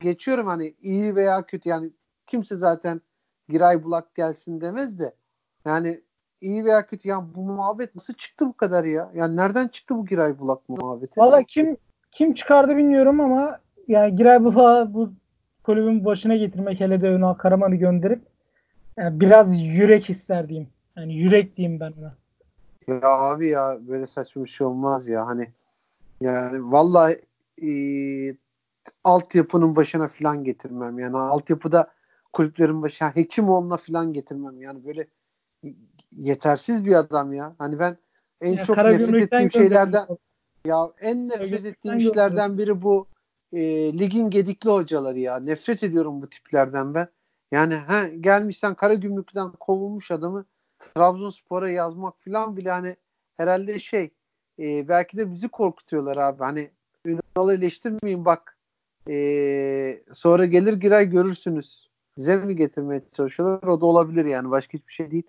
geçiyorum 0.00 0.46
hani 0.46 0.74
iyi 0.82 1.16
veya 1.16 1.42
kötü 1.42 1.68
yani 1.68 1.90
kimse 2.26 2.56
zaten 2.56 3.00
Giray 3.48 3.84
Bullak 3.84 4.14
gelsin 4.14 4.60
demez 4.60 4.98
de 4.98 5.14
yani 5.64 6.00
iyi 6.40 6.64
veya 6.64 6.86
kötü 6.86 7.08
yani 7.08 7.28
bu 7.34 7.42
muhabbet 7.42 7.94
nasıl 7.94 8.14
çıktı 8.14 8.46
bu 8.46 8.52
kadar 8.52 8.84
ya? 8.84 9.10
Yani 9.14 9.36
nereden 9.36 9.68
çıktı 9.68 9.96
bu 9.96 10.06
Giray 10.06 10.38
Bullak 10.38 10.68
muhabbeti? 10.68 11.20
Valla 11.20 11.42
kim 11.42 11.76
kim 12.12 12.34
çıkardı 12.34 12.76
bilmiyorum 12.76 13.20
ama 13.20 13.58
yani 13.88 14.16
Giray 14.16 14.44
Bulak'ı 14.44 14.94
bu 14.94 15.12
kulübün 15.62 16.04
başına 16.04 16.36
getirmek 16.36 16.80
hele 16.80 17.02
de 17.02 17.08
Ünal 17.08 17.34
Karaman'ı 17.34 17.76
gönderip 17.76 18.22
yani 18.96 19.20
biraz 19.20 19.62
yürek 19.62 20.10
ister 20.10 20.48
diyeyim. 20.48 20.68
Yani 20.96 21.14
yürek 21.14 21.56
diyeyim 21.56 21.80
ben 21.80 21.92
ona. 22.00 22.14
Ya 22.88 23.00
abi 23.02 23.48
ya 23.48 23.78
böyle 23.88 24.06
saçma 24.06 24.44
bir 24.44 24.48
şey 24.48 24.66
olmaz 24.66 25.08
ya 25.08 25.26
hani 25.26 25.48
yani 26.22 26.72
vallahi 26.72 27.20
e, 27.62 27.70
altyapının 29.04 29.76
başına 29.76 30.08
falan 30.08 30.44
getirmem. 30.44 30.98
Yani 30.98 31.16
altyapıda 31.16 31.90
kulüplerin 32.32 32.82
başına 32.82 33.16
Hekimoğlu'na 33.16 33.76
falan 33.76 34.12
getirmem. 34.12 34.62
Yani 34.62 34.84
böyle 34.84 35.06
yetersiz 36.16 36.84
bir 36.84 36.94
adam 36.94 37.32
ya. 37.32 37.54
Hani 37.58 37.78
ben 37.78 37.96
en 38.40 38.52
Ya 38.52 38.64
çok 38.64 38.76
nefret 38.76 39.14
ettiğim 39.14 39.50
şeylerden 39.50 40.06
ya 40.66 40.88
en 41.00 41.28
nefret 41.28 41.66
ettiğim 41.66 41.98
işlerden 41.98 42.58
biri 42.58 42.82
bu 42.82 43.06
e, 43.52 43.92
ligin 43.98 44.30
gedikli 44.30 44.70
hocaları 44.70 45.18
ya. 45.18 45.36
Nefret 45.40 45.82
ediyorum 45.82 46.22
bu 46.22 46.28
tiplerden 46.28 46.94
ben. 46.94 47.08
Yani 47.52 47.74
ha, 47.74 48.08
gelmişsen 48.08 48.74
Karagümrük'ten 48.74 49.52
kovulmuş 49.52 50.10
adamı 50.10 50.44
Trabzonspor'a 50.78 51.70
yazmak 51.70 52.14
falan 52.24 52.56
bile 52.56 52.70
hani 52.70 52.96
herhalde 53.36 53.78
şey 53.78 54.10
e, 54.58 54.88
belki 54.88 55.16
de 55.16 55.32
bizi 55.32 55.48
korkutuyorlar 55.48 56.16
abi. 56.16 56.38
Hani 56.38 56.70
Ünal'ı 57.04 57.54
eleştirmeyin 57.54 58.24
bak 58.24 58.58
e, 59.08 60.02
sonra 60.12 60.46
gelir 60.46 60.72
girer 60.72 61.02
görürsünüz. 61.02 61.88
Size 62.14 62.36
mi 62.36 62.56
getirmeye 62.56 63.02
çalışıyorlar? 63.12 63.68
O 63.68 63.80
da 63.80 63.86
olabilir 63.86 64.24
yani. 64.24 64.50
Başka 64.50 64.78
hiçbir 64.78 64.92
şey 64.92 65.10
değil. 65.10 65.26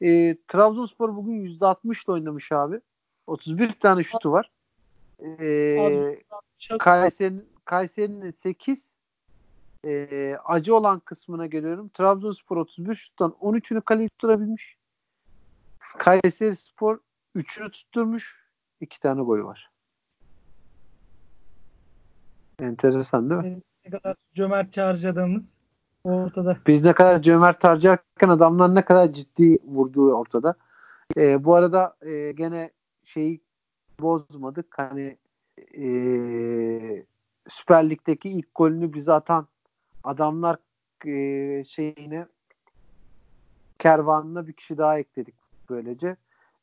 E, 0.00 0.36
Trabzonspor 0.48 1.16
bugün 1.16 1.32
%60 1.32 2.04
ile 2.04 2.12
oynamış 2.12 2.52
abi. 2.52 2.80
31 3.26 3.72
tane 3.72 4.02
şutu 4.02 4.32
var. 4.32 4.50
E, 5.40 6.22
Kayseri'nin 6.78 7.48
Kayseri'nin 7.64 8.34
8 8.42 8.90
e, 9.86 10.36
acı 10.44 10.76
olan 10.76 11.00
kısmına 11.00 11.46
geliyorum. 11.46 11.88
Trabzonspor 11.88 12.56
31 12.56 12.94
şuttan 12.94 13.30
13'ünü 13.30 13.82
kaleye 13.82 14.08
tutturabilmiş. 14.08 14.76
Kayseri 15.98 16.56
Spor 16.56 16.98
3'ünü 17.36 17.70
tutturmuş. 17.70 18.41
2 18.82 19.00
tane 19.00 19.22
gol 19.22 19.44
var. 19.44 19.70
Enteresan 22.58 23.30
değil 23.30 23.40
mi? 23.40 23.62
Ne 23.84 23.90
kadar 23.90 24.16
cömertçe 24.34 24.80
harcadığımız 24.80 25.52
ortada. 26.04 26.58
Biz 26.66 26.84
ne 26.84 26.92
kadar 26.92 27.22
cömert 27.22 27.64
harcarken 27.64 28.28
adamlar 28.28 28.74
ne 28.74 28.84
kadar 28.84 29.12
ciddi 29.12 29.58
vurduğu 29.64 30.14
ortada. 30.14 30.54
Ee, 31.16 31.44
bu 31.44 31.54
arada 31.54 31.96
e, 32.02 32.32
gene 32.32 32.70
şeyi 33.04 33.40
bozmadık. 34.00 34.78
Hani 34.78 35.18
e, 35.78 35.86
Süper 37.48 37.90
Lig'deki 37.90 38.28
ilk 38.28 38.54
golünü 38.54 38.92
bize 38.92 39.12
atan 39.12 39.48
adamlar 40.04 40.56
e, 41.06 41.64
şeyine 41.64 42.26
kervanına 43.78 44.46
bir 44.46 44.52
kişi 44.52 44.78
daha 44.78 44.98
ekledik 44.98 45.34
böylece. 45.70 46.16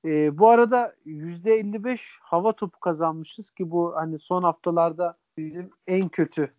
E, 0.06 0.38
bu 0.38 0.50
arada 0.50 0.96
%55 1.06 2.00
hava 2.22 2.54
topu 2.54 2.80
kazanmışız 2.80 3.52
ki 3.52 3.72
bu 3.72 3.96
hani 3.96 4.20
son 4.20 4.44
haftalarda 4.44 5.18
bizim 5.38 5.70
en 5.88 6.10
kötü 6.10 6.54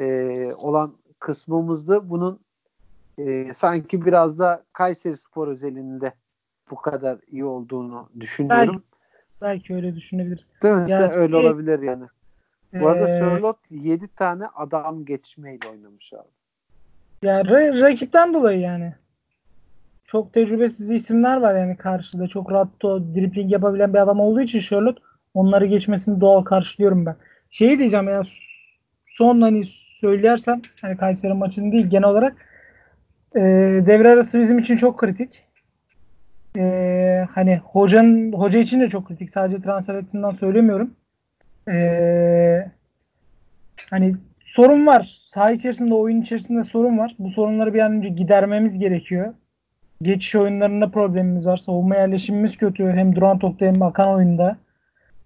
e, 0.00 0.04
olan 0.54 0.92
kısmımızdı. 1.18 2.10
Bunun 2.10 2.40
e, 3.18 3.54
sanki 3.54 4.04
biraz 4.04 4.38
da 4.38 4.64
Kayseri 4.72 5.16
Spor 5.16 5.48
özelinde 5.48 6.12
bu 6.70 6.76
kadar 6.76 7.18
iyi 7.26 7.44
olduğunu 7.44 8.08
düşünüyorum. 8.20 8.82
Belki 9.40 9.74
öyle 9.74 9.96
düşünebilir. 9.96 10.46
Değil 10.62 10.74
mi? 10.74 10.90
Ya, 10.90 11.10
öyle 11.10 11.36
şey- 11.36 11.40
olabilir 11.46 11.82
yani. 11.82 12.06
Bu 12.72 12.88
arada 12.88 13.08
Ee, 13.08 13.18
Sörlot 13.18 13.58
7 13.70 14.08
tane 14.08 14.46
adam 14.46 15.04
geçmeyle 15.04 15.68
oynamış 15.68 16.12
abi. 16.12 16.28
Ya 17.22 17.40
ra- 17.40 17.80
rakipten 17.80 18.34
dolayı 18.34 18.60
yani. 18.60 18.94
Çok 20.10 20.32
tecrübesiz 20.32 20.90
isimler 20.90 21.36
var 21.36 21.54
yani 21.54 21.76
karşıda. 21.76 22.28
Çok 22.28 22.52
rahat 22.52 22.84
o 22.84 23.00
dribling 23.14 23.52
yapabilen 23.52 23.94
bir 23.94 23.98
adam 23.98 24.20
olduğu 24.20 24.40
için 24.40 24.60
Charlotte 24.60 25.02
onları 25.34 25.66
geçmesini 25.66 26.20
doğal 26.20 26.42
karşılıyorum 26.42 27.06
ben. 27.06 27.16
Şeyi 27.50 27.78
diyeceğim 27.78 28.08
ya 28.08 28.22
son 29.06 29.40
hani 29.40 29.64
söylersem 30.00 30.60
hani 30.80 30.96
Kayseri 30.96 31.34
maçını 31.34 31.72
değil 31.72 31.86
genel 31.86 32.08
olarak 32.08 32.36
e, 33.36 33.40
devre 33.86 34.08
arası 34.08 34.40
bizim 34.40 34.58
için 34.58 34.76
çok 34.76 34.98
kritik. 34.98 35.42
E, 36.56 37.26
hani 37.34 37.56
hocanın 37.56 38.32
hoca 38.32 38.58
için 38.58 38.80
de 38.80 38.88
çok 38.88 39.08
kritik. 39.08 39.30
Sadece 39.32 39.62
transfer 39.62 39.94
açısından 39.94 40.30
söylemiyorum. 40.30 40.90
E, 41.68 42.70
hani 43.90 44.16
sorun 44.44 44.86
var. 44.86 45.20
Saha 45.26 45.50
içerisinde, 45.50 45.94
oyun 45.94 46.22
içerisinde 46.22 46.64
sorun 46.64 46.98
var. 46.98 47.14
Bu 47.18 47.30
sorunları 47.30 47.74
bir 47.74 47.80
an 47.80 47.92
önce 47.92 48.08
gidermemiz 48.08 48.78
gerekiyor. 48.78 49.34
Geçiş 50.02 50.34
oyunlarında 50.34 50.90
problemimiz 50.90 51.46
var. 51.46 51.56
Savunma 51.56 51.94
yerleşimimiz 51.94 52.56
kötü. 52.56 52.92
Hem 52.92 53.16
duran 53.16 53.38
topta 53.38 53.66
hem 53.66 53.82
akan 53.82 54.08
oyunda. 54.08 54.56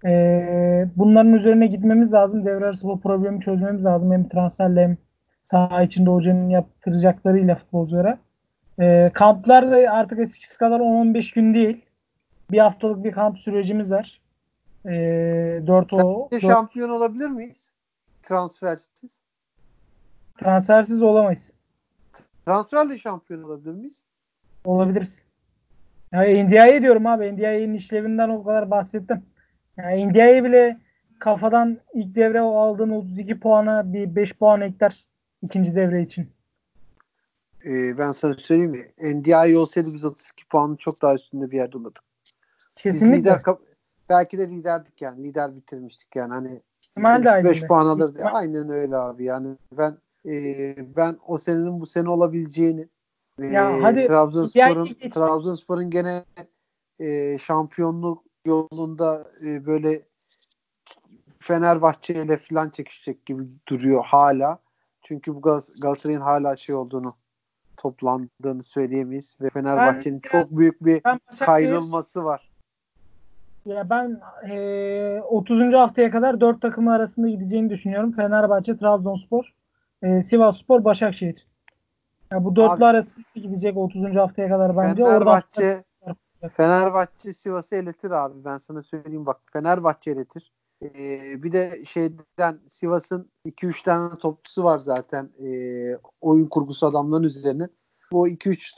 Ee, 0.05 0.87
bunların 0.95 1.33
üzerine 1.33 1.67
gitmemiz 1.67 2.13
lazım. 2.13 2.45
Devre 2.45 2.65
arası 2.65 2.87
bu 2.87 3.01
problemi 3.01 3.41
çözmemiz 3.41 3.85
lazım. 3.85 4.11
Hem 4.11 4.29
transferle 4.29 4.83
hem 4.83 4.97
saha 5.43 5.83
içinde 5.83 6.09
hocanın 6.09 6.49
yaptıracaklarıyla 6.49 7.55
futbolculara. 7.55 8.17
Ee, 8.79 9.11
kamplar 9.13 9.71
da 9.71 9.91
artık 9.91 10.19
eskisi 10.19 10.57
kadar 10.57 10.79
10-15 10.79 11.33
gün 11.35 11.53
değil. 11.53 11.85
Bir 12.51 12.57
haftalık 12.57 13.03
bir 13.03 13.11
kamp 13.11 13.39
sürecimiz 13.39 13.91
var. 13.91 14.21
Ee, 14.85 15.61
4 15.67 15.93
o 15.93 16.27
Sence 16.31 16.47
şampiyon 16.47 16.89
olabilir 16.89 17.27
miyiz? 17.27 17.71
Transfersiz. 18.23 19.21
transfersiz 20.39 21.01
olamayız. 21.01 21.51
Transferle 22.45 22.97
şampiyon 22.97 23.43
olabilir 23.43 23.71
miyiz? 23.71 24.03
Olabiliriz. 24.65 25.21
Ya 26.11 26.21
NDI'ye 26.21 26.81
diyorum 26.81 27.07
abi. 27.07 27.35
NDI'nin 27.35 27.73
işlevinden 27.73 28.29
o 28.29 28.43
kadar 28.43 28.71
bahsettim. 28.71 29.21
Yani 29.77 30.09
NDI'ye 30.09 30.43
bile 30.43 30.77
kafadan 31.19 31.77
ilk 31.93 32.15
devre 32.15 32.41
o 32.41 32.57
aldığın 32.57 32.89
32 32.89 33.39
puana 33.39 33.93
bir 33.93 34.15
5 34.15 34.33
puan 34.33 34.61
ekler 34.61 35.05
ikinci 35.41 35.75
devre 35.75 36.01
için. 36.01 36.27
Ee, 37.65 37.97
ben 37.97 38.11
sana 38.11 38.33
söyleyeyim 38.33 38.71
mi? 38.71 39.13
NDI 39.15 39.57
olsaydı 39.57 39.87
biz 39.93 40.05
32 40.05 40.47
puanın 40.47 40.75
çok 40.75 41.01
daha 41.01 41.13
üstünde 41.15 41.51
bir 41.51 41.57
yerde 41.57 41.77
olurduk. 41.77 42.03
Biz 42.59 42.83
Kesinlikle. 42.83 43.17
lider 43.17 43.41
belki 44.09 44.37
de 44.37 44.47
liderdik 44.49 45.01
yani. 45.01 45.23
Lider 45.23 45.55
bitirmiştik 45.55 46.15
yani. 46.15 46.33
Hani 46.33 46.61
İhtimal 46.81 47.19
5 47.19 47.25
dahilinde. 47.25 47.67
puan 47.67 47.85
alırdı. 47.85 48.19
İhtimal- 48.19 48.33
Aynen 48.33 48.69
öyle 48.69 48.95
abi. 48.97 49.23
Yani 49.23 49.55
ben 49.77 49.97
e, 50.25 50.75
ben 50.95 51.17
o 51.27 51.37
senenin 51.37 51.79
bu 51.81 51.85
sene 51.85 52.09
olabileceğini 52.09 52.87
e, 53.41 53.45
Ya 53.45 53.83
hadi 53.83 54.07
Trabzonspor'un. 54.07 55.09
Trabzonspor'un 55.09 55.89
gene 55.89 56.25
e, 56.99 57.37
şampiyonluk 57.37 58.23
yolunda 58.45 59.27
e, 59.45 59.65
böyle 59.65 60.01
Fenerbahçe 61.39 62.13
ile 62.13 62.37
falan 62.37 62.69
çekişecek 62.69 63.25
gibi 63.25 63.43
duruyor 63.67 64.03
hala. 64.05 64.59
Çünkü 65.01 65.35
bu 65.35 65.39
Gal- 65.39 65.81
Galatasaray'ın 65.81 66.21
hala 66.21 66.55
şey 66.55 66.75
olduğunu 66.75 67.13
toplandığını 67.77 68.63
söyleyemeyiz 68.63 69.37
ve 69.41 69.49
Fenerbahçe'nin 69.49 70.21
Ben- 70.23 70.29
çok 70.29 70.51
büyük 70.51 70.85
bir 70.85 71.01
kayrılması 71.39 72.23
var. 72.23 72.49
Ya 73.65 73.89
ben 73.89 74.21
eee 74.49 75.21
30. 75.29 75.77
haftaya 75.77 76.11
kadar 76.11 76.41
4 76.41 76.61
takımı 76.61 76.93
arasında 76.93 77.29
gideceğini 77.29 77.69
düşünüyorum. 77.69 78.11
Fenerbahçe, 78.11 78.77
Trabzonspor, 78.77 79.53
eee 80.03 80.23
Sivasspor, 80.23 80.83
Başakşehir. 80.83 81.47
Ya 82.33 82.43
bu 82.43 82.55
dörtlü 82.55 82.73
Abi- 82.73 82.85
arasında 82.85 83.25
gidecek 83.35 83.77
30. 83.77 84.19
haftaya 84.19 84.49
kadar 84.49 84.77
bence. 84.77 85.03
Oradan 85.03 85.13
Fenerbahçe 85.13 85.83
Fenerbahçe 86.57 87.33
Sivas'ı 87.33 87.75
eletir 87.75 88.11
abi. 88.11 88.45
Ben 88.45 88.57
sana 88.57 88.81
söyleyeyim 88.81 89.25
bak. 89.25 89.41
Fenerbahçe 89.53 90.11
eletir. 90.11 90.51
Ee, 90.83 91.43
bir 91.43 91.51
de 91.51 91.85
şeyden 91.85 92.59
Sivas'ın 92.69 93.31
2-3 93.45 93.83
tane 93.83 94.15
topçusu 94.15 94.63
var 94.63 94.79
zaten 94.79 95.29
ee, 95.45 95.97
oyun 96.21 96.45
kurgusu 96.45 96.87
adamların 96.87 97.23
üzerine. 97.23 97.67
Bu 98.11 98.27
2-3 98.27 98.71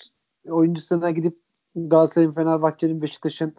oyuncusuna 0.50 1.12
gidip 1.12 1.40
Galatasaray'ın, 1.76 2.34
Fenerbahçe'nin, 2.34 3.02
Beşiktaş'ın 3.02 3.54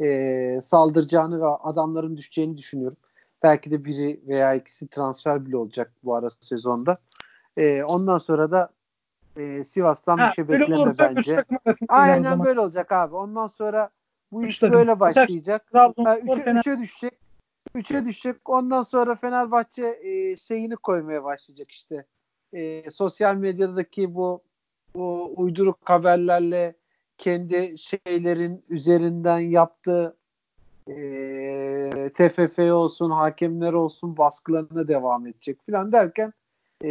ee, 0.00 0.60
saldıracağını 0.64 1.40
ve 1.40 1.46
adamların 1.46 2.16
düşeceğini 2.16 2.58
düşünüyorum. 2.58 2.96
Belki 3.42 3.70
de 3.70 3.84
biri 3.84 4.20
veya 4.28 4.54
ikisi 4.54 4.88
transfer 4.88 5.46
bile 5.46 5.56
olacak 5.56 5.92
bu 6.04 6.14
ara 6.14 6.30
sezonda. 6.30 6.94
Ee, 7.56 7.84
ondan 7.84 8.18
sonra 8.18 8.50
da 8.50 8.70
ee, 9.40 9.64
Sivas'tan 9.64 10.18
Ha, 10.18 10.28
bir 10.28 10.32
şey 10.32 10.48
bekleme 10.48 10.98
bence. 10.98 11.44
Aynen 11.88 12.44
böyle 12.44 12.60
olacak 12.60 12.92
abi. 12.92 13.16
Ondan 13.16 13.46
sonra 13.46 13.90
bu 14.32 14.44
iş 14.44 14.58
takım. 14.58 14.74
böyle 14.74 15.00
başlayacak. 15.00 15.66
Trabzonspor, 15.72 16.16
üçe, 16.16 16.42
Fener- 16.42 16.58
üçe 16.58 16.78
düşecek. 16.78 17.14
Üçe 17.74 18.04
düşecek. 18.04 18.48
Ondan 18.48 18.82
sonra 18.82 19.14
Fenerbahçe 19.14 19.98
e, 20.02 20.36
şeyini 20.36 20.76
koymaya 20.76 21.24
başlayacak 21.24 21.70
işte. 21.70 22.04
E, 22.52 22.90
sosyal 22.90 23.34
medyadaki 23.34 24.14
bu 24.14 24.42
bu 24.94 25.32
uyduruk 25.36 25.78
haberlerle 25.84 26.74
kendi 27.18 27.74
şeylerin 27.78 28.64
üzerinden 28.70 29.38
yaptığı 29.38 30.16
e, 30.88 32.10
TFF 32.14 32.58
olsun, 32.58 33.10
hakemler 33.10 33.72
olsun 33.72 34.16
baskılarına 34.16 34.88
devam 34.88 35.26
edecek 35.26 35.66
falan 35.66 35.92
derken 35.92 36.32
e, 36.84 36.90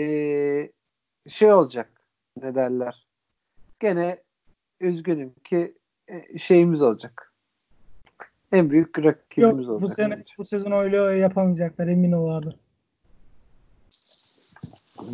şey 1.27 1.53
olacak 1.53 1.98
ne 2.43 2.55
derler. 2.55 3.07
Gene 3.79 4.17
üzgünüm 4.79 5.33
ki 5.43 5.77
e, 6.07 6.37
şeyimiz 6.37 6.81
olacak. 6.81 7.33
En 8.51 8.69
büyük 8.69 8.99
rakibimiz 8.99 9.67
Yok 9.67 9.81
bu 9.81 9.85
olacak. 9.85 9.95
sene 9.95 10.11
bence. 10.11 10.33
bu 10.37 10.45
sezon 10.45 10.71
öyle 10.71 10.97
yapamayacaklar 10.97 11.87
emin 11.87 12.11
ol 12.11 12.29
abi. 12.29 12.49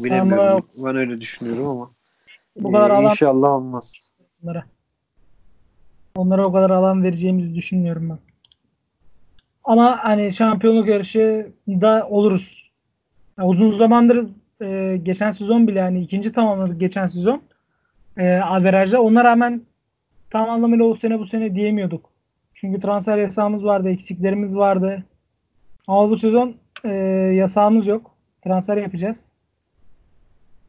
Bilemiyorum. 0.03 0.65
Ben 0.86 0.95
öyle 0.95 1.21
düşünüyorum 1.21 1.67
ama. 1.67 1.91
Bu 2.59 2.71
kadar 2.71 2.89
e, 2.89 2.93
alan 2.93 3.11
inşallah 3.11 3.49
olmaz. 3.49 4.11
onlara. 4.43 4.65
Onlara 6.15 6.45
o 6.47 6.51
kadar 6.51 6.69
alan 6.69 7.03
vereceğimizi 7.03 7.55
düşünmüyorum 7.55 8.09
ben. 8.09 8.19
Ama 9.63 9.99
hani 10.03 10.34
şampiyonluk 10.34 10.88
yarışı 10.88 11.51
da 11.67 12.07
oluruz. 12.09 12.71
Ya 13.38 13.45
uzun 13.45 13.78
zamandır 13.78 14.28
e, 14.62 14.99
geçen 15.03 15.32
sezon 15.32 15.68
bile 15.68 15.82
hani 15.82 16.01
ikinci 16.01 16.32
tamamladık 16.32 16.80
geçen 16.80 17.08
sezon. 17.08 17.41
E, 18.18 18.36
averajda. 18.36 19.01
Ona 19.01 19.24
rağmen 19.24 19.62
tam 20.30 20.49
anlamıyla 20.49 20.86
o 20.86 20.95
sene 20.95 21.20
bu 21.20 21.28
sene 21.28 21.56
diyemiyorduk. 21.56 22.10
Çünkü 22.53 22.82
transfer 22.82 23.18
yasağımız 23.18 23.64
vardı, 23.64 23.89
eksiklerimiz 23.89 24.56
vardı. 24.56 25.03
Ama 25.88 26.10
bu 26.10 26.18
sezon 26.18 26.56
e, 26.84 26.89
yasağımız 27.36 27.88
yok. 27.88 28.12
Transfer 28.43 28.78
yapacağız. 28.78 29.26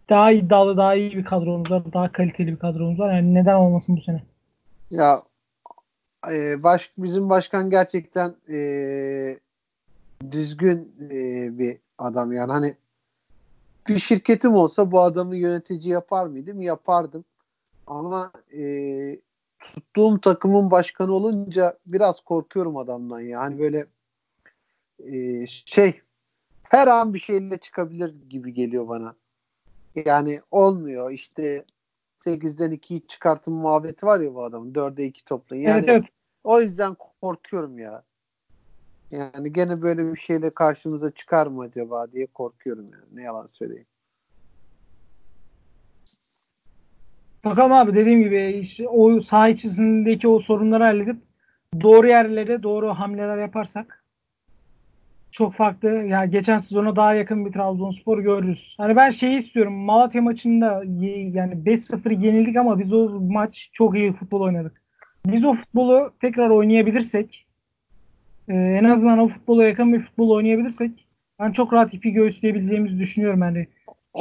Daha 0.09 0.33
iddialı, 0.33 0.77
daha 0.77 0.95
iyi 0.95 1.17
bir 1.17 1.25
kadromuz 1.25 1.71
var. 1.71 1.83
Daha 1.93 2.13
kaliteli 2.13 2.53
bir 2.53 2.59
kadromuz 2.59 2.99
var. 2.99 3.15
Yani 3.15 3.35
neden 3.35 3.55
olmasın 3.55 3.97
bu 3.97 4.01
sene? 4.01 4.23
Ya 4.91 5.17
e, 6.33 6.63
baş, 6.63 6.91
bizim 6.99 7.31
başkan 7.31 7.71
gerçekten 7.71 8.35
e, 8.49 8.59
düzgün 10.33 10.95
e, 11.11 11.59
bir 11.59 11.79
adam 11.99 12.33
yani 12.33 12.53
hani 12.53 12.75
bir 13.89 13.99
şirketim 13.99 14.55
olsa 14.55 14.91
bu 14.91 15.01
adamı 15.01 15.37
yönetici 15.37 15.89
yapar 15.89 16.27
mıydım? 16.27 16.63
Yapardım. 16.63 17.25
Ama 17.87 18.33
e, 18.53 18.63
tuttuğum 19.61 20.21
takımın 20.21 20.71
başkanı 20.71 21.13
olunca 21.13 21.79
biraz 21.87 22.21
korkuyorum 22.21 22.77
adamdan 22.77 23.21
ya. 23.21 23.41
Hani 23.41 23.59
böyle 23.59 23.87
e, 24.99 25.47
şey 25.47 26.01
her 26.63 26.87
an 26.87 27.15
bir 27.15 27.19
şeyle 27.19 27.59
çıkabilir 27.59 28.15
gibi 28.31 28.55
geliyor 28.55 28.89
bana. 28.89 29.15
Yani 30.07 30.41
olmuyor 30.51 31.11
işte 31.11 31.65
8'den 32.25 32.71
2 32.71 33.07
çıkartım 33.09 33.55
muhabbeti 33.55 34.07
var 34.07 34.21
ya 34.21 34.35
bu 34.35 34.45
adamın. 34.45 34.73
4'e 34.73 35.05
2 35.05 35.25
toplayın. 35.25 35.63
Yani 35.63 35.79
evet, 35.79 35.89
evet. 35.89 36.05
o 36.45 36.61
yüzden 36.61 36.97
korkuyorum 37.21 37.79
ya. 37.79 38.03
Yani 39.11 39.53
gene 39.53 39.83
böyle 39.83 40.13
bir 40.13 40.17
şeyle 40.17 40.51
karşımıza 40.51 41.11
çıkar 41.11 41.47
mı 41.47 41.63
acaba 41.63 42.13
diye 42.13 42.27
korkuyorum 42.27 42.87
yani. 42.93 43.05
Ne 43.13 43.23
yalan 43.23 43.49
söyleyeyim. 43.53 43.87
Bakalım 47.45 47.73
abi 47.73 47.95
dediğim 47.95 48.23
gibi 48.23 48.59
işte 48.63 48.89
o 48.89 49.21
saha 49.21 49.49
içerisindeki 49.49 50.29
o 50.29 50.39
sorunları 50.39 50.85
halledip 50.85 51.17
doğru 51.83 52.09
yerlere 52.09 52.63
doğru 52.63 52.89
hamleler 52.89 53.39
yaparsak 53.39 54.05
çok 55.33 55.55
farklı. 55.55 55.89
Ya 55.89 56.25
geçen 56.25 56.59
sezona 56.59 56.97
daha 56.97 57.15
yakın 57.15 57.47
bir 57.47 57.53
Trabzonspor 57.53 58.19
görürüz. 58.19 58.75
Hani 58.79 58.97
ben 58.97 59.11
şeyi 59.11 59.39
istiyorum. 59.39 59.75
Malatya 59.75 60.23
maçında 60.23 60.83
yani 61.33 61.55
5-0 61.65 62.11
yenildik 62.11 62.57
ama 62.57 62.79
biz 62.79 62.93
o 62.93 63.21
maç 63.21 63.71
çok 63.73 63.97
iyi 63.97 64.13
futbol 64.13 64.41
oynadık. 64.41 64.83
Biz 65.27 65.45
o 65.45 65.55
futbolu 65.55 66.13
tekrar 66.21 66.51
oynayabilirsek 66.51 67.46
e, 68.49 68.55
en 68.55 68.85
azından 68.85 69.19
o 69.19 69.29
futbola 69.29 69.65
yakın 69.65 69.93
bir 69.93 70.01
futbol 70.01 70.31
oynayabilirsek 70.31 71.07
ben 71.39 71.53
çok 71.53 71.73
rahat 71.73 71.95
ipi 71.95 72.13
göğüsleyebileceğimizi 72.13 72.99
düşünüyorum 72.99 73.41
yani. 73.41 73.67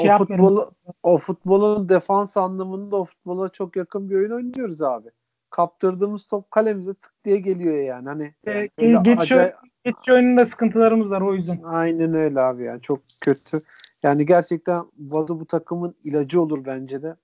Şey 0.01 0.13
o 0.13 0.17
futbolu 0.17 0.71
o 1.03 1.17
futbolun 1.17 1.89
defans 1.89 2.37
anlamında 2.37 2.95
o 2.95 3.05
futbola 3.05 3.49
çok 3.49 3.75
yakın 3.75 4.09
bir 4.09 4.15
oyun 4.15 4.31
oynuyoruz 4.31 4.81
abi. 4.81 5.09
Kaptırdığımız 5.49 6.27
top 6.27 6.51
kalemize 6.51 6.93
tık 6.93 7.13
diye 7.25 7.39
geliyor 7.39 7.83
yani. 7.83 8.09
Hani 8.09 8.33
e, 8.47 8.69
geçiş, 9.01 9.31
acayip... 9.31 9.53
geçiş 9.83 10.09
oyununda 10.09 10.45
sıkıntılarımız 10.45 11.09
var 11.09 11.21
o 11.21 11.33
yüzden. 11.33 11.63
Aynen 11.63 12.13
öyle 12.13 12.39
abi 12.39 12.63
yani 12.63 12.81
çok 12.81 12.99
kötü. 13.21 13.57
Yani 14.03 14.25
gerçekten 14.25 14.85
Vadu 14.99 15.39
bu 15.39 15.45
takımın 15.45 15.95
ilacı 16.03 16.41
olur 16.41 16.65
bence 16.65 17.01
de. 17.01 17.15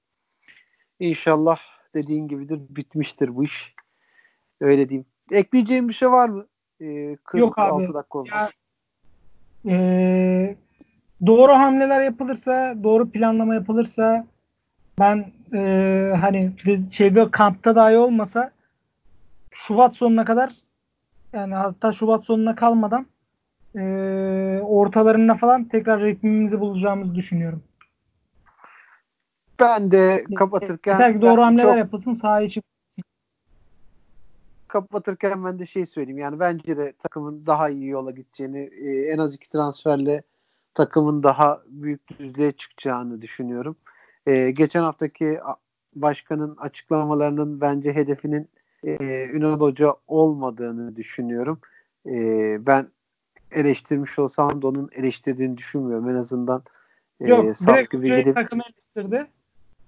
İnşallah 0.99 1.59
dediğin 1.95 2.27
gibidir 2.27 2.61
bitmiştir 2.69 3.35
bu 3.35 3.43
iş. 3.43 3.75
Öyle 4.61 4.89
diyeyim. 4.89 5.05
Ekleyeceğim 5.31 5.89
bir 5.89 5.93
şey 5.93 6.11
var 6.11 6.29
mı? 6.29 6.45
Ee, 6.81 7.17
Yok 7.33 7.59
abi. 7.59 7.93
dakika 7.93 8.19
olmuş. 8.19 8.31
Ya, 8.31 8.49
e, 9.65 10.55
doğru 11.25 11.51
hamleler 11.51 12.01
yapılırsa, 12.01 12.75
doğru 12.83 13.09
planlama 13.09 13.55
yapılırsa 13.55 14.25
ben 14.99 15.31
e, 15.53 16.13
hani 16.21 16.51
şeyde 16.91 17.31
kampta 17.31 17.75
dahi 17.75 17.97
olmasa 17.97 18.51
Şubat 19.51 19.95
sonuna 19.95 20.25
kadar 20.25 20.51
yani 21.33 21.53
hatta 21.55 21.91
Şubat 21.91 22.25
sonuna 22.25 22.55
kalmadan 22.55 23.05
e, 23.75 23.81
ortalarında 24.63 25.35
falan 25.35 25.63
tekrar 25.63 26.01
ritmimizi 26.01 26.59
bulacağımızı 26.59 27.15
düşünüyorum. 27.15 27.63
Ben 29.59 29.91
de 29.91 30.23
kapatırken 30.35 30.93
Yeter 30.93 31.13
ki 31.13 31.21
doğru 31.21 31.41
hamleler 31.41 31.67
çok... 31.67 31.77
yapılsın 31.77 32.13
saha 32.13 32.41
için 32.41 32.63
kapatırken 34.71 35.45
ben 35.45 35.59
de 35.59 35.65
şey 35.65 35.85
söyleyeyim. 35.85 36.19
Yani 36.19 36.39
bence 36.39 36.77
de 36.77 36.93
takımın 36.93 37.45
daha 37.45 37.69
iyi 37.69 37.87
yola 37.87 38.11
gideceğini, 38.11 38.59
e, 38.59 39.11
en 39.13 39.17
az 39.17 39.35
iki 39.35 39.49
transferle 39.49 40.23
takımın 40.73 41.23
daha 41.23 41.61
büyük 41.67 42.19
düzlüğe 42.19 42.51
çıkacağını 42.51 43.21
düşünüyorum. 43.21 43.75
E, 44.25 44.51
geçen 44.51 44.81
haftaki 44.81 45.39
başkanın 45.95 46.55
açıklamalarının 46.57 47.61
bence 47.61 47.93
hedefinin 47.93 48.49
e, 48.83 49.25
Ünal 49.33 49.59
Hoca 49.59 49.95
olmadığını 50.07 50.95
düşünüyorum. 50.95 51.59
E, 52.05 52.13
ben 52.65 52.87
eleştirmiş 53.51 54.19
olsam 54.19 54.61
da 54.61 54.67
onun 54.67 54.89
eleştirdiğini 54.95 55.57
düşünmüyorum. 55.57 56.09
En 56.09 56.15
azından 56.15 56.63
e, 57.21 57.27
Yok, 57.27 57.57
saf 57.57 57.89
gibi 57.89 58.17
gidip 58.17 58.35
takımı 58.35 58.63
eleştirdi. 58.63 59.27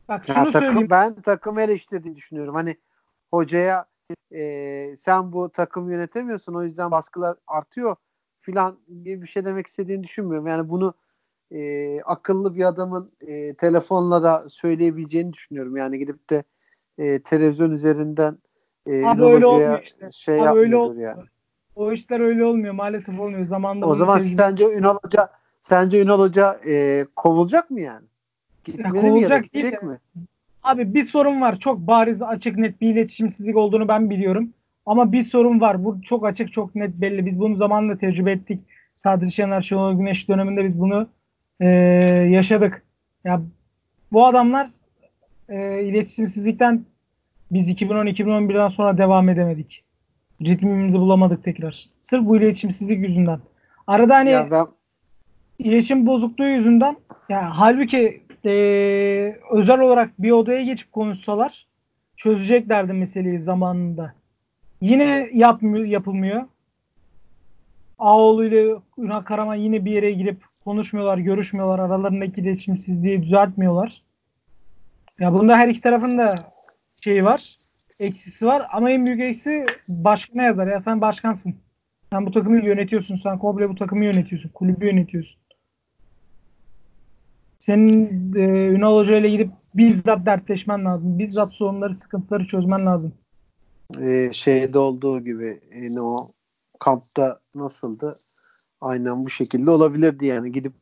Bak 0.07 0.23
şunu 0.25 0.37
ya, 0.37 0.43
takım, 0.43 0.67
söyleyeyim. 0.67 0.89
Ben 0.89 1.21
takım 1.21 1.59
eleştirdiğini 1.59 2.15
düşünüyorum. 2.15 2.55
Hani 2.55 2.77
hocaya 3.31 3.85
e, 4.31 4.97
sen 4.97 5.31
bu 5.31 5.49
takım 5.49 5.91
yönetemiyorsun 5.91 6.53
o 6.53 6.63
yüzden 6.63 6.91
baskılar 6.91 7.37
artıyor 7.47 7.95
filan 8.41 8.79
gibi 9.03 9.21
bir 9.21 9.27
şey 9.27 9.45
demek 9.45 9.67
istediğini 9.67 10.03
düşünmüyorum. 10.03 10.47
Yani 10.47 10.69
bunu 10.69 10.93
e, 11.51 12.01
akıllı 12.01 12.55
bir 12.55 12.65
adamın 12.65 13.11
e, 13.21 13.53
telefonla 13.53 14.23
da 14.23 14.49
söyleyebileceğini 14.49 15.33
düşünüyorum. 15.33 15.77
Yani 15.77 15.99
gidip 15.99 16.29
de 16.29 16.43
e, 16.97 17.21
televizyon 17.21 17.71
üzerinden 17.71 18.37
e, 18.87 19.05
Abi 19.05 19.23
öyle 19.23 19.45
olmuyor 19.45 19.81
işte. 19.83 20.09
şey 20.11 20.47
Abi 20.47 20.59
öyle 20.59 20.75
olmuyor. 20.75 21.17
yani. 21.17 21.27
O 21.75 21.91
işler 21.91 22.19
öyle 22.19 22.45
olmuyor. 22.45 22.73
Maalesef 22.73 23.19
olmuyor. 23.19 23.45
Zamanında 23.45 23.85
o 23.85 23.95
zaman 23.95 24.19
tecrübe... 24.19 24.41
sence 24.41 24.77
Ünal 24.77 24.97
Hoca 25.03 25.29
sence 25.61 26.01
Ünal 26.01 26.19
Hoca 26.19 26.59
e, 26.67 27.05
kovulacak 27.15 27.71
mı 27.71 27.81
yani? 27.81 28.05
Gitmeli 28.63 29.07
ya, 29.07 29.13
mi 29.13 29.21
ya 29.21 29.29
da 29.29 29.37
gidecek 29.37 29.83
mi? 29.83 29.99
Abi 30.63 30.93
bir 30.93 31.03
sorun 31.03 31.41
var. 31.41 31.59
Çok 31.59 31.79
bariz, 31.79 32.21
açık, 32.21 32.57
net 32.57 32.81
bir 32.81 32.89
iletişimsizlik 32.89 33.57
olduğunu 33.57 33.87
ben 33.87 34.09
biliyorum. 34.09 34.53
Ama 34.85 35.11
bir 35.11 35.23
sorun 35.23 35.61
var. 35.61 35.85
Bu 35.85 36.01
çok 36.01 36.25
açık, 36.25 36.53
çok 36.53 36.75
net 36.75 36.93
belli. 37.01 37.25
Biz 37.25 37.39
bunu 37.39 37.55
zamanla 37.55 37.97
tecrübe 37.97 38.31
ettik. 38.31 38.59
Sadri 38.95 39.31
Şener, 39.31 39.61
Şenol 39.61 39.97
Güneş 39.97 40.29
döneminde 40.29 40.65
biz 40.65 40.79
bunu 40.79 41.07
e, 41.59 41.67
yaşadık. 42.29 42.83
Ya 43.23 43.41
bu 44.11 44.25
adamlar 44.25 44.69
e, 45.49 45.83
iletişimsizlikten 45.83 46.85
biz 47.51 47.69
2010-2011'den 47.69 48.67
sonra 48.67 48.97
devam 48.97 49.29
edemedik. 49.29 49.83
Ritmimizi 50.41 50.99
bulamadık 50.99 51.43
tekrar. 51.43 51.89
Sırf 52.01 52.25
bu 52.25 52.37
iletişimsizlik 52.37 52.99
yüzünden. 52.99 53.39
Arada 53.87 54.15
hani 54.15 54.29
ya 54.29 54.51
ben... 54.51 54.65
iletişim 55.59 56.07
bozukluğu 56.07 56.47
yüzünden 56.47 56.97
ya 57.29 57.51
halbuki 57.59 58.22
e, 58.45 58.51
özel 59.51 59.79
olarak 59.79 60.09
bir 60.19 60.31
odaya 60.31 60.63
geçip 60.63 60.91
konuşsalar 60.91 61.67
çözeceklerdi 62.17 62.93
meseleyi 62.93 63.39
zamanında. 63.39 64.13
Yine 64.81 65.29
yapmıyor, 65.33 65.85
yapılmıyor. 65.85 66.43
Ağoğlu 67.99 68.45
ile 68.45 68.75
Ünal 68.97 69.21
Karaman 69.21 69.55
yine 69.55 69.85
bir 69.85 69.91
yere 69.91 70.11
girip 70.11 70.37
konuşmuyorlar, 70.63 71.17
görüşmüyorlar. 71.17 71.79
Aralarındaki 71.79 72.41
iletişimsizliği 72.41 73.23
düzeltmiyorlar. 73.23 74.01
Ya 75.19 75.33
bunda 75.33 75.57
her 75.57 75.67
iki 75.67 75.81
tarafın 75.81 76.17
da 76.17 76.35
şeyi 77.03 77.23
var. 77.23 77.55
Eksisi 77.99 78.45
var 78.45 78.65
ama 78.73 78.91
en 78.91 79.05
büyük 79.05 79.21
eksi 79.21 79.65
başkana 79.87 80.43
yazar. 80.43 80.67
Ya 80.67 80.79
sen 80.79 81.01
başkansın. 81.01 81.55
Sen 82.11 82.25
bu 82.25 82.31
takımı 82.31 82.65
yönetiyorsun. 82.65 83.15
Sen 83.15 83.39
komple 83.39 83.69
bu 83.69 83.75
takımı 83.75 84.05
yönetiyorsun. 84.05 84.49
Kulübü 84.49 84.85
yönetiyorsun. 84.85 85.39
Senin 87.65 88.33
e, 88.35 88.67
Ünal 88.67 88.95
Hoca 88.95 89.17
ile 89.17 89.29
gidip 89.29 89.49
bizzat 89.75 90.25
dertleşmen 90.25 90.85
lazım. 90.85 91.19
Bizzat 91.19 91.51
sorunları, 91.51 91.93
sıkıntıları 91.93 92.47
çözmen 92.47 92.85
lazım. 92.85 93.13
Ee, 94.01 94.29
şeyde 94.33 94.79
olduğu 94.79 95.23
gibi 95.23 95.59
yine 95.75 96.01
o 96.01 96.27
kampta 96.79 97.39
nasıldı? 97.55 98.15
Aynen 98.81 99.25
bu 99.25 99.29
şekilde 99.29 99.71
olabilirdi 99.71 100.25
yani. 100.25 100.51
Gidip 100.51 100.73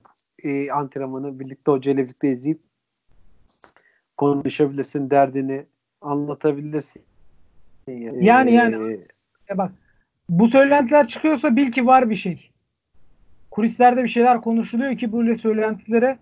e, 0.44 0.72
antrenmanı 0.72 1.40
birlikte 1.40 1.72
hoca 1.72 1.92
ile 1.92 2.04
birlikte 2.04 2.28
izleyip 2.28 2.60
konuşabilirsin, 4.18 5.10
derdini 5.10 5.66
anlatabilirsin. 6.02 7.02
Yani 7.88 8.26
yani, 8.26 8.54
yani 8.54 9.00
ee, 9.50 9.58
bak 9.58 9.72
bu 10.30 10.48
söylentiler 10.48 11.08
çıkıyorsa 11.08 11.56
bil 11.56 11.72
ki 11.72 11.86
var 11.86 12.10
bir 12.10 12.16
şey. 12.16 12.52
Kulislerde 13.52 14.04
bir 14.04 14.10
şeyler 14.10 14.42
konuşuluyor 14.42 14.98
ki 14.98 15.14
böyle 15.14 15.36
söylentilere 15.36 16.18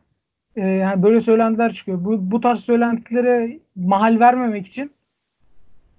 e, 0.60 0.68
yani 0.68 1.04
böyle 1.04 1.22
söylentiler 1.22 1.74
çıkıyor. 1.74 2.06
Bu, 2.06 2.32
bu 2.32 2.42
tarz 2.42 2.60
söylentilere 2.60 3.60
mahal 3.76 4.20
vermemek 4.20 4.68
için 4.68 4.92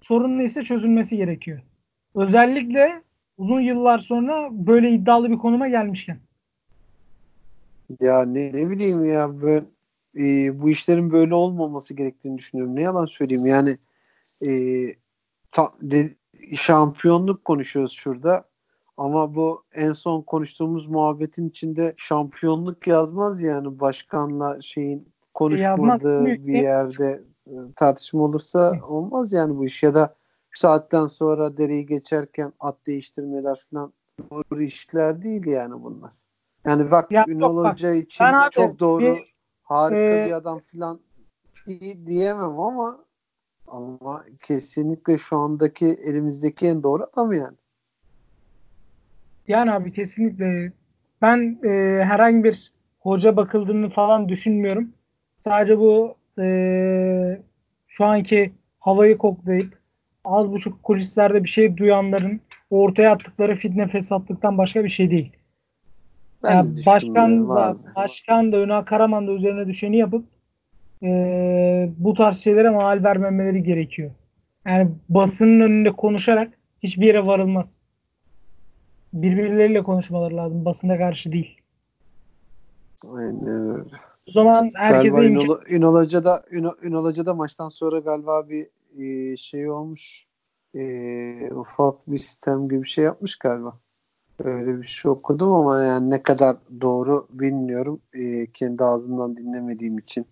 sorun 0.01 0.39
neyse 0.39 0.63
çözülmesi 0.63 1.17
gerekiyor. 1.17 1.61
Özellikle 2.15 3.03
uzun 3.39 3.61
yıllar 3.61 3.99
sonra 3.99 4.49
böyle 4.53 4.91
iddialı 4.91 5.31
bir 5.31 5.39
konuma 5.39 5.69
gelmişken. 5.69 6.19
Ya 8.01 8.25
ne, 8.25 8.53
ne 8.53 8.71
bileyim 8.71 9.05
ya 9.05 9.31
ben 9.43 9.65
e, 10.17 10.61
bu 10.63 10.71
işlerin 10.71 11.13
böyle 11.13 11.35
olmaması 11.35 11.95
gerektiğini 11.95 12.39
düşünüyorum. 12.39 12.77
Ne 12.77 12.83
yalan 12.83 13.07
söyleyeyim 13.07 13.47
yani 13.47 13.77
e, 14.47 14.51
ta, 15.53 15.73
de, 15.83 16.15
şampiyonluk 16.57 17.45
konuşuyoruz 17.45 17.93
şurada. 17.93 18.50
Ama 19.01 19.35
bu 19.35 19.65
en 19.73 19.93
son 19.93 20.23
konuştuğumuz 20.23 20.87
muhabbetin 20.87 21.49
içinde 21.49 21.95
şampiyonluk 21.97 22.87
yazmaz 22.87 23.41
yani 23.41 23.81
başkanla 23.81 24.63
şeyin 24.63 25.09
konuşmadığı 25.35 26.25
bir 26.25 26.63
yerde 26.63 27.25
e, 27.47 27.55
tartışma 27.77 28.23
olursa 28.23 28.73
olmaz 28.89 29.33
yani 29.33 29.57
bu 29.57 29.65
iş 29.65 29.83
ya 29.83 29.95
da 29.95 30.15
saatten 30.55 31.07
sonra 31.07 31.57
dereyi 31.57 31.87
geçerken 31.87 32.53
at 32.61 32.87
değiştirmeler 32.87 33.67
falan 33.71 33.93
doğru 34.31 34.63
işler 34.63 35.23
değil 35.23 35.47
yani 35.47 35.83
bunlar. 35.83 36.11
Yani 36.67 36.91
bak 36.91 37.11
ya, 37.11 37.25
Ünal 37.29 37.57
Hoca 37.57 37.93
için 37.93 38.25
abi, 38.25 38.51
çok 38.51 38.79
doğru 38.79 39.03
bir, 39.17 39.35
harika 39.63 40.17
e, 40.17 40.27
bir 40.27 40.33
adam 40.33 40.61
falan 40.73 41.01
iyi 41.67 42.07
diyemem 42.07 42.61
ama 42.61 43.05
Ama 43.67 44.25
kesinlikle 44.43 45.19
şu 45.19 45.37
andaki 45.37 45.87
elimizdeki 45.87 46.67
en 46.67 46.83
doğru 46.83 47.07
adam 47.13 47.33
yani. 47.33 47.57
Yani 49.51 49.73
abi 49.73 49.93
kesinlikle 49.93 50.73
ben 51.23 51.59
e, 51.65 51.69
herhangi 52.05 52.45
bir 52.45 52.73
hoca 53.01 53.37
bakıldığını 53.37 53.91
falan 53.91 54.29
düşünmüyorum. 54.29 54.89
Sadece 55.45 55.79
bu 55.79 56.15
e, 56.39 56.47
şu 57.89 58.05
anki 58.05 58.53
havayı 58.81 59.19
koklayıp 59.19 59.79
az 60.25 60.53
buçuk 60.53 60.83
kulislerde 60.83 61.45
bir 61.45 61.49
şey 61.49 61.77
duyanların 61.77 62.41
ortaya 62.71 63.13
attıkları 63.13 63.57
fitne 63.57 63.89
fesatlıktan 63.89 64.59
başka 64.59 64.85
bir 64.85 64.89
şey 64.89 65.11
değil. 65.11 65.33
Ben 66.43 66.51
Yani 66.53 66.77
de 66.77 66.87
başkan 66.87 67.49
da 67.49 67.67
abi. 67.67 67.79
başkan 67.97 68.53
da 68.53 68.57
Ünal 68.57 68.83
Karaman 68.83 69.27
da 69.27 69.33
üzerine 69.33 69.67
düşeni 69.67 69.97
yapıp 69.97 70.25
e, 71.03 71.09
bu 71.99 72.15
tarz 72.15 72.39
şeylere 72.41 72.71
mal 72.71 73.05
vermemeleri 73.05 73.63
gerekiyor. 73.63 74.11
Yani 74.67 74.91
basının 75.09 75.61
önünde 75.61 75.91
konuşarak 75.91 76.49
hiçbir 76.83 77.07
yere 77.07 77.27
varılmaz. 77.27 77.80
Birbirleriyle 79.13 79.83
konuşmaları 79.83 80.37
lazım. 80.37 80.65
Basına 80.65 80.99
karşı 80.99 81.33
değil. 81.33 81.61
Aynen 83.13 83.47
öyle. 83.47 83.85
O 84.29 84.33
zaman 84.33 84.71
herkese 84.75 85.09
Galiba 85.09 85.25
imkan 85.25 85.45
Ünal, 85.45 85.59
Ünal 85.69 85.95
Hoca 85.95 86.25
da 86.25 86.43
Ünal, 86.51 86.73
Ünal 86.83 87.05
Hoca 87.05 87.27
da 87.27 87.35
maçtan 87.35 87.69
sonra 87.69 87.99
galiba 87.99 88.49
bir 88.49 88.69
e, 88.99 89.37
şey 89.37 89.71
olmuş. 89.71 90.27
E, 90.75 90.81
ufak 91.55 92.11
bir 92.11 92.19
sistem 92.19 92.69
gibi 92.69 92.83
bir 92.83 92.89
şey 92.89 93.05
yapmış 93.05 93.37
galiba. 93.37 93.77
Öyle 94.45 94.83
bir 94.83 94.87
şey 94.87 95.11
okudum 95.11 95.55
ama 95.55 95.83
yani 95.83 96.11
ne 96.11 96.23
kadar 96.23 96.57
doğru 96.81 97.27
bilmiyorum. 97.31 98.01
E, 98.15 98.47
kendi 98.47 98.85
ağzından 98.85 99.37
dinlemediğim 99.37 99.99
için 99.99 100.27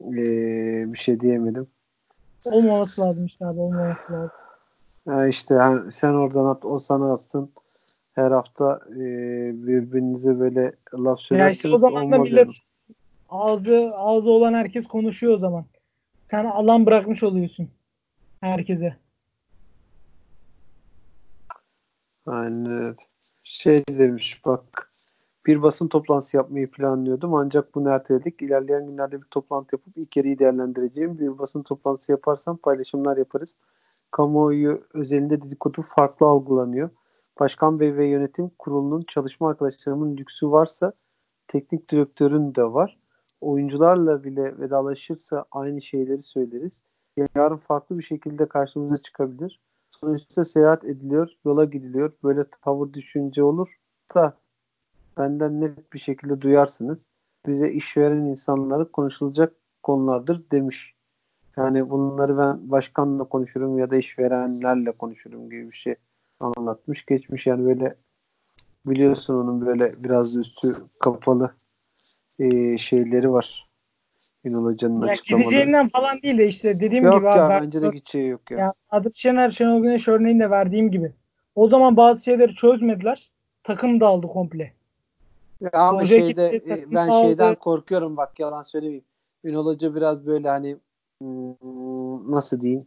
e, 0.00 0.14
bir 0.92 0.98
şey 0.98 1.20
diyemedim. 1.20 1.66
olmaması 2.46 3.02
lazım 3.02 3.26
işte 3.26 3.46
abi 3.46 3.60
olmaması 3.60 4.12
lazım. 4.12 4.30
Ya 5.06 5.26
işte 5.26 5.54
yani 5.54 5.92
sen 5.92 6.12
oradan 6.12 6.44
at, 6.44 6.64
o 6.64 6.78
sana 6.78 7.12
atsın. 7.12 7.50
Her 8.16 8.30
hafta 8.30 8.80
e, 8.90 9.00
birbirinize 9.66 10.40
böyle 10.40 10.72
laf 10.94 11.32
Ya 11.32 11.50
işte 11.50 11.68
o 11.68 11.78
zaman 11.78 12.12
da 12.12 12.18
millet 12.18 12.48
ağzı 13.28 13.90
ağzı 13.96 14.30
olan 14.30 14.54
herkes 14.54 14.86
konuşuyor 14.86 15.34
o 15.34 15.38
zaman. 15.38 15.64
Sen 16.30 16.44
alan 16.44 16.86
bırakmış 16.86 17.22
oluyorsun 17.22 17.68
herkese. 18.40 18.96
Aynen. 22.26 22.96
Şey 23.42 23.84
demiş 23.88 24.40
bak 24.44 24.90
bir 25.46 25.62
basın 25.62 25.88
toplantısı 25.88 26.36
yapmayı 26.36 26.70
planlıyordum 26.70 27.34
ancak 27.34 27.74
bunu 27.74 27.88
erteledik. 27.88 28.42
İlerleyen 28.42 28.86
günlerde 28.86 29.22
bir 29.22 29.26
toplantı 29.26 29.74
yapıp 29.74 29.98
ilk 29.98 30.16
yarıyı 30.16 30.38
değerlendireceğim. 30.38 31.18
Bir 31.18 31.38
basın 31.38 31.62
toplantısı 31.62 32.12
yaparsam 32.12 32.56
paylaşımlar 32.56 33.16
yaparız. 33.16 33.56
Kamuoyu 34.10 34.82
özelinde 34.94 35.42
dedikodu 35.42 35.82
farklı 35.82 36.26
algılanıyor. 36.26 36.90
Başkan 37.40 37.80
Bey 37.80 37.96
ve 37.96 38.06
yönetim 38.06 38.50
kurulunun 38.58 39.04
çalışma 39.08 39.48
arkadaşlarımın 39.48 40.16
lüksü 40.16 40.50
varsa 40.50 40.92
teknik 41.48 41.90
direktörün 41.90 42.54
de 42.54 42.64
var. 42.64 42.98
Oyuncularla 43.40 44.24
bile 44.24 44.58
vedalaşırsa 44.58 45.44
aynı 45.50 45.80
şeyleri 45.80 46.22
söyleriz. 46.22 46.82
Yarın 47.34 47.56
farklı 47.56 47.98
bir 47.98 48.02
şekilde 48.02 48.48
karşımıza 48.48 48.96
çıkabilir. 48.96 49.60
Sonuçta 49.90 50.44
seyahat 50.44 50.84
ediliyor, 50.84 51.30
yola 51.44 51.64
gidiliyor. 51.64 52.12
Böyle 52.24 52.44
tavır 52.62 52.92
düşünce 52.92 53.42
olur 53.42 53.78
da 54.14 54.36
benden 55.18 55.60
net 55.60 55.92
bir 55.92 55.98
şekilde 55.98 56.40
duyarsınız. 56.40 56.98
Bize 57.46 57.70
işveren 57.72 58.24
insanları 58.24 58.92
konuşulacak 58.92 59.54
konulardır 59.82 60.50
demiş. 60.52 60.94
Yani 61.56 61.90
bunları 61.90 62.38
ben 62.38 62.70
başkanla 62.70 63.24
konuşurum 63.24 63.78
ya 63.78 63.90
da 63.90 63.96
işverenlerle 63.96 64.90
konuşurum 64.98 65.50
gibi 65.50 65.70
bir 65.70 65.76
şey 65.76 65.94
anlatmış 66.40 67.06
geçmiş. 67.06 67.46
Yani 67.46 67.64
böyle 67.66 67.96
biliyorsun 68.86 69.34
onun 69.34 69.66
böyle 69.66 69.92
biraz 70.04 70.36
üstü 70.36 70.68
kapalı 71.00 71.54
e, 72.38 72.78
şeyleri 72.78 73.32
var. 73.32 73.66
Ünal 74.44 74.64
Hoca'nın 74.64 75.06
Ya 75.06 75.12
açıklamaları. 75.12 75.48
gideceğinden 75.50 75.88
falan 75.88 76.22
değil 76.22 76.38
de 76.38 76.48
işte 76.48 76.80
dediğim 76.80 77.04
Yok 77.04 77.14
gibi 77.16 77.28
abi 77.28 77.38
ya 77.38 77.48
ben 77.48 77.62
bence 77.62 77.82
de 77.82 77.88
gideceği 77.88 78.28
yok 78.28 78.50
ya. 78.50 78.58
ya 78.58 78.72
Sadık 78.90 79.16
Şener, 79.16 79.50
Şenol 79.50 79.82
Güneş 79.82 80.08
örneğini 80.08 80.40
de 80.40 80.50
verdiğim 80.50 80.90
gibi. 80.90 81.12
O 81.54 81.68
zaman 81.68 81.96
bazı 81.96 82.24
şeyleri 82.24 82.54
çözmediler. 82.54 83.30
Takım 83.64 84.00
dağıldı 84.00 84.26
komple. 84.26 84.72
Ya 85.60 85.70
ama 85.72 86.02
Hoca 86.02 86.06
şeyde 86.06 86.50
gitti, 86.52 86.72
e, 86.72 86.90
ben 86.90 87.08
dağıldı. 87.08 87.20
şeyden 87.20 87.54
korkuyorum 87.54 88.16
bak 88.16 88.40
yalan 88.40 88.62
söylemeyeyim. 88.62 89.04
Ünal 89.44 89.64
Hoca 89.66 89.94
biraz 89.94 90.26
böyle 90.26 90.48
hani 90.48 90.76
hmm, 91.20 92.32
nasıl 92.32 92.60
diyeyim 92.60 92.86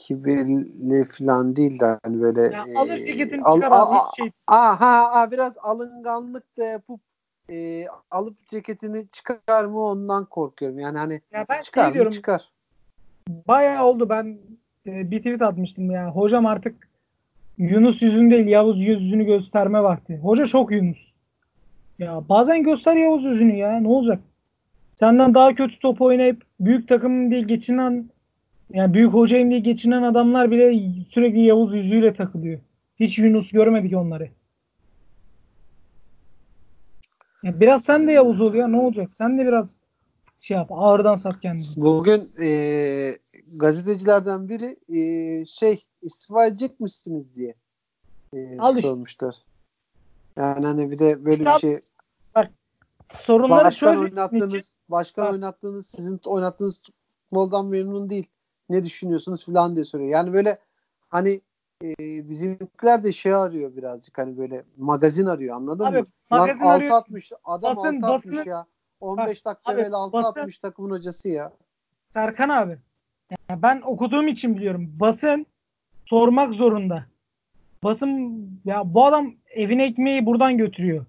kibirli 0.00 1.04
falan 1.04 1.56
değil 1.56 1.80
de 1.80 1.98
hani 2.02 2.20
böyle 2.22 2.42
Ya 2.42 2.64
e, 2.68 2.78
alır 2.78 2.98
ceketini 2.98 3.42
al, 3.42 3.54
çıkar 3.60 3.70
al, 3.70 3.94
hiçbir 3.94 4.22
şey. 4.24 4.32
aha, 4.46 5.10
aha, 5.10 5.30
biraz 5.30 5.52
alınganlık 5.62 6.58
da 6.58 6.64
yapıp 6.64 7.00
e, 7.50 7.86
alıp 8.10 8.48
ceketini 8.48 9.08
çıkar 9.12 9.64
mı 9.64 9.80
ondan 9.84 10.24
korkuyorum. 10.24 10.78
Yani 10.78 10.98
hani 10.98 11.20
Ya 11.32 11.46
ben 11.48 11.62
çıkar 11.62 11.82
şey 11.82 11.88
mı 11.88 11.94
diyorum 11.94 12.12
çıkar. 12.12 12.48
bayağı 13.28 13.84
oldu 13.84 14.08
ben 14.08 14.38
e, 14.86 15.10
bir 15.10 15.18
tweet 15.18 15.42
atmıştım 15.42 15.90
ya. 15.90 16.10
Hocam 16.10 16.46
artık 16.46 16.88
Yunus 17.58 18.02
yüzünü 18.02 18.30
değil 18.30 18.46
Yavuz 18.46 18.80
yüzünü 18.80 19.24
gösterme 19.24 19.82
vakti. 19.82 20.16
Hoca 20.16 20.46
çok 20.46 20.72
Yunus. 20.72 21.10
Ya 21.98 22.22
bazen 22.28 22.62
göster 22.62 22.96
Yavuz 22.96 23.24
yüzünü 23.24 23.56
ya 23.56 23.80
ne 23.80 23.88
olacak? 23.88 24.18
Senden 24.94 25.34
daha 25.34 25.54
kötü 25.54 25.78
top 25.78 26.00
oynayıp 26.00 26.42
büyük 26.60 26.88
takım 26.88 27.30
diye 27.30 27.40
geçinen 27.40 28.10
yani 28.72 28.94
büyük 28.94 29.12
hocayım 29.12 29.50
diye 29.50 29.60
geçinen 29.60 30.02
adamlar 30.02 30.50
bile 30.50 30.92
sürekli 31.08 31.40
Yavuz 31.40 31.74
yüzüyle 31.74 32.14
takılıyor. 32.14 32.60
Hiç 33.00 33.18
Yunus 33.18 33.50
görmedik 33.50 33.96
onları. 33.96 34.28
Ya 37.42 37.60
biraz 37.60 37.84
sen 37.84 38.08
de 38.08 38.12
Yavuz 38.12 38.40
ol 38.40 38.54
ya 38.54 38.68
ne 38.68 38.76
olacak? 38.76 39.08
Sen 39.12 39.38
de 39.38 39.46
biraz 39.46 39.80
şey 40.40 40.56
yap 40.56 40.72
ağırdan 40.72 41.16
sat 41.16 41.40
kendini. 41.40 41.64
Bugün 41.76 42.22
e, 42.40 43.18
gazetecilerden 43.60 44.48
biri 44.48 44.76
e, 44.98 45.44
şey 45.46 45.84
istifa 46.02 46.46
edecek 46.46 46.80
misiniz 46.80 47.34
diye 47.36 47.54
e, 48.34 48.58
Al 48.58 48.76
işte. 48.76 48.88
sormuşlar. 48.88 49.34
Yani 50.36 50.66
hani 50.66 50.90
bir 50.90 50.98
de 50.98 51.24
böyle 51.24 51.40
bir 51.40 51.44
Sat- 51.44 51.60
şey 51.60 51.80
Sorunları 53.22 53.64
başkan 53.64 53.92
çözmek 53.92 54.08
için 54.12 54.16
oynattığınız 54.16 54.72
başkan 54.88 55.24
Bak. 55.26 55.32
oynattığınız 55.32 55.86
sizin 55.86 56.20
oynattığınız 56.24 56.80
futboldan 57.30 57.66
memnun 57.66 58.10
değil. 58.10 58.26
Ne 58.70 58.84
düşünüyorsunuz 58.84 59.46
falan 59.46 59.74
diye 59.74 59.84
soruyor. 59.84 60.10
Yani 60.10 60.32
böyle 60.32 60.58
hani 61.08 61.40
e, 61.84 61.88
bizimkiler 62.28 63.04
de 63.04 63.12
şey 63.12 63.34
arıyor 63.34 63.76
birazcık 63.76 64.18
hani 64.18 64.38
böyle 64.38 64.64
magazin 64.76 65.26
arıyor 65.26 65.56
anladın 65.56 65.84
Abi, 65.84 65.98
mı? 65.98 66.06
Lan 66.32 66.40
magazin 66.40 66.64
6 66.64 66.70
arıyor. 66.72 66.96
atmış 66.96 67.32
adam 67.44 67.76
Basın- 67.76 67.96
6 68.00 68.06
atmış 68.06 68.36
basını- 68.36 68.48
ya. 68.48 68.66
15 69.00 69.44
dakika 69.44 69.72
abi, 69.72 69.80
evvel 69.80 69.92
6 69.92 70.12
basın- 70.12 70.40
atmış 70.40 70.58
takımın 70.58 70.90
hocası 70.90 71.28
ya. 71.28 71.52
Serkan 72.12 72.48
abi. 72.48 72.78
ya 73.50 73.62
ben 73.62 73.80
okuduğum 73.80 74.28
için 74.28 74.56
biliyorum. 74.56 74.92
Basın 75.00 75.46
sormak 76.06 76.54
zorunda. 76.54 77.04
Basın 77.84 78.36
ya 78.64 78.82
bu 78.94 79.06
adam 79.06 79.32
evin 79.50 79.78
ekmeği 79.78 80.26
buradan 80.26 80.58
götürüyor. 80.58 81.04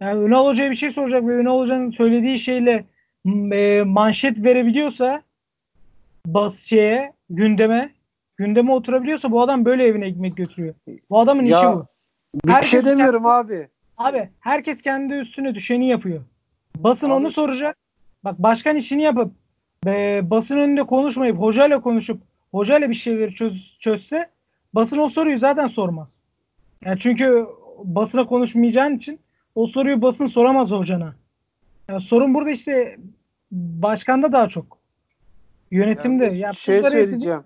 Yani 0.00 0.24
Ünal 0.24 0.46
Hoca'ya 0.46 0.70
bir 0.70 0.76
şey 0.76 0.90
soracak 0.90 1.26
ve 1.26 1.36
Ünal 1.36 1.58
Hoca'nın 1.58 1.90
söylediği 1.90 2.38
şeyle 2.38 2.84
e, 3.52 3.82
manşet 3.82 4.44
verebiliyorsa 4.44 5.22
bas 6.26 6.58
şeye 6.58 7.12
gündeme 7.30 7.92
gündeme 8.36 8.72
oturabiliyorsa 8.72 9.30
bu 9.30 9.42
adam 9.42 9.64
böyle 9.64 9.84
evine 9.84 10.06
ekmek 10.06 10.36
götürüyor. 10.36 10.74
Bu 11.10 11.20
adamın 11.20 11.44
Ya, 11.44 11.58
işi 11.58 11.78
bu. 11.78 11.86
Bir 12.44 12.52
Herkes 12.52 12.70
şey 12.70 12.84
demiyorum 12.84 13.26
abi. 13.26 13.68
Abi 13.98 14.28
herkes 14.40 14.82
kendi 14.82 15.14
üstüne 15.14 15.54
düşeni 15.54 15.88
yapıyor. 15.88 16.20
Basın 16.76 17.06
Abi- 17.06 17.14
onu 17.14 17.32
soracak. 17.32 17.76
Bak 18.24 18.38
başkan 18.38 18.76
işini 18.76 19.02
yapıp 19.02 19.32
e, 19.86 20.20
basın 20.30 20.56
önünde 20.56 20.82
konuşmayıp 20.82 21.38
hocayla 21.38 21.80
konuşup 21.80 22.22
hocayla 22.50 22.90
bir 22.90 22.94
şeyleri 22.94 23.34
çöz, 23.34 23.76
çözse 23.80 24.30
basın 24.74 24.98
o 24.98 25.08
soruyu 25.08 25.38
zaten 25.38 25.66
sormaz. 25.66 26.20
Yani 26.84 26.98
çünkü 26.98 27.46
basına 27.84 28.26
konuşmayacağın 28.26 28.96
için 28.96 29.20
o 29.54 29.66
soruyu 29.66 30.02
basın 30.02 30.26
soramaz 30.26 30.70
hocana. 30.70 31.14
Yani 31.88 32.00
sorun 32.00 32.34
burada 32.34 32.50
işte 32.50 32.96
başkanda 33.52 34.32
daha 34.32 34.48
çok. 34.48 34.78
Yönetimde. 35.74 36.24
Ya 36.24 36.32
Yani 36.32 36.54
şey 36.54 36.74
futbolları 36.74 36.92
söyleyeceğim. 36.92 37.42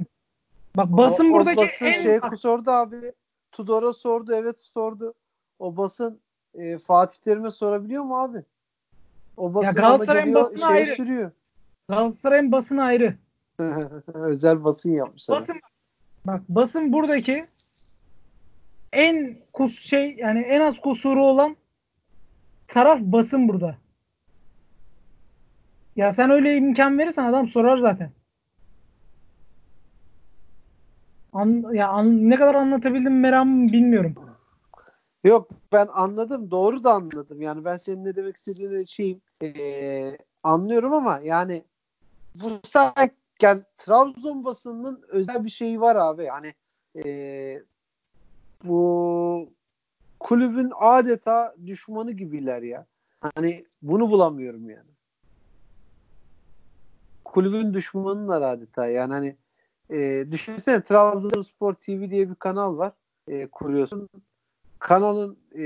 Bak 0.76 0.88
basın 0.88 1.30
o, 1.30 1.32
buradaki 1.32 1.60
o 1.60 1.62
basın 1.62 1.86
en 1.86 1.92
şey 1.92 2.20
sordu 2.36 2.70
abi. 2.70 3.12
Tudor'a 3.52 3.92
sordu 3.92 4.34
evet 4.34 4.60
sordu. 4.62 5.14
O 5.58 5.76
basın 5.76 6.20
e, 6.54 6.78
Fatih 6.78 7.18
Terim'e 7.18 7.50
sorabiliyor 7.50 8.04
mu 8.04 8.22
abi? 8.22 8.44
O 9.36 9.54
basın 9.54 9.68
ama 9.68 9.88
Galatasaray'ın 9.88 10.34
basını 10.34 10.58
şeye 10.58 10.70
ayrı. 10.70 10.94
sürüyor. 10.94 11.30
Galatasaray'ın 11.88 12.52
basını 12.52 12.82
ayrı. 12.82 13.14
Özel 14.14 14.64
basın 14.64 14.92
yapmış 14.92 15.22
sana. 15.22 15.40
Basın 15.40 15.56
bak 16.26 16.42
basın 16.48 16.92
buradaki 16.92 17.44
en 18.92 19.36
kus 19.52 19.78
şey 19.78 20.14
yani 20.18 20.40
en 20.40 20.60
az 20.60 20.80
kusuru 20.80 21.24
olan 21.24 21.56
taraf 22.68 23.00
basın 23.00 23.48
burada. 23.48 23.76
Ya 25.96 26.12
sen 26.12 26.30
öyle 26.30 26.56
imkan 26.56 26.98
verirsen 26.98 27.24
adam 27.24 27.48
sorar 27.48 27.78
zaten. 27.78 28.10
An, 31.38 31.74
ya 31.74 31.88
an, 31.88 32.30
ne 32.30 32.36
kadar 32.36 32.54
anlatabildim 32.54 33.20
meram 33.20 33.68
bilmiyorum. 33.68 34.14
Yok 35.24 35.50
ben 35.72 35.88
anladım. 35.92 36.50
Doğru 36.50 36.84
da 36.84 36.92
anladım. 36.92 37.42
Yani 37.42 37.64
ben 37.64 37.76
senin 37.76 38.04
ne 38.04 38.16
demek 38.16 38.36
istediğini 38.36 38.86
şeyim 38.86 39.20
ee, 39.42 40.18
anlıyorum 40.44 40.92
ama 40.92 41.20
yani 41.22 41.64
bu 42.34 42.50
sanki 42.68 43.14
yani 43.42 43.62
Trabzon 43.78 44.44
basınının 44.44 45.02
özel 45.08 45.44
bir 45.44 45.50
şeyi 45.50 45.80
var 45.80 45.96
abi. 45.96 46.24
Yani 46.24 46.54
ee, 47.04 47.62
bu 48.64 49.50
kulübün 50.20 50.72
adeta 50.80 51.54
düşmanı 51.66 52.12
gibiler 52.12 52.62
ya. 52.62 52.86
Hani 53.34 53.66
bunu 53.82 54.10
bulamıyorum 54.10 54.70
yani. 54.70 54.90
Kulübün 57.24 57.74
düşmanılar 57.74 58.42
adeta. 58.42 58.86
Yani 58.86 59.12
hani 59.12 59.36
e, 59.90 60.26
düşünsene 60.32 60.82
Trabzonspor 60.82 61.74
TV 61.74 62.10
diye 62.10 62.30
bir 62.30 62.34
kanal 62.34 62.78
var. 62.78 62.92
E, 63.28 63.46
kuruyorsun. 63.46 64.08
Kanalın 64.78 65.36
e, 65.54 65.62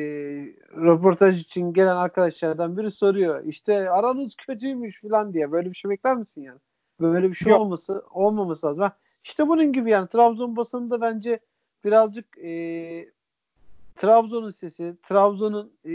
röportaj 0.76 1.40
için 1.40 1.72
gelen 1.72 1.96
arkadaşlardan 1.96 2.76
biri 2.76 2.90
soruyor. 2.90 3.44
İşte 3.44 3.90
aranız 3.90 4.34
kötüymüş 4.34 5.00
falan 5.00 5.34
diye. 5.34 5.52
Böyle 5.52 5.70
bir 5.70 5.74
şey 5.74 5.90
bekler 5.90 6.16
misin 6.16 6.42
yani? 6.42 6.58
Böyle 7.00 7.30
bir 7.30 7.34
şey 7.34 7.50
Yok. 7.50 7.60
olması 7.60 8.04
olmaması 8.10 8.66
lazım. 8.66 8.82
Ha, 8.82 8.96
İşte 9.24 9.48
bunun 9.48 9.72
gibi 9.72 9.90
yani 9.90 10.08
Trabzon 10.08 10.56
basında 10.56 11.00
bence 11.00 11.40
birazcık 11.84 12.38
e, 12.38 12.50
Trabzon'un 13.96 14.50
sesi, 14.50 14.96
Trabzon'un 15.08 15.72
e, 15.84 15.92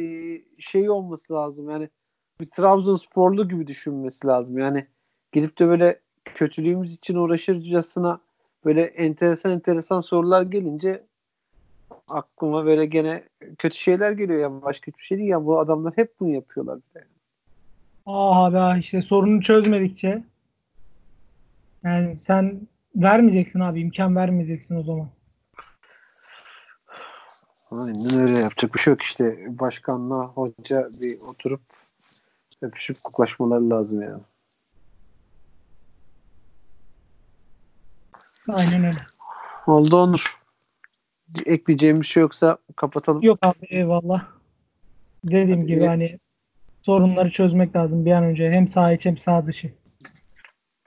şeyi 0.60 0.92
olması 0.92 1.34
lazım. 1.34 1.70
Yani 1.70 1.90
bir 2.40 2.50
Trabzonsporlu 2.50 3.50
gibi 3.50 3.68
düşünmesi 3.68 4.28
lazım. 4.28 4.58
Yani 4.58 4.88
gidip 5.32 5.60
de 5.60 5.68
böyle 5.68 6.00
kötülüğümüz 6.36 6.94
için 6.94 7.16
uğraşırcasına 7.16 8.20
böyle 8.66 8.82
enteresan 8.84 9.52
enteresan 9.52 10.00
sorular 10.00 10.42
gelince 10.42 11.04
aklıma 12.10 12.66
böyle 12.66 12.86
gene 12.86 13.24
kötü 13.58 13.78
şeyler 13.78 14.12
geliyor 14.12 14.40
ya. 14.40 14.62
Başka 14.62 14.88
hiçbir 14.88 15.04
şey 15.04 15.18
değil 15.18 15.30
ya. 15.30 15.46
Bu 15.46 15.60
adamlar 15.60 15.94
hep 15.96 16.20
bunu 16.20 16.30
yapıyorlar 16.30 16.80
bir 16.90 17.00
de. 17.00 17.06
Ah 18.06 18.38
abi 18.38 18.58
ah 18.58 18.78
işte 18.78 19.02
sorunu 19.02 19.42
çözmedikçe 19.42 20.24
yani 21.84 22.16
sen 22.16 22.68
vermeyeceksin 22.96 23.60
abi 23.60 23.80
imkan 23.80 24.16
vermeyeceksin 24.16 24.76
o 24.76 24.84
zaman. 24.84 25.08
Aynen 27.72 28.22
öyle 28.22 28.40
yapacak 28.40 28.74
bir 28.74 28.80
şey 28.80 28.92
yok 28.92 29.02
işte. 29.02 29.46
Başkanla 29.60 30.16
hoca 30.16 30.90
bir 31.02 31.22
oturup 31.22 31.62
öpüşüp 32.62 32.98
kuklaşmaları 33.04 33.70
lazım 33.70 34.02
yani. 34.02 34.22
Aynen 38.48 38.84
öyle. 38.84 39.00
Oldu 39.68 39.98
Onur. 39.98 40.38
Ekleyeceğim 41.46 42.02
bir 42.02 42.06
şey 42.06 42.22
yoksa 42.22 42.58
kapatalım. 42.76 43.22
Yok 43.22 43.40
abi 43.42 43.66
eyvallah. 43.70 44.28
Dediğim 45.26 45.60
Hadi 45.60 45.68
gibi 45.68 45.80
iyi. 45.80 45.88
hani 45.88 46.20
sorunları 46.82 47.32
çözmek 47.32 47.76
lazım 47.76 48.06
bir 48.06 48.12
an 48.12 48.24
önce. 48.24 48.52
Hem 48.52 48.68
sağ 48.68 48.92
içi 48.92 49.10
hem 49.10 49.18
sağ 49.18 49.46
dışı. 49.48 49.72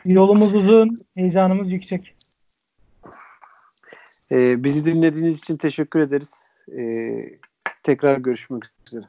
Yolumuz 0.05 0.55
uzun, 0.55 1.01
heyecanımız 1.15 1.73
yüksek. 1.73 2.17
Ee, 4.33 4.65
bizi 4.65 4.85
dinlediğiniz 4.85 5.39
için 5.39 5.57
teşekkür 5.57 6.01
ederiz. 6.01 6.51
Ee, 6.79 7.39
tekrar 7.83 8.19
görüşmek 8.19 8.63
üzere. 8.87 9.05